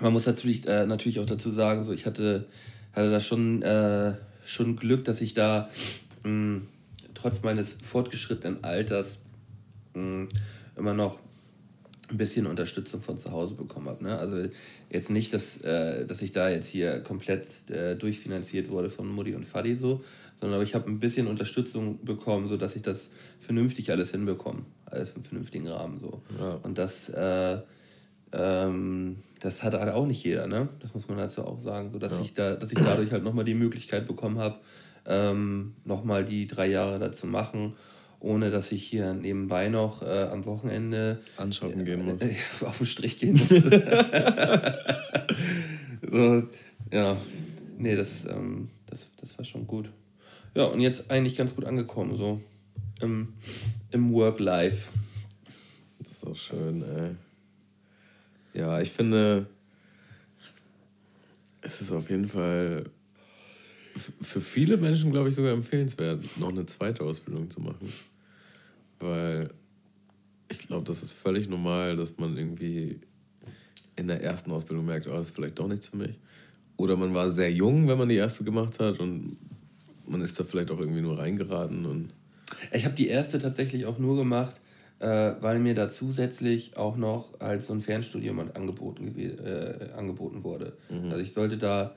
[0.00, 2.46] Man muss natürlich, äh, natürlich auch dazu sagen, so ich hatte,
[2.92, 4.14] hatte da schon, äh,
[4.44, 5.70] schon Glück, dass ich da
[6.24, 6.68] mh, hm,
[7.14, 9.18] trotz meines fortgeschrittenen Alters
[9.94, 10.28] mh, hm,
[10.76, 11.18] immer noch
[12.10, 14.04] ein bisschen Unterstützung von zu Hause bekommen habe.
[14.04, 14.18] Ne?
[14.18, 14.48] Also
[14.90, 19.34] jetzt nicht, dass, äh, dass ich da jetzt hier komplett äh, durchfinanziert wurde von Mutti
[19.34, 20.04] und Fadi so,
[20.42, 25.22] sondern ich habe ein bisschen Unterstützung bekommen, sodass ich das vernünftig alles hinbekomme, alles im
[25.22, 26.20] vernünftigen Rahmen so.
[26.36, 26.58] Ja.
[26.64, 27.58] Und das, äh,
[28.32, 30.68] ähm, das hat halt auch nicht jeder, ne?
[30.80, 32.24] Das muss man dazu auch sagen, so dass ja.
[32.24, 34.56] ich da, dass ich dadurch halt nochmal die Möglichkeit bekommen habe,
[35.06, 37.74] ähm, nochmal die drei Jahre da zu machen
[38.18, 42.20] ohne dass ich hier nebenbei noch äh, am Wochenende anschauen gehen muss.
[42.22, 43.48] Äh, auf den Strich gehen muss.
[46.08, 46.44] so,
[46.92, 47.16] ja,
[47.78, 49.90] nee, das, ähm, das, das war schon gut.
[50.54, 52.40] Ja, und jetzt eigentlich ganz gut angekommen, so
[53.00, 53.34] im,
[53.90, 54.88] im Work-Life.
[55.98, 57.10] Das ist auch schön, ey.
[58.54, 59.46] Ja, ich finde,
[61.62, 62.84] es ist auf jeden Fall
[64.20, 67.90] für viele Menschen, glaube ich, sogar empfehlenswert, noch eine zweite Ausbildung zu machen.
[69.00, 69.50] Weil
[70.50, 73.00] ich glaube, das ist völlig normal, dass man irgendwie
[73.96, 76.18] in der ersten Ausbildung merkt, oh, das ist vielleicht doch nichts für mich.
[76.76, 79.38] Oder man war sehr jung, wenn man die erste gemacht hat und
[80.06, 81.86] man ist da vielleicht auch irgendwie nur reingeraten.
[81.86, 82.14] Und
[82.72, 84.60] ich habe die erste tatsächlich auch nur gemacht,
[84.98, 90.76] äh, weil mir da zusätzlich auch noch als so ein Fernstudium angeboten, äh, angeboten wurde.
[90.90, 91.10] Mhm.
[91.10, 91.96] Also ich sollte da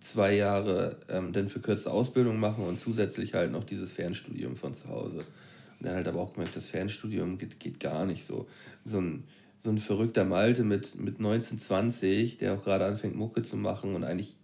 [0.00, 4.90] zwei Jahre ähm, dann verkürzte Ausbildung machen und zusätzlich halt noch dieses Fernstudium von zu
[4.90, 5.18] Hause.
[5.18, 8.46] Und dann halt aber auch gemerkt, das Fernstudium geht, geht gar nicht so.
[8.84, 9.24] So ein,
[9.62, 13.94] so ein verrückter Malte mit, mit 19, 20, der auch gerade anfängt, Mucke zu machen
[13.94, 14.36] und eigentlich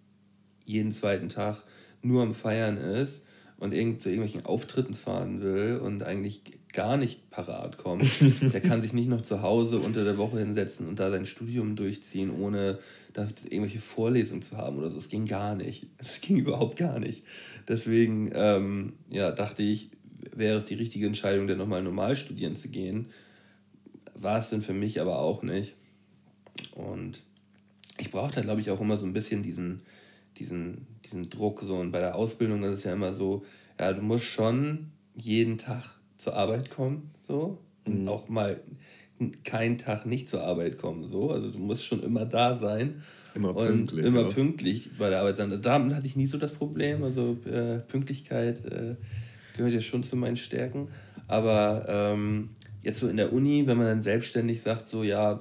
[0.64, 1.62] jeden zweiten Tag
[2.02, 3.24] nur am Feiern ist
[3.59, 8.05] und irgend, zu irgendwelchen Auftritten fahren will und eigentlich gar nicht parat kommt,
[8.52, 11.77] der kann sich nicht noch zu Hause unter der Woche hinsetzen und da sein Studium
[11.77, 12.78] durchziehen, ohne
[13.12, 14.97] da irgendwelche Vorlesungen zu haben oder so.
[14.97, 15.86] Das ging gar nicht.
[15.98, 17.24] Das ging überhaupt gar nicht.
[17.68, 19.90] Deswegen ähm, ja, dachte ich,
[20.35, 23.06] wäre es die richtige Entscheidung, dann nochmal normal studieren zu gehen.
[24.14, 25.74] War es denn für mich aber auch nicht.
[26.74, 27.22] Und
[27.98, 29.82] ich brauchte, glaube ich, auch immer so ein bisschen diesen,
[30.39, 31.62] diesen, diesen Druck.
[31.62, 31.77] So.
[31.77, 33.45] Und bei der Ausbildung ist es ja immer so,
[33.78, 37.59] ja, du musst schon jeden Tag zur Arbeit kommen, so.
[37.85, 38.09] Und mhm.
[38.09, 38.61] auch mal
[39.45, 41.31] keinen Tag nicht zur Arbeit kommen, so.
[41.31, 43.03] Also du musst schon immer da sein.
[43.35, 44.01] Immer pünktlich.
[44.01, 44.28] Und immer ja.
[44.28, 45.62] pünktlich bei der Arbeit sein.
[45.62, 47.05] Da hatte ich nie so das Problem.
[47.05, 48.97] Also äh, Pünktlichkeit äh,
[49.57, 50.89] gehört ja schon zu meinen Stärken.
[51.28, 52.51] Aber ähm,
[52.82, 55.41] jetzt so in der Uni, wenn man dann selbstständig sagt, so ja,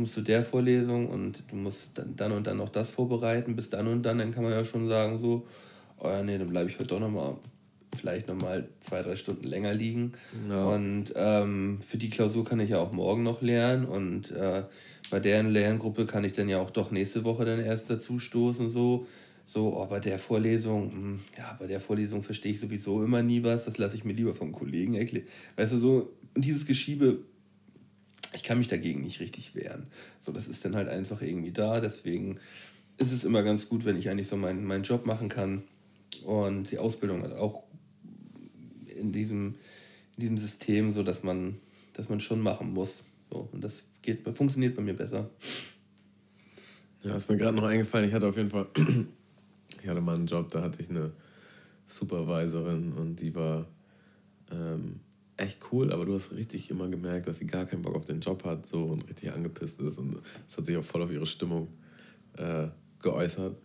[0.00, 3.70] musst zu der Vorlesung und du musst dann, dann und dann noch das vorbereiten, bis
[3.70, 5.46] dann und dann, dann kann man ja schon sagen, so,
[5.98, 7.36] oh ja, nee, dann bleibe ich heute doch nochmal
[7.96, 10.12] vielleicht nochmal zwei, drei Stunden länger liegen.
[10.48, 10.64] Ja.
[10.66, 13.84] Und ähm, für die Klausur kann ich ja auch morgen noch lernen.
[13.84, 14.64] Und äh,
[15.10, 18.70] bei deren Lerngruppe kann ich dann ja auch doch nächste Woche dann erst dazu stoßen.
[18.70, 19.06] So,
[19.46, 23.22] so oh, bei der Vorlesung, mh, hm, ja, bei der Vorlesung verstehe ich sowieso immer
[23.22, 23.64] nie was.
[23.64, 25.26] Das lasse ich mir lieber vom Kollegen erklären.
[25.56, 27.18] Weißt du, so, dieses Geschiebe
[28.32, 29.86] ich kann mich dagegen nicht richtig wehren.
[30.20, 31.80] So, das ist dann halt einfach irgendwie da.
[31.80, 32.38] Deswegen
[32.98, 35.62] ist es immer ganz gut, wenn ich eigentlich so meinen, meinen Job machen kann
[36.24, 37.64] und die Ausbildung halt auch
[38.86, 39.56] in diesem,
[40.16, 41.56] in diesem System, so dass man,
[41.94, 43.04] dass man schon machen muss.
[43.30, 45.30] So, und das geht, funktioniert bei mir besser.
[47.02, 48.66] Ja, ist mir gerade noch eingefallen, ich hatte auf jeden Fall,
[49.82, 51.12] ich hatte mal einen Job, da hatte ich eine
[51.86, 53.66] Supervisorin und die war
[54.52, 55.00] ähm,
[55.40, 58.20] echt cool, aber du hast richtig immer gemerkt, dass sie gar keinen Bock auf den
[58.20, 60.18] Job hat so und richtig angepisst ist und
[60.48, 61.68] es hat sich auch voll auf ihre Stimmung
[62.36, 62.68] äh,
[63.00, 63.56] geäußert.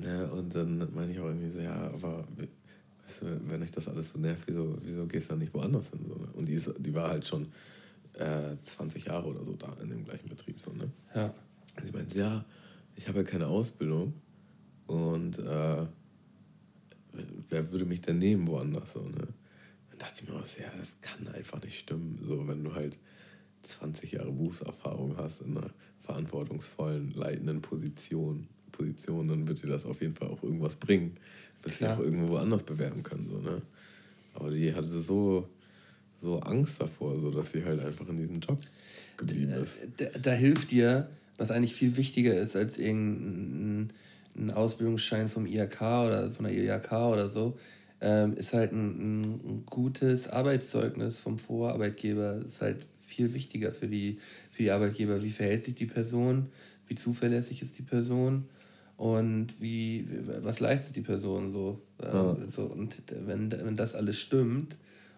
[0.00, 2.24] Ne, und dann meine ich auch irgendwie so, ja, aber
[3.04, 5.90] weißt du, wenn ich das alles so nervt, wieso, wieso gehst du dann nicht woanders
[5.90, 6.00] hin?
[6.06, 6.28] So, ne?
[6.34, 7.48] Und die, ist, die war halt schon
[8.12, 10.60] äh, 20 Jahre oder so da in dem gleichen Betrieb.
[10.60, 10.90] So, ne?
[11.14, 11.34] Ja.
[11.76, 12.44] Und sie meint, ja,
[12.94, 14.12] ich habe ja keine Ausbildung
[14.86, 15.86] und äh,
[17.48, 18.92] wer würde mich denn nehmen woanders?
[18.92, 19.26] So, ne?
[19.98, 22.18] Dachte ich mir auch, ja, das kann einfach nicht stimmen.
[22.26, 22.98] So, wenn du halt
[23.62, 25.70] 20 Jahre Berufserfahrung hast in einer
[26.00, 31.16] verantwortungsvollen, leitenden Position, Position, dann wird dir das auf jeden Fall auch irgendwas bringen.
[31.62, 33.26] Wirst du auch irgendwo anders bewerben können.
[33.26, 33.62] So, ne?
[34.34, 35.48] Aber die hatte so,
[36.20, 38.60] so Angst davor, so dass sie halt einfach in diesem Job
[39.16, 39.78] geblieben ist.
[39.96, 43.92] Da, da, da hilft dir, was eigentlich viel wichtiger ist als irgendein
[44.52, 47.58] Ausbildungsschein vom IHK oder von der IHK oder so,
[48.00, 52.42] ähm, ist halt ein, ein, gutes Arbeitszeugnis vom Vorarbeitgeber.
[52.44, 54.18] Ist halt viel wichtiger für die,
[54.50, 55.22] für die Arbeitgeber.
[55.22, 56.46] Wie verhält sich die Person?
[56.86, 58.48] Wie zuverlässig ist die Person?
[58.96, 60.06] Und wie,
[60.42, 61.80] was leistet die Person so?
[62.02, 62.36] Ähm, ja.
[62.50, 64.76] so und wenn, wenn das alles stimmt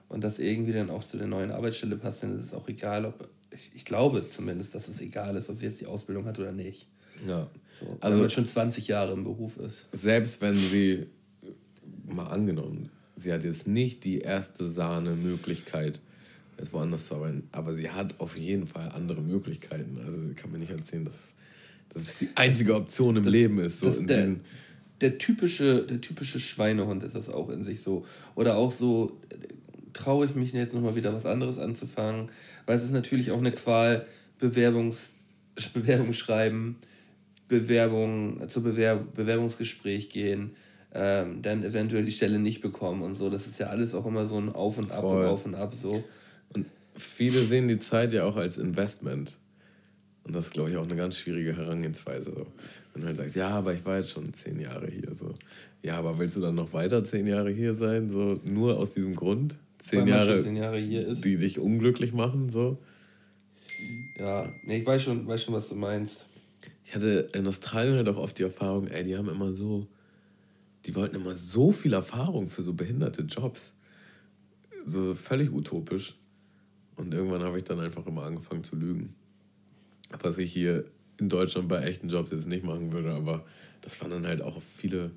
[0.08, 3.06] und das irgendwie dann auch zu der neuen Arbeitsstelle passt, dann ist es auch egal,
[3.06, 6.38] ob, ich, ich glaube zumindest, dass es egal ist, ob sie jetzt die Ausbildung hat
[6.38, 6.88] oder nicht.
[7.26, 7.48] Ja.
[7.80, 9.86] So, also wenn man schon 20 Jahre im Beruf ist.
[9.92, 11.06] Selbst wenn sie,
[12.12, 16.00] mal angenommen, sie hat jetzt nicht die erste Sahne-Möglichkeit,
[16.58, 19.98] jetzt woanders zu arbeiten, aber sie hat auf jeden Fall andere Möglichkeiten.
[20.04, 21.14] Also kann mir nicht erzählen, dass,
[21.94, 23.80] dass es die einzige Option im das, Leben ist.
[23.80, 24.40] So in der, diesen
[25.00, 28.04] der typische, der typische Schweinehund ist das auch in sich so.
[28.34, 29.18] Oder auch so,
[29.92, 32.30] traue ich mich jetzt nochmal wieder was anderes anzufangen,
[32.66, 34.06] weil es ist natürlich auch eine Qual,
[34.38, 35.12] Bewerbungs,
[35.74, 36.76] Bewerbung schreiben,
[37.48, 40.52] Bewerbung, zu Bewerb, Bewerbungsgespräch gehen,
[40.92, 43.30] ähm, dann eventuell die Stelle nicht bekommen und so.
[43.30, 45.24] Das ist ja alles auch immer so ein Auf und Ab Voll.
[45.24, 46.04] und Auf und Ab so.
[46.52, 49.36] Und viele sehen die Zeit ja auch als Investment.
[50.24, 52.30] Und das ist, glaube ich, auch eine ganz schwierige Herangehensweise.
[52.30, 52.46] So.
[52.92, 55.14] Wenn du halt sagst, ja, aber ich war jetzt schon zehn Jahre hier.
[55.14, 55.34] So.
[55.82, 58.10] Ja, aber willst du dann noch weiter zehn Jahre hier sein?
[58.10, 59.56] So, nur aus diesem Grund?
[59.78, 61.24] Zehn Jahre, zehn Jahre hier ist.
[61.24, 62.50] die dich unglücklich machen?
[62.50, 62.78] So.
[64.18, 66.26] Ja, nee, ich weiß schon, weiß schon, was du meinst
[66.90, 69.86] ich hatte in Australien halt auch oft die Erfahrung, ey, die haben immer so,
[70.90, 73.72] die wollten immer so viel Erfahrung für so behinderte Jobs.
[74.84, 76.16] So völlig utopisch.
[76.96, 79.14] Und irgendwann habe ich dann einfach immer angefangen zu lügen.
[80.18, 80.84] Was ich hier
[81.20, 83.44] in Deutschland bei echten Jobs jetzt nicht machen würde, aber
[83.82, 85.12] das waren dann halt auch viele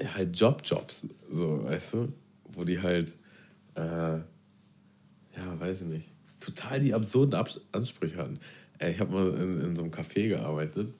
[0.00, 2.12] ja, halt Job-Jobs, so, weißt du?
[2.44, 3.14] Wo die halt,
[3.74, 4.24] äh, ja,
[5.58, 6.08] weiß ich nicht,
[6.40, 8.40] total die absurden Abs Ansprüche hatten.
[8.80, 10.94] Ich habe mal in, in so einem Café gearbeitet.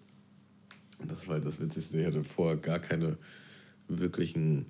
[1.07, 2.01] Das war halt das Witzigste.
[2.01, 3.19] Ich hatte vorher gar keine
[3.87, 4.67] wirklichen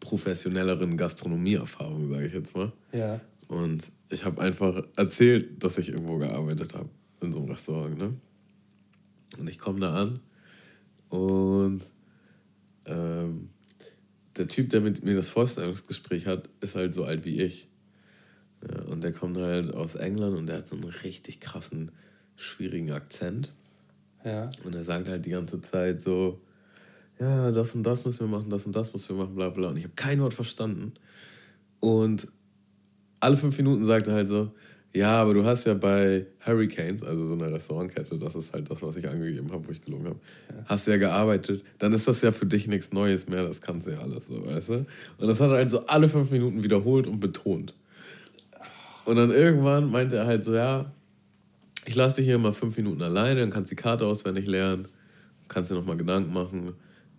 [0.00, 2.72] professionelleren Gastronomieerfahrungen, sage ich jetzt mal.
[2.92, 3.20] Ja.
[3.48, 6.88] Und ich habe einfach erzählt, dass ich irgendwo gearbeitet habe,
[7.20, 7.98] in so einem Restaurant.
[7.98, 8.16] Ne?
[9.38, 10.20] Und ich komme da an
[11.08, 11.82] und
[12.86, 13.50] ähm,
[14.36, 17.68] der Typ, der mit mir das Vorstellungsgespräch hat, ist halt so alt wie ich.
[18.66, 21.90] Ja, und der kommt halt aus England und der hat so einen richtig krassen,
[22.36, 23.52] schwierigen Akzent.
[24.24, 24.50] Ja.
[24.64, 26.40] Und er sagt halt die ganze Zeit so,
[27.18, 29.68] ja, das und das müssen wir machen, das und das müssen wir machen, bla bla.
[29.68, 30.92] Und ich habe kein Wort verstanden.
[31.80, 32.28] Und
[33.20, 34.52] alle fünf Minuten sagt er halt so,
[34.94, 38.82] ja, aber du hast ja bei Hurricanes, also so einer Restaurantkette, das ist halt das,
[38.82, 40.20] was ich angegeben habe, wo ich gelungen habe,
[40.50, 40.64] ja.
[40.66, 43.86] hast du ja gearbeitet, dann ist das ja für dich nichts Neues mehr, das kannst
[43.86, 44.74] du ja alles so, weißt du?
[45.18, 47.74] Und das hat er halt so alle fünf Minuten wiederholt und betont.
[49.06, 50.92] Und dann irgendwann meinte er halt so, ja,
[51.84, 54.86] ich lasse dich hier mal fünf Minuten alleine, dann kannst du die Karte auswendig lernen,
[55.48, 56.74] kannst dir nochmal Gedanken machen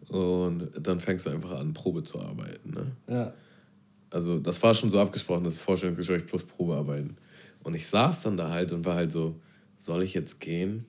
[0.08, 2.72] und dann fängst du einfach an, Probe zu arbeiten.
[2.72, 2.92] Ne?
[3.08, 3.34] Ja.
[4.10, 7.18] Also das war schon so abgesprochen, das Vorstellungsgespräch plus Probearbeiten.
[7.64, 9.40] Und ich saß dann da halt und war halt so,
[9.80, 10.86] soll ich jetzt gehen?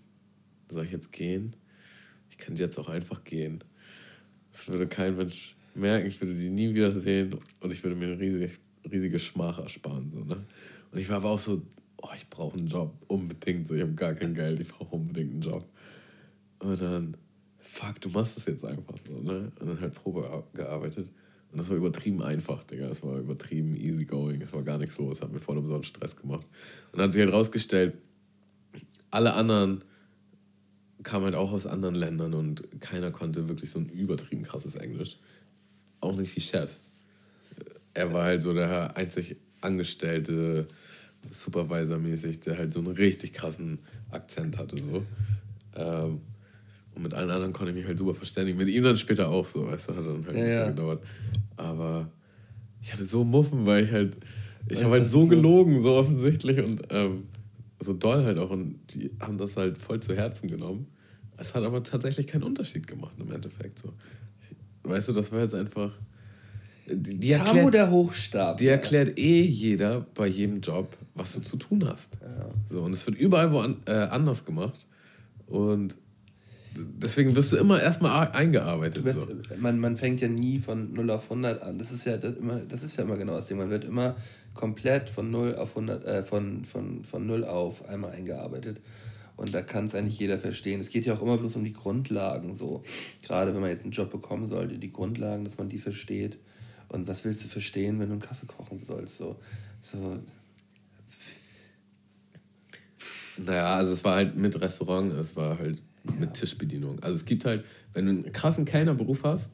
[0.69, 1.57] Soll ich jetzt gehen?
[2.31, 3.61] Ich könnte jetzt auch einfach gehen.
[4.53, 8.07] Das würde kein Mensch merken, ich würde die nie wieder sehen und ich würde mir
[8.07, 8.51] eine riesige,
[8.91, 10.13] riesige Schmach ersparen.
[10.15, 10.45] So, ne?
[10.93, 11.63] Und ich war aber auch so,
[12.05, 13.67] oh, ich brauche einen Job, unbedingt.
[13.67, 15.65] So, ich habe gar kein Geld, ich brauche unbedingt einen Job.
[16.59, 17.17] Und dann,
[17.59, 19.51] fuck, du machst das jetzt einfach so, ne?
[19.59, 21.09] Und dann halt Probe gearbeitet.
[21.51, 22.89] Und das war übertrieben einfach, Digga.
[22.89, 24.43] Das war übertrieben easygoing.
[24.43, 25.11] Es war gar nichts so.
[25.11, 26.47] Es hat mir voll umsonst Stress gemacht.
[26.93, 27.95] Und dann hat sich halt rausgestellt,
[29.11, 29.85] alle anderen
[31.05, 35.19] kamen halt auch aus anderen Ländern und keiner konnte wirklich so ein übertrieben krasses Englisch.
[36.01, 36.91] Auch nicht die Chefs.
[37.93, 40.67] Er war halt so der einzig Angestellte,
[41.31, 43.79] Supervisor-mäßig, der halt so einen richtig krassen
[44.11, 44.77] Akzent hatte.
[44.77, 45.03] So.
[45.77, 46.21] Ähm,
[46.95, 48.57] und mit allen anderen konnte ich mich halt super verständigen.
[48.59, 50.69] Mit ihm dann später auch so, weißt du, hat dann halt ja, ein bisschen ja.
[50.69, 51.05] gedauert.
[51.57, 52.11] Aber
[52.81, 54.17] ich hatte so Muffen, weil ich halt,
[54.69, 57.25] ich habe halt so gelogen, so offensichtlich und ähm,
[57.81, 58.51] so doll halt auch.
[58.51, 60.87] Und die haben das halt voll zu Herzen genommen.
[61.37, 63.81] Es hat aber tatsächlich keinen Unterschied gemacht im Endeffekt.
[63.81, 63.93] So.
[64.85, 65.93] Weißt du, das war jetzt einfach
[66.87, 68.59] die erklärt, der Hochstab.
[68.59, 72.19] Die erklärt eh jeder bei jedem Job, was du zu tun hast.
[72.21, 72.49] Ja.
[72.69, 74.87] So, und es wird überall wo an, äh, anders gemacht.
[75.47, 75.95] Und
[76.77, 79.05] deswegen wirst du immer erstmal eingearbeitet.
[79.05, 79.35] Wirst, so.
[79.59, 81.79] man, man fängt ja nie von 0 auf 100 an.
[81.79, 83.59] Das ist ja, das immer, das ist ja immer genau das Ding.
[83.59, 84.17] Man wird immer
[84.53, 88.81] komplett von 0 auf 100, äh, von, von, von 0 auf einmal eingearbeitet.
[89.37, 90.81] Und da kann es eigentlich jeder verstehen.
[90.81, 92.55] Es geht ja auch immer bloß um die Grundlagen.
[92.55, 92.85] So.
[93.23, 96.39] Gerade wenn man jetzt einen Job bekommen sollte, die Grundlagen, dass man die versteht.
[96.95, 99.19] Und was willst du verstehen, wenn du einen Kaffee kochen sollst?
[99.19, 99.35] So,
[99.83, 100.21] so.
[103.37, 106.13] Naja, also es war halt mit Restaurant, es war halt ja.
[106.13, 107.01] mit Tischbedienung.
[107.01, 107.65] Also es gibt halt,
[107.95, 109.51] wenn du einen krassen Kellnerberuf hast,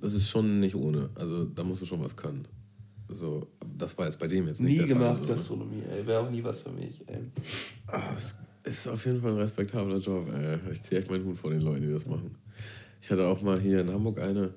[0.00, 1.08] das ist schon nicht ohne.
[1.14, 2.48] Also da musst du schon was können.
[3.08, 3.46] So,
[3.78, 5.28] das war jetzt bei dem jetzt nicht Nie gemacht Fall.
[5.28, 5.34] so.
[5.34, 6.04] Gastronomie, ey.
[6.04, 7.20] Wäre auch nie was für mich, ey.
[7.86, 10.28] Ah, es ist auf jeden Fall ein respektabler Job.
[10.34, 10.58] Ey.
[10.72, 12.34] Ich ziehe echt meinen Hut vor den Leuten, die das machen.
[13.00, 14.52] Ich hatte auch mal hier in Hamburg eine.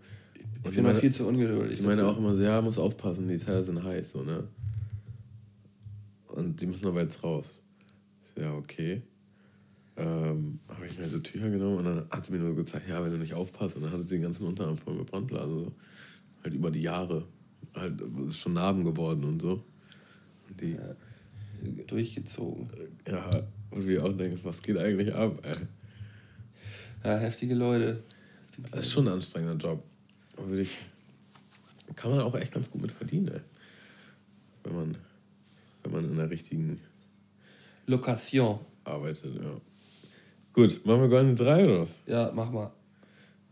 [0.64, 1.82] Ich bin mal viel zu ungeduldig.
[1.82, 2.12] Meinen dafür.
[2.12, 4.48] auch immer so, ja, muss aufpassen, die Teile sind heiß, so, ne?
[6.28, 7.62] Und die müssen aber jetzt raus.
[8.24, 9.02] Ich so, ja, okay.
[9.96, 13.04] Ähm, habe ich mir so Tücher genommen und dann hat sie mir nur gezeigt, ja,
[13.04, 13.76] wenn du nicht aufpasst.
[13.76, 15.66] Und dann hatte sie den ganzen Unterarm voll mit Brandblasen.
[15.66, 15.72] So.
[16.44, 17.26] Halt über die Jahre.
[17.74, 19.64] Halt, ist schon Narben geworden und so.
[20.48, 20.78] Und die,
[21.88, 22.70] Durchgezogen.
[23.08, 23.30] ja,
[23.72, 25.56] und wir auch denkst, was geht eigentlich ab, ey?
[27.04, 28.04] Ja, heftige Leute.
[28.72, 29.84] Das ist schon ein anstrengender Job.
[30.46, 30.78] Würde ich.
[31.96, 33.40] Kann man auch echt ganz gut mit verdienen, ey.
[34.64, 34.98] Wenn man,
[35.84, 36.80] wenn man in der richtigen
[37.88, 38.60] Lokation.
[38.84, 39.52] arbeitet, ja.
[40.54, 41.98] Gut, machen wir goldene drei oder was?
[42.06, 42.72] Ja, mach mal.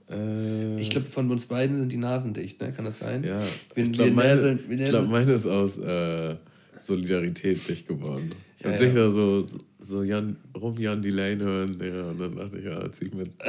[0.09, 2.71] Äh, Ich glaube, von uns beiden sind die Nasen dicht, ne?
[2.71, 3.23] Kann das sein?
[3.23, 3.41] ja.
[3.75, 6.35] Wir, ich glaube, meine, glaub, meine ist aus äh,
[6.79, 8.29] Solidarität dicht geworden.
[8.59, 9.03] Ich habe Ja, dich ja.
[9.05, 9.45] da so,
[9.79, 13.31] so Jan, rum Jan Delane hören, ja, und dann dachte ich, ja, zieh ich mit.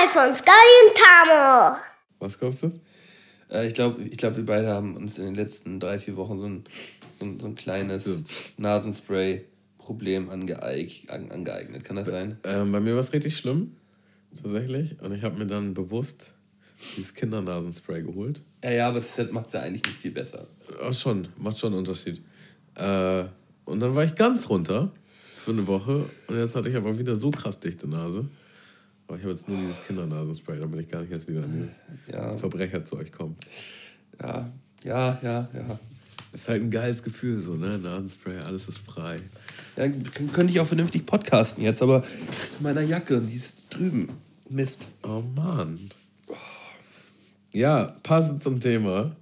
[0.00, 1.76] Drei von Sky und Tamo.
[2.20, 2.72] Was kaufst du?
[3.50, 6.38] Äh, ich glaube, ich glaub, wir beide haben uns in den letzten drei, vier Wochen
[6.38, 6.64] so ein,
[7.18, 8.14] so ein, so ein kleines Ja.
[8.56, 11.84] Nasenspray-Problem angeeig, an, angeeignet.
[11.84, 12.38] Kann das sein?
[12.44, 13.76] Ähm, bei mir war es richtig schlimm,
[14.42, 14.98] tatsächlich.
[15.02, 16.32] Und ich habe mir dann bewusst
[16.96, 18.40] dieses Kindernasenspray geholt.
[18.64, 20.46] Ja, ja, aber es macht es ja eigentlich nicht viel besser.
[20.82, 22.22] Ach schon, macht schon einen Unterschied.
[22.74, 23.24] Äh,
[23.66, 24.92] und dann war ich ganz runter
[25.36, 26.06] für eine Woche.
[26.26, 28.30] Und jetzt hatte ich aber wieder so krass dichte Nase.
[29.10, 32.14] Aber ich habe jetzt nur dieses Kindernasenspray, damit ich gar nicht jetzt wieder an dieses
[32.14, 33.34] Ja, Verbrecherzeug komme.
[34.22, 34.48] ja,
[34.84, 35.80] ja, ja, ja.
[36.32, 37.76] Ist halt ein geiles Gefühl, so, ne?
[37.76, 39.16] Nasenspray, alles ist frei.
[39.76, 39.88] Ja,
[40.32, 43.62] könnte ich auch vernünftig podcasten jetzt, aber das ist in meiner Jacke und die ist
[43.70, 44.10] drüben.
[44.48, 44.86] Mist.
[45.02, 45.90] Oh Mann.
[47.52, 49.16] Ja, passend zum Thema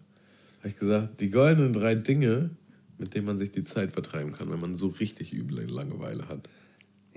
[0.59, 2.51] habe ich gesagt, die goldenen drei Dinge,
[2.98, 6.47] mit denen man sich die Zeit vertreiben kann, wenn man so richtig üble Langeweile hat.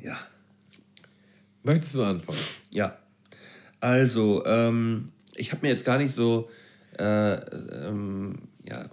[0.02, 0.18] Ja.
[1.64, 2.40] Möchtest du anfangen?
[2.72, 2.98] Ja.
[3.80, 6.50] Also, ähm, ich habe mir jetzt gar nicht so
[6.98, 8.90] äh, ähm, ja,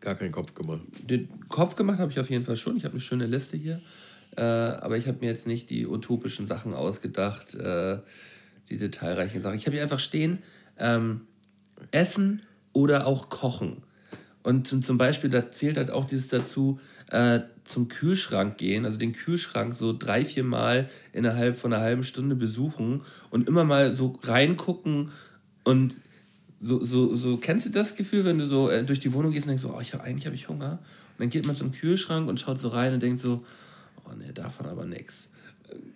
[0.00, 0.80] Gar keinen Kopf gemacht.
[1.02, 2.76] den Kopf gemacht habe ich auf jeden Fall schon.
[2.76, 3.80] Ich habe eine schöne Liste hier.
[4.36, 7.98] Äh, aber ich habe mir jetzt nicht die utopischen Sachen ausgedacht, äh,
[8.68, 9.56] die detailreichen Sachen.
[9.56, 10.38] Ich habe hier einfach stehen,
[10.78, 11.22] ähm,
[11.90, 12.42] Essen
[12.72, 13.82] oder auch Kochen.
[14.42, 16.80] Und zum- Beispiel, da zählt halt auch dieses dazu,
[17.10, 22.04] äh, zum Kühlschrank gehen, also den Kühlschrank so drei, vier Mal innerhalb von einer halben
[22.04, 25.10] Stunde besuchen und immer mal so reingucken
[25.64, 25.96] und
[26.60, 29.46] so, so, so, kennst du das Gefühl, wenn du so äh, durch die Wohnung gehst
[29.46, 30.72] und denkst so, oh, ich hab, eigentlich habe ich Hunger?
[30.72, 33.44] Und dann geht man zum Kühlschrank und schaut so rein und denkt so,
[34.04, 35.28] oh nee, davon aber nix.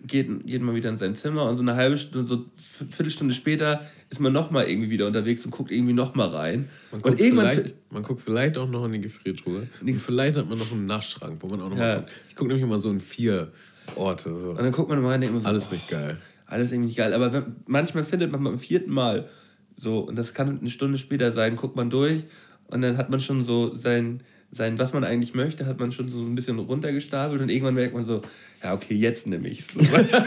[0.06, 3.34] Geht, geht man wieder in sein Zimmer und so eine halbe Stunde, so eine Viertelstunde
[3.34, 6.68] später ist man nochmal irgendwie wieder unterwegs und guckt irgendwie nochmal rein.
[6.90, 9.66] Man und guckt, irgendwann vielleicht, man guckt vielleicht auch noch in die Gefriertruhe.
[9.80, 11.82] Und vielleicht hat man noch einen Naschschrank, wo man auch noch Ja.
[11.82, 12.12] mal guckt.
[12.28, 13.52] Ich gucke nämlich immer so in vier
[13.96, 14.36] Orte.
[14.36, 14.50] So.
[14.50, 16.16] Und dann guckt man mal rein und denkt so, Alles oh, nicht geil.
[16.46, 17.12] Alles irgendwie nicht geil.
[17.12, 19.28] Aber wenn, manchmal findet man beim vierten Mal
[19.76, 22.22] so, und das kann eine Stunde später sein, guckt man durch
[22.68, 26.08] und dann hat man schon so sein, sein was man eigentlich möchte, hat man schon
[26.08, 28.22] so ein bisschen runtergestapelt und irgendwann merkt man so,
[28.62, 29.68] ja, okay, jetzt nehme ich's.
[29.72, 30.18] So, weißt du?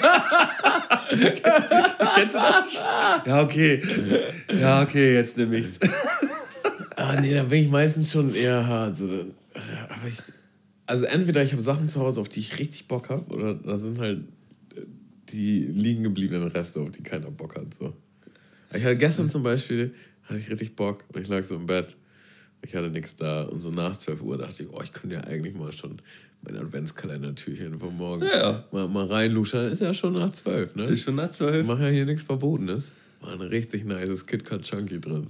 [2.15, 2.83] Kennst du das?
[3.25, 3.81] Ja, okay.
[4.59, 5.79] Ja, okay, jetzt nehme ich's.
[6.95, 8.95] Ah, nee, da bin ich meistens schon eher hart.
[8.95, 10.17] So, aber ich,
[10.85, 13.77] also entweder ich habe Sachen zu Hause, auf die ich richtig Bock habe, oder da
[13.77, 14.21] sind halt
[15.29, 17.73] die liegen gebliebenen Reste, auf die keiner Bock hat.
[17.73, 17.93] So.
[18.73, 19.93] Ich hatte gestern zum Beispiel,
[20.23, 21.95] hatte ich richtig Bock und ich lag so im Bett.
[22.63, 25.21] Ich hatte nichts da und so nach 12 Uhr dachte ich, oh, ich könnte ja
[25.23, 25.97] eigentlich mal schon
[26.43, 28.63] mein Adventskalender-Türchen von morgen Ja, ja.
[28.71, 29.67] mal, mal reinluschern.
[29.71, 30.85] Ist ja schon nach 12, ne?
[30.85, 31.65] Ist schon nach Ich zwölf.
[31.67, 32.91] mache ja hier nichts Verbotenes.
[33.21, 35.27] War ein richtig nices KitKat Chunky drin.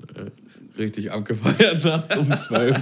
[0.78, 2.82] Richtig abgefeiert nachts um 12.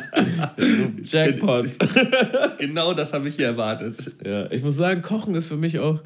[1.03, 1.69] Jackpot.
[2.59, 3.95] Genau das habe ich hier erwartet.
[4.26, 6.01] ja, ich muss sagen, Kochen ist für mich auch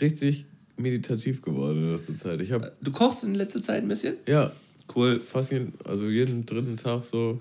[0.00, 0.44] richtig
[0.76, 2.40] meditativ geworden in letzter Zeit.
[2.40, 4.14] Ich habe, Du kochst in letzter Zeit ein bisschen?
[4.28, 4.52] ja,
[4.94, 5.18] Cool.
[5.18, 7.40] fast jeden, also jeden dritten Tag so.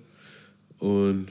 [0.83, 1.27] Und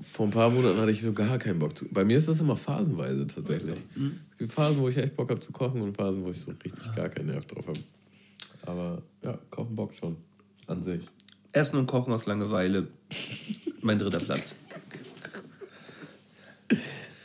[0.00, 1.86] vor ein paar Monaten hatte ich so gar keinen Bock zu.
[1.90, 3.78] Bei mir ist das immer phasenweise tatsächlich.
[4.32, 6.52] Es gibt Phasen, wo ich echt Bock habe zu kochen und Phasen, wo ich so
[6.64, 7.78] richtig gar keinen Nerv drauf habe.
[8.62, 10.16] Aber ja, kochen Bock schon.
[10.68, 11.02] An sich.
[11.52, 12.88] Essen und Kochen aus Langeweile.
[13.82, 14.56] Mein dritter Platz.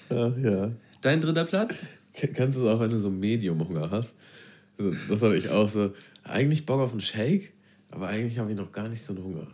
[0.09, 0.71] Ach ja.
[0.99, 1.85] Dein dritter Platz?
[2.33, 4.09] Kannst du es auch, wenn du so Medium-Hunger hast?
[4.77, 5.93] Also, das hatte ich auch so.
[6.25, 7.53] Eigentlich Bock auf einen Shake,
[7.89, 9.47] aber eigentlich habe ich noch gar nicht so einen Hunger.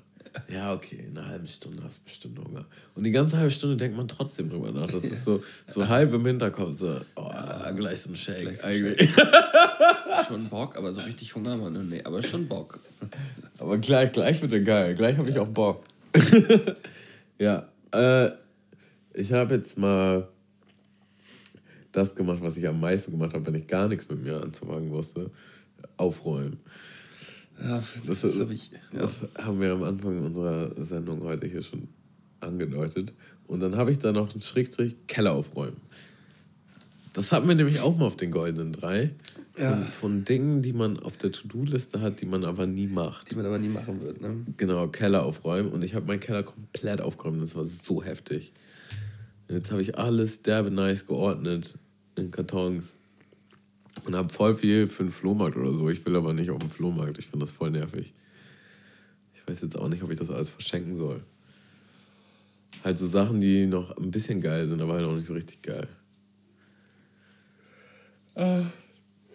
[0.49, 2.65] Ja, okay, in einer halben Stunde hast du bestimmt Hunger.
[2.95, 4.87] Und die ganze halbe Stunde denkt man trotzdem drüber nach.
[4.87, 7.29] Das ist so, so halb im Hinterkopf, so, oh,
[7.75, 8.63] gleich so ein Shake.
[8.63, 9.09] Eigentlich.
[10.27, 11.89] Schon Bock, aber so richtig Hunger, Mann.
[11.89, 12.79] Nee, aber schon Bock.
[13.59, 14.95] Aber gleich, gleich wird geil.
[14.95, 15.81] Gleich habe ich auch Bock.
[17.39, 18.31] ja, äh,
[19.13, 20.27] ich habe jetzt mal
[21.91, 24.91] das gemacht, was ich am meisten gemacht habe, wenn ich gar nichts mit mir anzufangen
[24.91, 25.31] wusste.
[25.95, 26.59] Aufräumen.
[27.63, 28.71] Ja, Das, das, habe ich.
[28.93, 29.01] Ja.
[29.01, 31.87] das haben wir am Anfang unserer Sendung heute hier schon
[32.39, 33.13] angedeutet.
[33.47, 35.77] Und dann habe ich da noch einen Schrägstrich Keller aufräumen.
[37.13, 39.11] Das hatten wir nämlich auch mal auf den goldenen drei.
[39.53, 39.77] Von, Ja.
[39.99, 43.31] von Dingen, die man auf der To-Do-Liste hat, die man aber nie macht.
[43.31, 44.45] Die man aber nie machen wird, ne?
[44.57, 45.71] Genau, Keller aufräumen.
[45.71, 47.41] Und ich habe meinen Keller komplett aufgeräumt.
[47.41, 48.51] Das war so heftig.
[49.47, 51.79] Und jetzt habe ich alles derbe nice geordnet
[52.15, 52.83] in Kartons.
[54.07, 55.89] Und habe voll viel für den Flohmarkt oder so.
[55.89, 57.19] Ich will aber nicht auf den Flohmarkt.
[57.19, 58.13] Ich finde das voll nervig.
[59.35, 61.21] Ich weiß jetzt auch nicht, ob ich das alles verschenken soll.
[62.85, 65.61] Halt so Sachen, die noch ein bisschen geil sind, aber halt auch nicht so richtig
[65.61, 65.89] geil.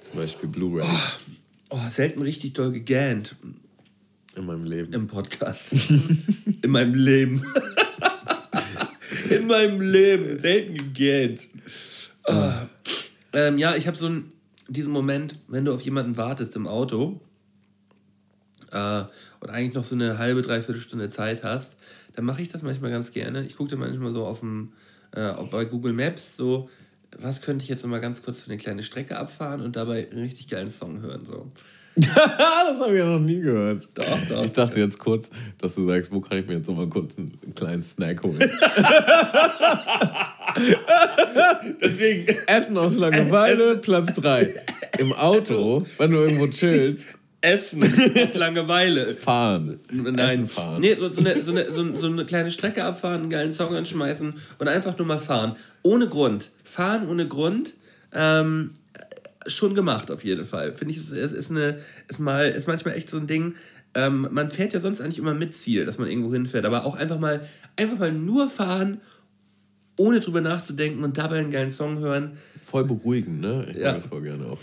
[0.00, 0.86] Zum Beispiel Blu-ray
[1.68, 3.36] Oh, selten richtig doll gegähnt
[4.36, 4.92] in meinem Leben.
[4.92, 5.74] im Podcast.
[6.62, 7.44] In meinem Leben.
[9.30, 10.38] In meinem Leben.
[10.38, 11.48] Selten gegähnt.
[12.24, 12.66] Ah.
[13.32, 14.32] Ähm, ja, ich habe so einen,
[14.72, 17.20] diesen Moment, wenn du auf jemanden wartest im Auto
[18.70, 19.04] äh,
[19.40, 21.76] und eigentlich noch so eine halbe, dreiviertel Stunde Zeit hast,
[22.14, 23.44] dann mache ich das manchmal ganz gerne.
[23.44, 24.72] Ich gucke dann manchmal so auf dem,
[25.12, 26.68] äh, bei Google Maps so,
[27.18, 30.22] was könnte ich jetzt mal ganz kurz für eine kleine Strecke abfahren und dabei einen
[30.22, 31.26] richtig geilen Song hören.
[31.26, 31.50] So.
[31.96, 33.88] das habe ich ja noch nie gehört.
[33.94, 34.44] Doch, doch.
[34.44, 37.18] Ich dachte jetzt kurz, dass du sagst, wo kann ich mir jetzt noch mal kurz
[37.18, 38.50] einen kleinen Snack holen?
[41.80, 42.36] Deswegen.
[42.46, 44.54] Essen aus Langeweile, Platz 3.
[44.98, 49.14] Im Auto, wenn du irgendwo chillst, Essen auf Langeweile.
[49.14, 49.80] fahren.
[49.90, 50.80] Nein, Essen fahren.
[50.80, 53.74] Nee, so, so, eine, so, eine, so, so eine kleine Strecke abfahren, einen geilen Song
[53.74, 55.56] anschmeißen und einfach nur mal fahren.
[55.82, 56.50] Ohne Grund.
[56.64, 57.74] Fahren ohne Grund.
[58.14, 58.72] Ähm,
[59.46, 60.72] schon gemacht, auf jeden Fall.
[60.72, 63.56] Finde ich, es ist, ist, eine, ist, mal, ist manchmal echt so ein Ding.
[63.94, 66.94] Ähm, man fährt ja sonst eigentlich immer mit Ziel, dass man irgendwo hinfährt, aber auch
[66.94, 67.46] einfach mal,
[67.76, 69.00] einfach mal nur fahren,
[70.02, 72.38] ohne drüber nachzudenken und dabei einen geilen Song hören.
[72.60, 73.66] Voll beruhigend, ne?
[73.70, 73.92] Ich Ja.
[73.92, 74.58] mag das voll gerne auch.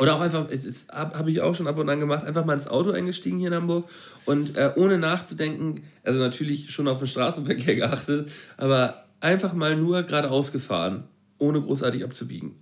[0.00, 2.54] Oder auch einfach, das habe hab ich auch schon ab und an gemacht, einfach mal
[2.54, 3.88] ins Auto eingestiegen hier in Hamburg
[4.24, 10.02] und äh, ohne nachzudenken, also natürlich schon auf den Straßenverkehr geachtet, aber einfach mal nur
[10.02, 11.04] geradeaus gefahren,
[11.38, 12.56] ohne großartig abzubiegen.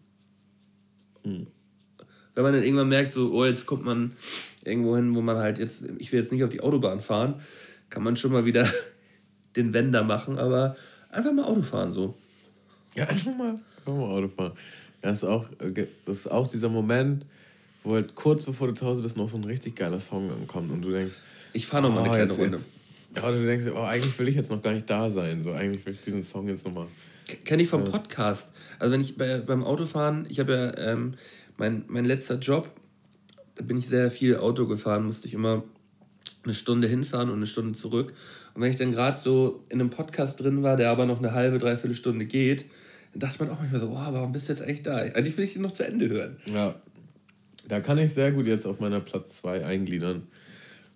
[1.24, 1.46] Wenn
[2.44, 4.12] man dann irgendwann merkt, so, oh, jetzt kommt man
[4.62, 7.40] irgendwo hin, wo man halt jetzt, ich will jetzt nicht auf die Autobahn fahren,
[7.88, 8.68] kann man schon mal wieder
[9.56, 10.76] den Wender machen, aber
[11.12, 12.14] einfach mal Auto fahren so.
[12.94, 14.52] Ja, einfach mal, einfach mal Auto fahren.
[15.00, 17.24] Das ist, auch, äh, das ist auch dieser Moment,
[17.84, 20.70] wo halt kurz bevor du zu Hause bist, noch so ein richtig geiler Song ankommt
[20.70, 21.16] und du denkst,
[21.52, 22.56] Ich fahre noch mal eine oh, kleine jetzt, Runde.
[22.56, 22.68] Jetzt,
[23.16, 25.42] ja, du denkst, oh, eigentlich will ich jetzt noch gar nicht da sein.
[25.42, 26.86] So, eigentlich will ich diesen Song jetzt nochmal.
[27.44, 28.52] Kenne ich vom Podcast.
[28.78, 31.14] Also wenn ich bei, beim Autofahren, ich habe ja ähm,
[31.56, 32.70] mein, mein letzter Job,
[33.54, 35.62] da bin ich sehr viel Auto gefahren, musste ich immer
[36.44, 38.12] eine Stunde hinfahren und eine Stunde zurück.
[38.54, 41.32] Und wenn ich dann gerade so in einem Podcast drin war, der aber noch eine
[41.32, 42.66] halbe, dreiviertel Stunde geht,
[43.12, 44.96] dann dachte man auch manchmal so, oh, warum bist du jetzt eigentlich da?
[44.96, 46.36] Eigentlich will ich den noch zu Ende hören.
[46.46, 46.74] Ja,
[47.68, 50.26] da kann ich sehr gut jetzt auf meiner Platz 2 eingliedern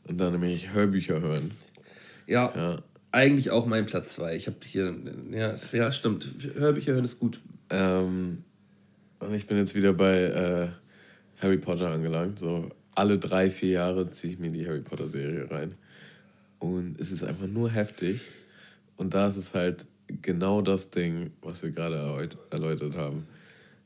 [0.05, 1.53] und dann nämlich Hörbücher hören.
[2.27, 2.83] Ja, Ja.
[3.13, 4.35] eigentlich auch mein Platz zwei.
[4.37, 4.95] Ich habe hier,
[5.31, 6.27] ja, ja, stimmt.
[6.55, 7.41] Hörbücher hören ist gut.
[7.71, 8.43] Ähm,
[9.21, 10.69] und ich bin jetzt wieder bei äh,
[11.43, 12.39] Harry Potter angelangt.
[12.39, 15.75] So alle drei, vier Jahre ziehe ich mir die Harry Potter Serie rein.
[16.59, 18.23] Und es ist einfach nur heftig.
[18.97, 19.87] Und da ist es halt
[20.23, 23.27] genau das Ding, was wir gerade erläut- erläutert haben.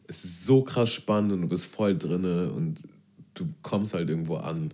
[0.06, 2.82] Es ist so krass spannend und du bist voll drinne und
[3.34, 4.72] du kommst halt irgendwo an.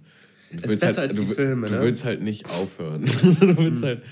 [0.50, 1.82] Und du ist besser als du, die Filme, du ne?
[1.82, 3.04] willst halt nicht aufhören.
[3.40, 4.02] du willst halt,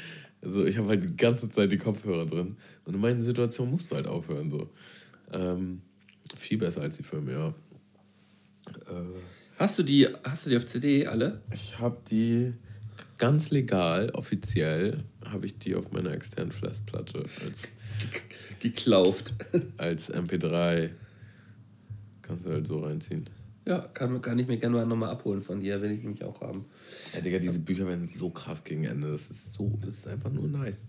[0.43, 2.57] also ich habe halt die ganze Zeit die Kopfhörer drin.
[2.85, 4.51] Und in manchen Situationen musst du halt aufhören.
[4.51, 4.71] So.
[5.33, 5.81] Ähm,
[6.37, 7.49] viel besser als die Filme, ja.
[8.87, 9.05] Äh,
[9.59, 11.41] Hast du die, hast du die auf CD alle?
[11.53, 12.53] ich habe die
[13.25, 17.69] ganz legal, offiziell, habe ich die auf meiner externen Festplatte als,
[18.61, 19.33] Geklauft.
[19.79, 20.91] als MP3.
[22.21, 23.25] Kannst du halt so reinziehen.
[23.67, 26.43] Ja, kann, kann ich mir gerne mal nochmal abholen von dir, will ich nämlich auch
[26.43, 26.67] haben.
[27.15, 29.11] Ja, Digga, diese Bücher werden so krass gegen Ende.
[29.13, 30.83] Das ist so, das ist einfach nur nice.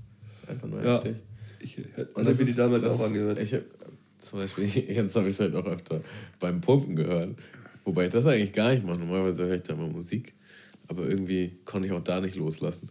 [0.46, 0.96] Einfach nur Ja.
[0.96, 1.16] heftig.
[1.60, 3.40] Ich Und hätte mir die damals das auch angehört.
[3.40, 3.64] Ich, hab-
[4.20, 6.02] zum Beispiel, jetzt habe ich es halt auch öfter
[6.40, 7.38] beim Pumpen gehört.
[7.86, 8.98] Wobei ich das eigentlich gar nicht mache.
[9.00, 10.34] Normalerweise höre ich da immer Musik.
[10.88, 12.90] Aber irgendwie konnte ich auch da nicht loslassen.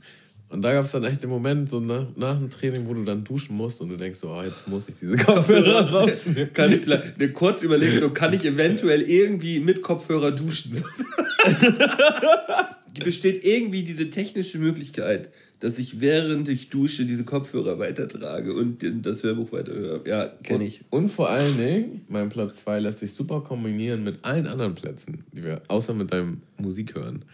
[0.49, 3.03] Und da gab es dann echt den Moment, so nach, nach dem Training, wo du
[3.03, 6.53] dann duschen musst und du denkst so, oh, jetzt muss ich diese Kopfhörer rausnehmen.
[6.53, 10.85] kann ich vielleicht eine kurz überlegen, so kann ich eventuell irgendwie mit Kopfhörer duschen?
[13.03, 15.31] besteht irgendwie diese technische Möglichkeit,
[15.61, 20.03] dass ich während ich dusche diese Kopfhörer weitertrage und das Hörbuch weiterhöre.
[20.07, 20.83] Ja, kenne ich.
[20.91, 25.25] Und vor allen Dingen, mein Platz 2 lässt sich super kombinieren mit allen anderen Plätzen,
[25.33, 27.25] die wir, außer mit deinem Musik hören.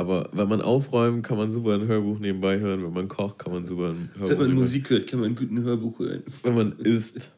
[0.00, 2.82] Aber wenn man aufräumt, kann man super ein Hörbuch nebenbei hören.
[2.82, 5.34] Wenn man kocht, kann man super ein Hörbuch Wenn man nebenbei- Musik hört, kann man
[5.34, 6.22] gut ein Hörbuch hören.
[6.42, 7.32] Wenn man isst.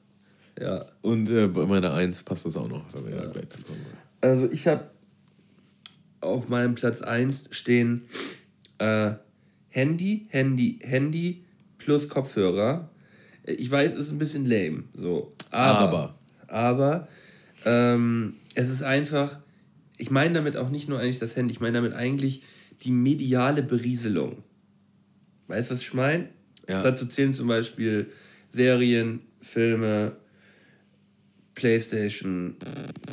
[0.61, 0.87] Ja.
[1.01, 3.27] Und äh, bei meiner 1 passt das auch noch, da wir ja.
[3.27, 3.81] gleich zu kommen.
[4.21, 4.91] Also ich habe
[6.21, 8.03] auf meinem Platz 1 stehen
[8.79, 9.15] äh,
[9.71, 11.45] Handy, Handy, Handy
[11.79, 12.91] plus Kopfhörer.
[13.45, 15.33] Ich weiß, es ist ein bisschen lame, so.
[15.51, 16.15] Aber,
[16.47, 17.09] aber,
[17.65, 19.42] ähm, es ist einfach,
[20.03, 22.43] ich meine damit auch nicht nur eigentlich das Handy, ich meine damit eigentlich
[22.83, 24.43] die mediale Berieselung.
[25.47, 26.29] Weißt du, was ich meine?
[26.69, 26.83] Ja.
[26.83, 28.11] Dazu zählen zum Beispiel
[28.51, 30.17] Serien, Filme,
[31.55, 32.57] Playstation,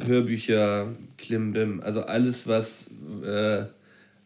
[0.03, 2.89] Hörbücher, Klimbim, also alles, was
[3.23, 3.65] äh,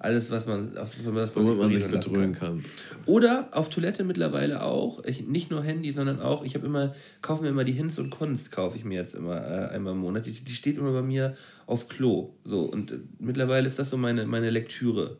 [0.03, 2.63] alles, was man, auf was man, das Womit man sich bedröhnen kann.
[3.05, 5.03] Oder auf Toilette mittlerweile auch.
[5.05, 8.09] Ich, nicht nur Handy, sondern auch, ich habe immer, kaufe mir immer die Hinz und
[8.09, 10.25] Kunst, kaufe ich mir jetzt immer äh, einmal im Monat.
[10.25, 11.35] Die, die steht immer bei mir
[11.67, 12.33] auf Klo.
[12.43, 15.17] So, und äh, mittlerweile ist das so meine, meine Lektüre,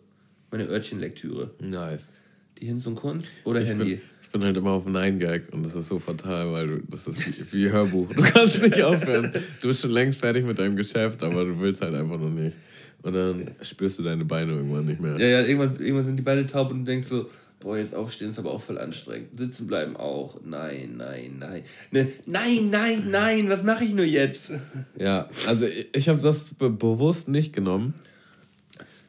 [0.52, 1.52] meine Örtchenlektüre.
[1.62, 2.16] Nice.
[2.60, 3.86] Die Hinz und Kunst oder Ich Handy.
[3.96, 7.08] bin, ich bin halt immer auf 9gag und das ist so fatal, weil du, das
[7.08, 8.12] ist wie, wie Hörbuch.
[8.14, 9.32] Du kannst nicht aufhören.
[9.62, 12.58] Du bist schon längst fertig mit deinem Geschäft, aber du willst halt einfach noch nicht.
[13.04, 15.20] Und dann spürst du deine Beine irgendwann nicht mehr.
[15.20, 18.30] Ja, ja, irgendwann, irgendwann sind die Beine taub und du denkst so, boah, jetzt aufstehen
[18.30, 19.38] ist aber auch voll anstrengend.
[19.38, 20.40] Sitzen bleiben auch.
[20.46, 21.64] Nein, nein, nein.
[21.92, 24.54] Ne, nein, nein, nein, was mache ich nur jetzt?
[24.98, 27.94] Ja, also ich, ich habe das be bewusst nicht genommen.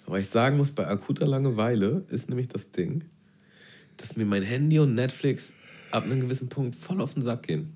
[0.07, 3.05] Aber ich sagen muss, bei akuter Langeweile ist nämlich das Ding,
[3.97, 5.53] dass mir mein Handy und Netflix
[5.93, 7.73] ab einem gewissen Punkt voll auf den Sack gehen.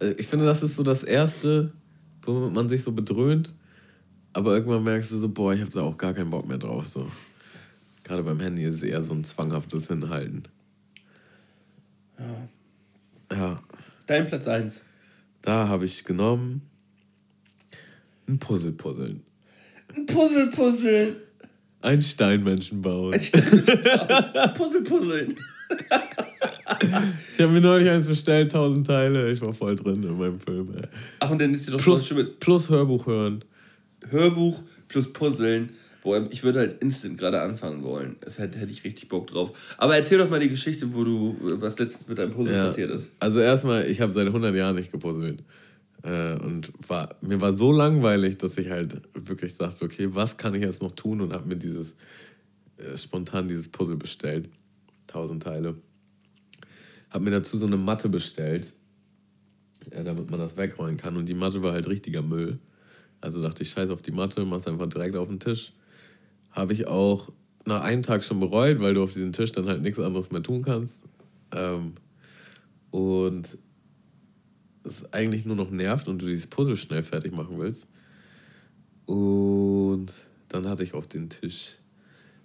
[0.00, 1.72] Äh, Ich finde, das ist so das Erste,
[2.22, 3.54] womit man sich so bedröhnt.
[4.32, 6.86] Aber irgendwann merkst du so, boah, ich habe da auch gar keinen Bock mehr drauf.
[6.86, 7.10] So.
[8.04, 10.44] Gerade beim Handy ist es eher so ein zwanghaftes Hinhalten.
[13.32, 13.62] Ja,
[14.06, 14.80] Dein Platz 1.
[15.42, 16.62] da habe ich genommen
[18.28, 19.22] ein Puzzle puzzeln.
[20.06, 21.16] Puzzle, puzzeln.
[21.80, 23.12] Ein Steinmenschen bauen.
[23.12, 25.36] Puzzle, puzzeln.
[27.34, 29.30] Ich habe mir neulich eins bestellt, 1000 Teile.
[29.32, 30.72] Ich war voll drin in meinem Film.
[30.76, 30.88] Ey.
[31.18, 33.44] Ach, und dann ist dir doch Plus, schon mit plus Hörbuch hören.
[34.08, 35.70] Hörbuch plus Puzzeln.
[36.02, 38.16] Boah, ich würde halt instant gerade anfangen wollen.
[38.22, 39.74] Das hätte, hätte ich richtig Bock drauf.
[39.76, 42.66] Aber erzähl doch mal die Geschichte, wo du, was letztens mit deinem Puzzle Ja.
[42.68, 43.08] passiert ist.
[43.18, 45.42] Also erstmal, ich habe seit 100 Jahren nicht gepuzzelt.
[46.02, 50.54] Äh, und war, mir war so langweilig, dass ich halt wirklich dachte, okay, was kann
[50.54, 51.20] ich jetzt noch tun?
[51.20, 51.92] Und habe mir dieses,
[52.78, 54.48] äh, spontan dieses Puzzle bestellt.
[55.08, 55.74] 1000 Teile.
[57.10, 58.72] Habe mir dazu so eine Matte bestellt,
[59.92, 61.16] ja, damit man das wegrollen kann.
[61.18, 62.58] Und die Matte war halt richtiger Müll.
[63.20, 65.72] Also dachte ich, scheiß auf die Matte, mach's einfach direkt auf den Tisch.
[66.50, 67.30] Habe ich auch
[67.66, 70.42] nach einem Tag schon bereut, weil du auf diesem Tisch dann halt nichts anderes mehr
[70.42, 71.02] tun kannst.
[71.52, 71.94] Ähm,
[72.90, 73.58] und
[74.84, 77.86] es eigentlich nur noch nervt und du dieses Puzzle schnell fertig machen willst.
[79.06, 80.12] Und
[80.48, 81.76] dann hatte ich auf den Tisch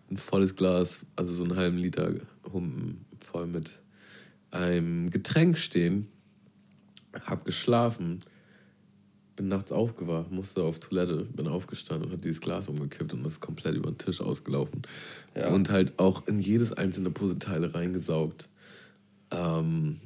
[0.10, 2.14] ein volles Glas, also so einen halben Liter
[2.52, 3.80] Humpen voll mit
[4.52, 6.07] einem Getränk stehen.
[7.26, 8.22] Hab geschlafen,
[9.35, 13.33] bin nachts aufgewacht, musste auf Toilette, bin aufgestanden und habe dieses Glas umgekippt und das
[13.33, 14.83] ist komplett über den Tisch ausgelaufen.
[15.35, 15.49] Ja.
[15.49, 18.47] Und halt auch in jedes einzelne Puzzleteile reingesaugt.
[19.31, 19.99] Ähm,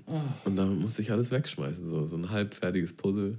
[0.46, 1.86] Und damit musste ich alles wegschmeißen.
[1.86, 3.38] So, so ein halbfertiges Puzzle.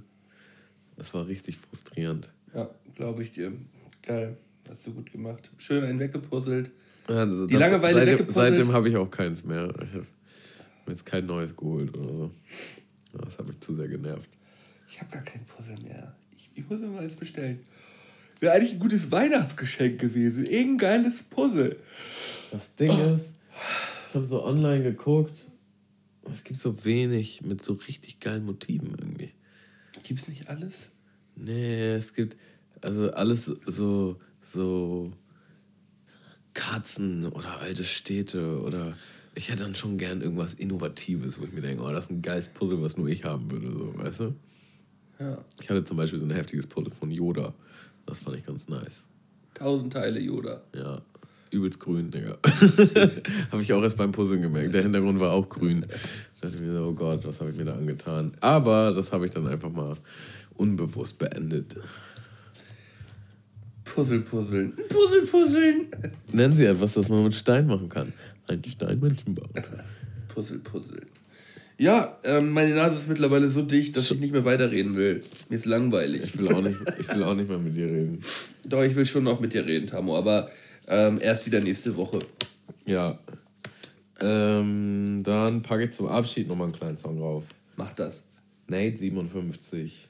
[0.95, 2.31] Das war richtig frustrierend.
[2.53, 3.51] Ja, glaube ich dir.
[4.03, 4.37] Geil.
[4.69, 5.49] Hast du gut gemacht.
[5.57, 6.71] Schön einen weggepuzzelt.
[7.09, 8.55] Ja, also Die Langeweile seitdem, weggepuzzelt?
[8.55, 9.69] seitdem habe ich auch keins mehr.
[9.83, 10.05] Ich habe
[10.85, 12.31] mir jetzt kein neues geholt oder so.
[13.13, 14.29] Das hat mich zu sehr genervt.
[14.91, 16.13] Ich habe gar kein Puzzle mehr.
[16.35, 17.59] Ich, ich muss mir mal eins bestellen.
[18.41, 20.45] Wäre eigentlich ein gutes Weihnachtsgeschenk gewesen.
[20.45, 21.77] Irgendein geiles Puzzle.
[22.51, 23.27] Das Ding ist,
[24.09, 25.49] ich habe so online geguckt.
[26.31, 29.31] Es gibt so wenig mit so richtig geilen Motiven irgendwie.
[30.03, 30.73] Gibt's nicht alles?
[31.35, 32.35] Nee, es gibt
[32.81, 35.13] also alles so, so
[36.53, 38.97] Katzen oder alte Städte oder
[39.35, 42.21] ich hätte dann schon gern irgendwas Innovatives, wo ich mir denke, oh, das ist ein
[42.21, 44.35] geiles Puzzle, was nur ich haben würde, so, weißt du?
[45.21, 45.37] Ja.
[45.61, 47.53] Ich hatte zum Beispiel so ein heftiges Puzzle von Yoda.
[48.07, 49.01] Das fand ich ganz nice.
[49.53, 50.61] Tausend Teile Yoda.
[50.75, 50.99] Ja,
[51.51, 52.39] übelst grün, Digga.
[53.51, 54.73] habe ich auch erst beim Puzzeln gemerkt.
[54.73, 55.85] Der Hintergrund war auch grün.
[56.33, 58.31] Ich dachte mir so, oh Gott, was habe ich mir da angetan?
[58.39, 59.95] Aber das habe ich dann einfach mal
[60.55, 61.77] unbewusst beendet.
[63.83, 64.73] Puzzle puzzeln.
[64.75, 65.87] Puzzle puzzeln.
[66.31, 68.11] Nennen Sie etwas, das man mit Stein machen kann.
[68.47, 69.51] Ein Steinmenschen bauen.
[70.33, 71.05] Puzzle puzzeln.
[71.81, 75.23] Ja, ähm, meine Nase ist mittlerweile so dicht, dass ich nicht mehr weiterreden will.
[75.49, 76.21] Mir ist langweilig.
[76.21, 78.23] Ich will auch nicht, ich will auch nicht mehr mit dir reden.
[78.63, 80.51] Doch, ich will schon noch mit dir reden, Tamo, aber
[80.87, 82.19] ähm, erst wieder nächste Woche.
[82.85, 83.17] Ja.
[84.19, 87.45] Ähm, dann packe ich zum Abschied nochmal einen kleinen Song drauf.
[87.77, 88.25] Mach das.
[88.67, 90.07] Nate 57.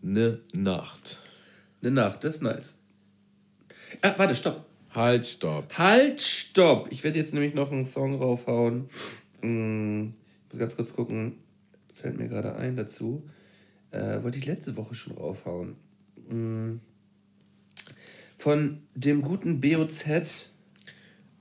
[0.00, 1.18] Ne Nacht.
[1.82, 2.72] Eine Nacht, das ist nice.
[4.00, 4.64] Ah, warte, stopp.
[4.94, 5.76] Halt, stopp.
[5.76, 6.88] Halt, stopp.
[6.90, 8.88] Ich werde jetzt nämlich noch einen Song raufhauen.
[9.42, 10.14] Hm,
[10.52, 11.36] muss ganz kurz gucken.
[11.94, 13.22] Fällt mir gerade ein dazu.
[13.90, 15.76] Äh, wollte ich letzte Woche schon raufhauen.
[16.28, 16.80] Hm.
[18.38, 20.48] Von dem guten BOZ.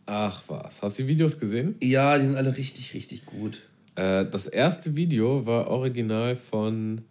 [0.06, 0.82] Ach was.
[0.82, 1.76] Hast du die Videos gesehen?
[1.82, 3.62] Ja, die sind alle richtig, richtig gut.
[3.96, 7.02] Äh, das erste Video war original von.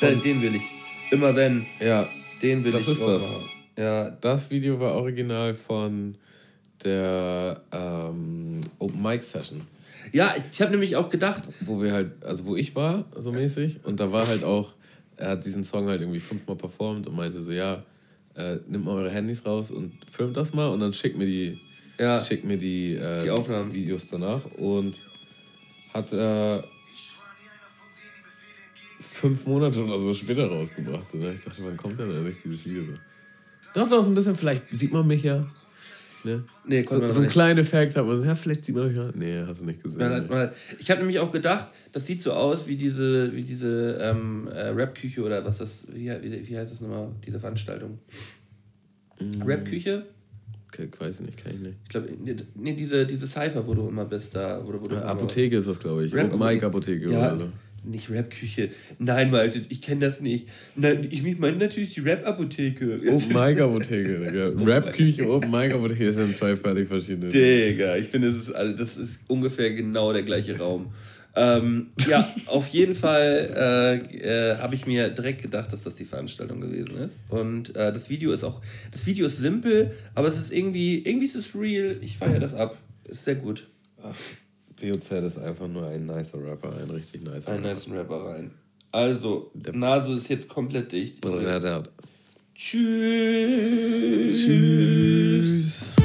[0.00, 0.62] Den, den will ich.
[1.10, 1.66] Immer wenn.
[1.80, 2.08] Ja,
[2.42, 3.22] Den will das ich ist das.
[3.78, 6.16] Ja, Das Video war original von
[6.82, 9.60] der ähm, Open Mic Session.
[10.12, 13.80] Ja ich habe nämlich auch gedacht, wo wir halt, also wo ich war, so mäßig,
[13.84, 14.72] und da war halt auch,
[15.16, 17.84] er hat diesen Song halt irgendwie fünfmal performt und meinte so, ja,
[18.34, 21.58] äh, nimmt mal eure Handys raus und filmt das mal und dann schickt mir die,
[21.98, 22.20] Ja.
[22.20, 23.72] schickt mir die, äh, Die Aufnahmen.
[23.72, 25.00] Videos danach und
[25.92, 26.60] hat äh,
[29.00, 31.12] fünf Monate oder so später rausgebracht.
[31.14, 32.92] Und ich dachte, wann kommt denn eigentlich dieses Video so?
[33.74, 35.46] Doch, doch, so ein bisschen, vielleicht sieht man mich ja.
[36.24, 36.44] Ne?
[36.66, 39.10] Nee, so, so ein kleiner Effekt hat man so, ja, vielleicht sieht man ja.
[39.14, 39.98] Nee, hast du nicht gesehen.
[39.98, 43.34] Man hat, man hat, ich habe nämlich auch gedacht, das sieht so aus wie diese,
[43.34, 47.38] wie diese ähm, äh, Rap-Küche oder was das, wie, wie, wie heißt das nochmal, diese
[47.38, 47.98] Veranstaltung?
[49.20, 49.42] Mm.
[49.42, 50.06] Rap-Küche?
[50.74, 51.76] okay, weiß ich nicht, kann ich nicht.
[51.84, 52.08] Ich glaube,
[52.54, 54.60] nee, diese, diese Cypher, wo du immer bist, da.
[54.64, 56.14] Wo, wo du immer- Apotheke ist das, glaube ich.
[56.14, 57.48] Rap- Mic Apotheke Ja, oder so.
[57.84, 58.70] Nicht Rap-Küche.
[58.98, 60.48] Nein, Malte, ich kenne das nicht.
[60.76, 63.00] Nein, ich ich meine natürlich die Rap-Apotheke.
[63.08, 64.52] Open Mic Apotheke, Digga.
[64.64, 67.28] Rap-Küche, Open Mic Apotheke sind zwei völlig verschiedene.
[67.28, 70.92] Digga, ich finde, das ist, also, das ist ungefähr genau der gleiche Raum.
[71.36, 76.04] Ähm, ja, auf jeden Fall äh, äh, habe ich mir direkt gedacht, dass das die
[76.04, 77.22] Veranstaltung gewesen ist.
[77.28, 78.60] Und äh, das Video ist auch,
[78.92, 81.96] das Video ist simpel, aber es ist irgendwie, irgendwie ist es real.
[82.00, 82.78] Ich feiere das ab.
[83.04, 83.66] Ist sehr gut.
[84.80, 87.68] BOZ ist einfach nur ein nicer Rapper, ein richtig nicer Ein Rapper.
[87.74, 88.50] nice Rapper rein.
[88.92, 91.24] Also, Nase ist jetzt komplett dicht.
[91.24, 91.72] Tschüss.
[92.54, 94.44] Tschüss.
[94.44, 95.96] Tschüss.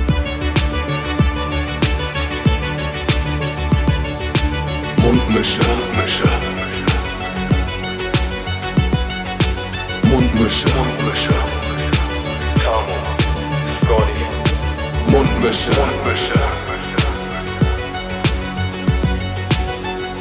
[4.97, 5.61] Mundmische.
[5.61, 6.29] Mundmische.
[10.09, 10.69] Mundmische.
[12.63, 12.97] Tamo,
[13.83, 15.71] Scotty, Mundmische.
[15.71, 16.68] Mundmische.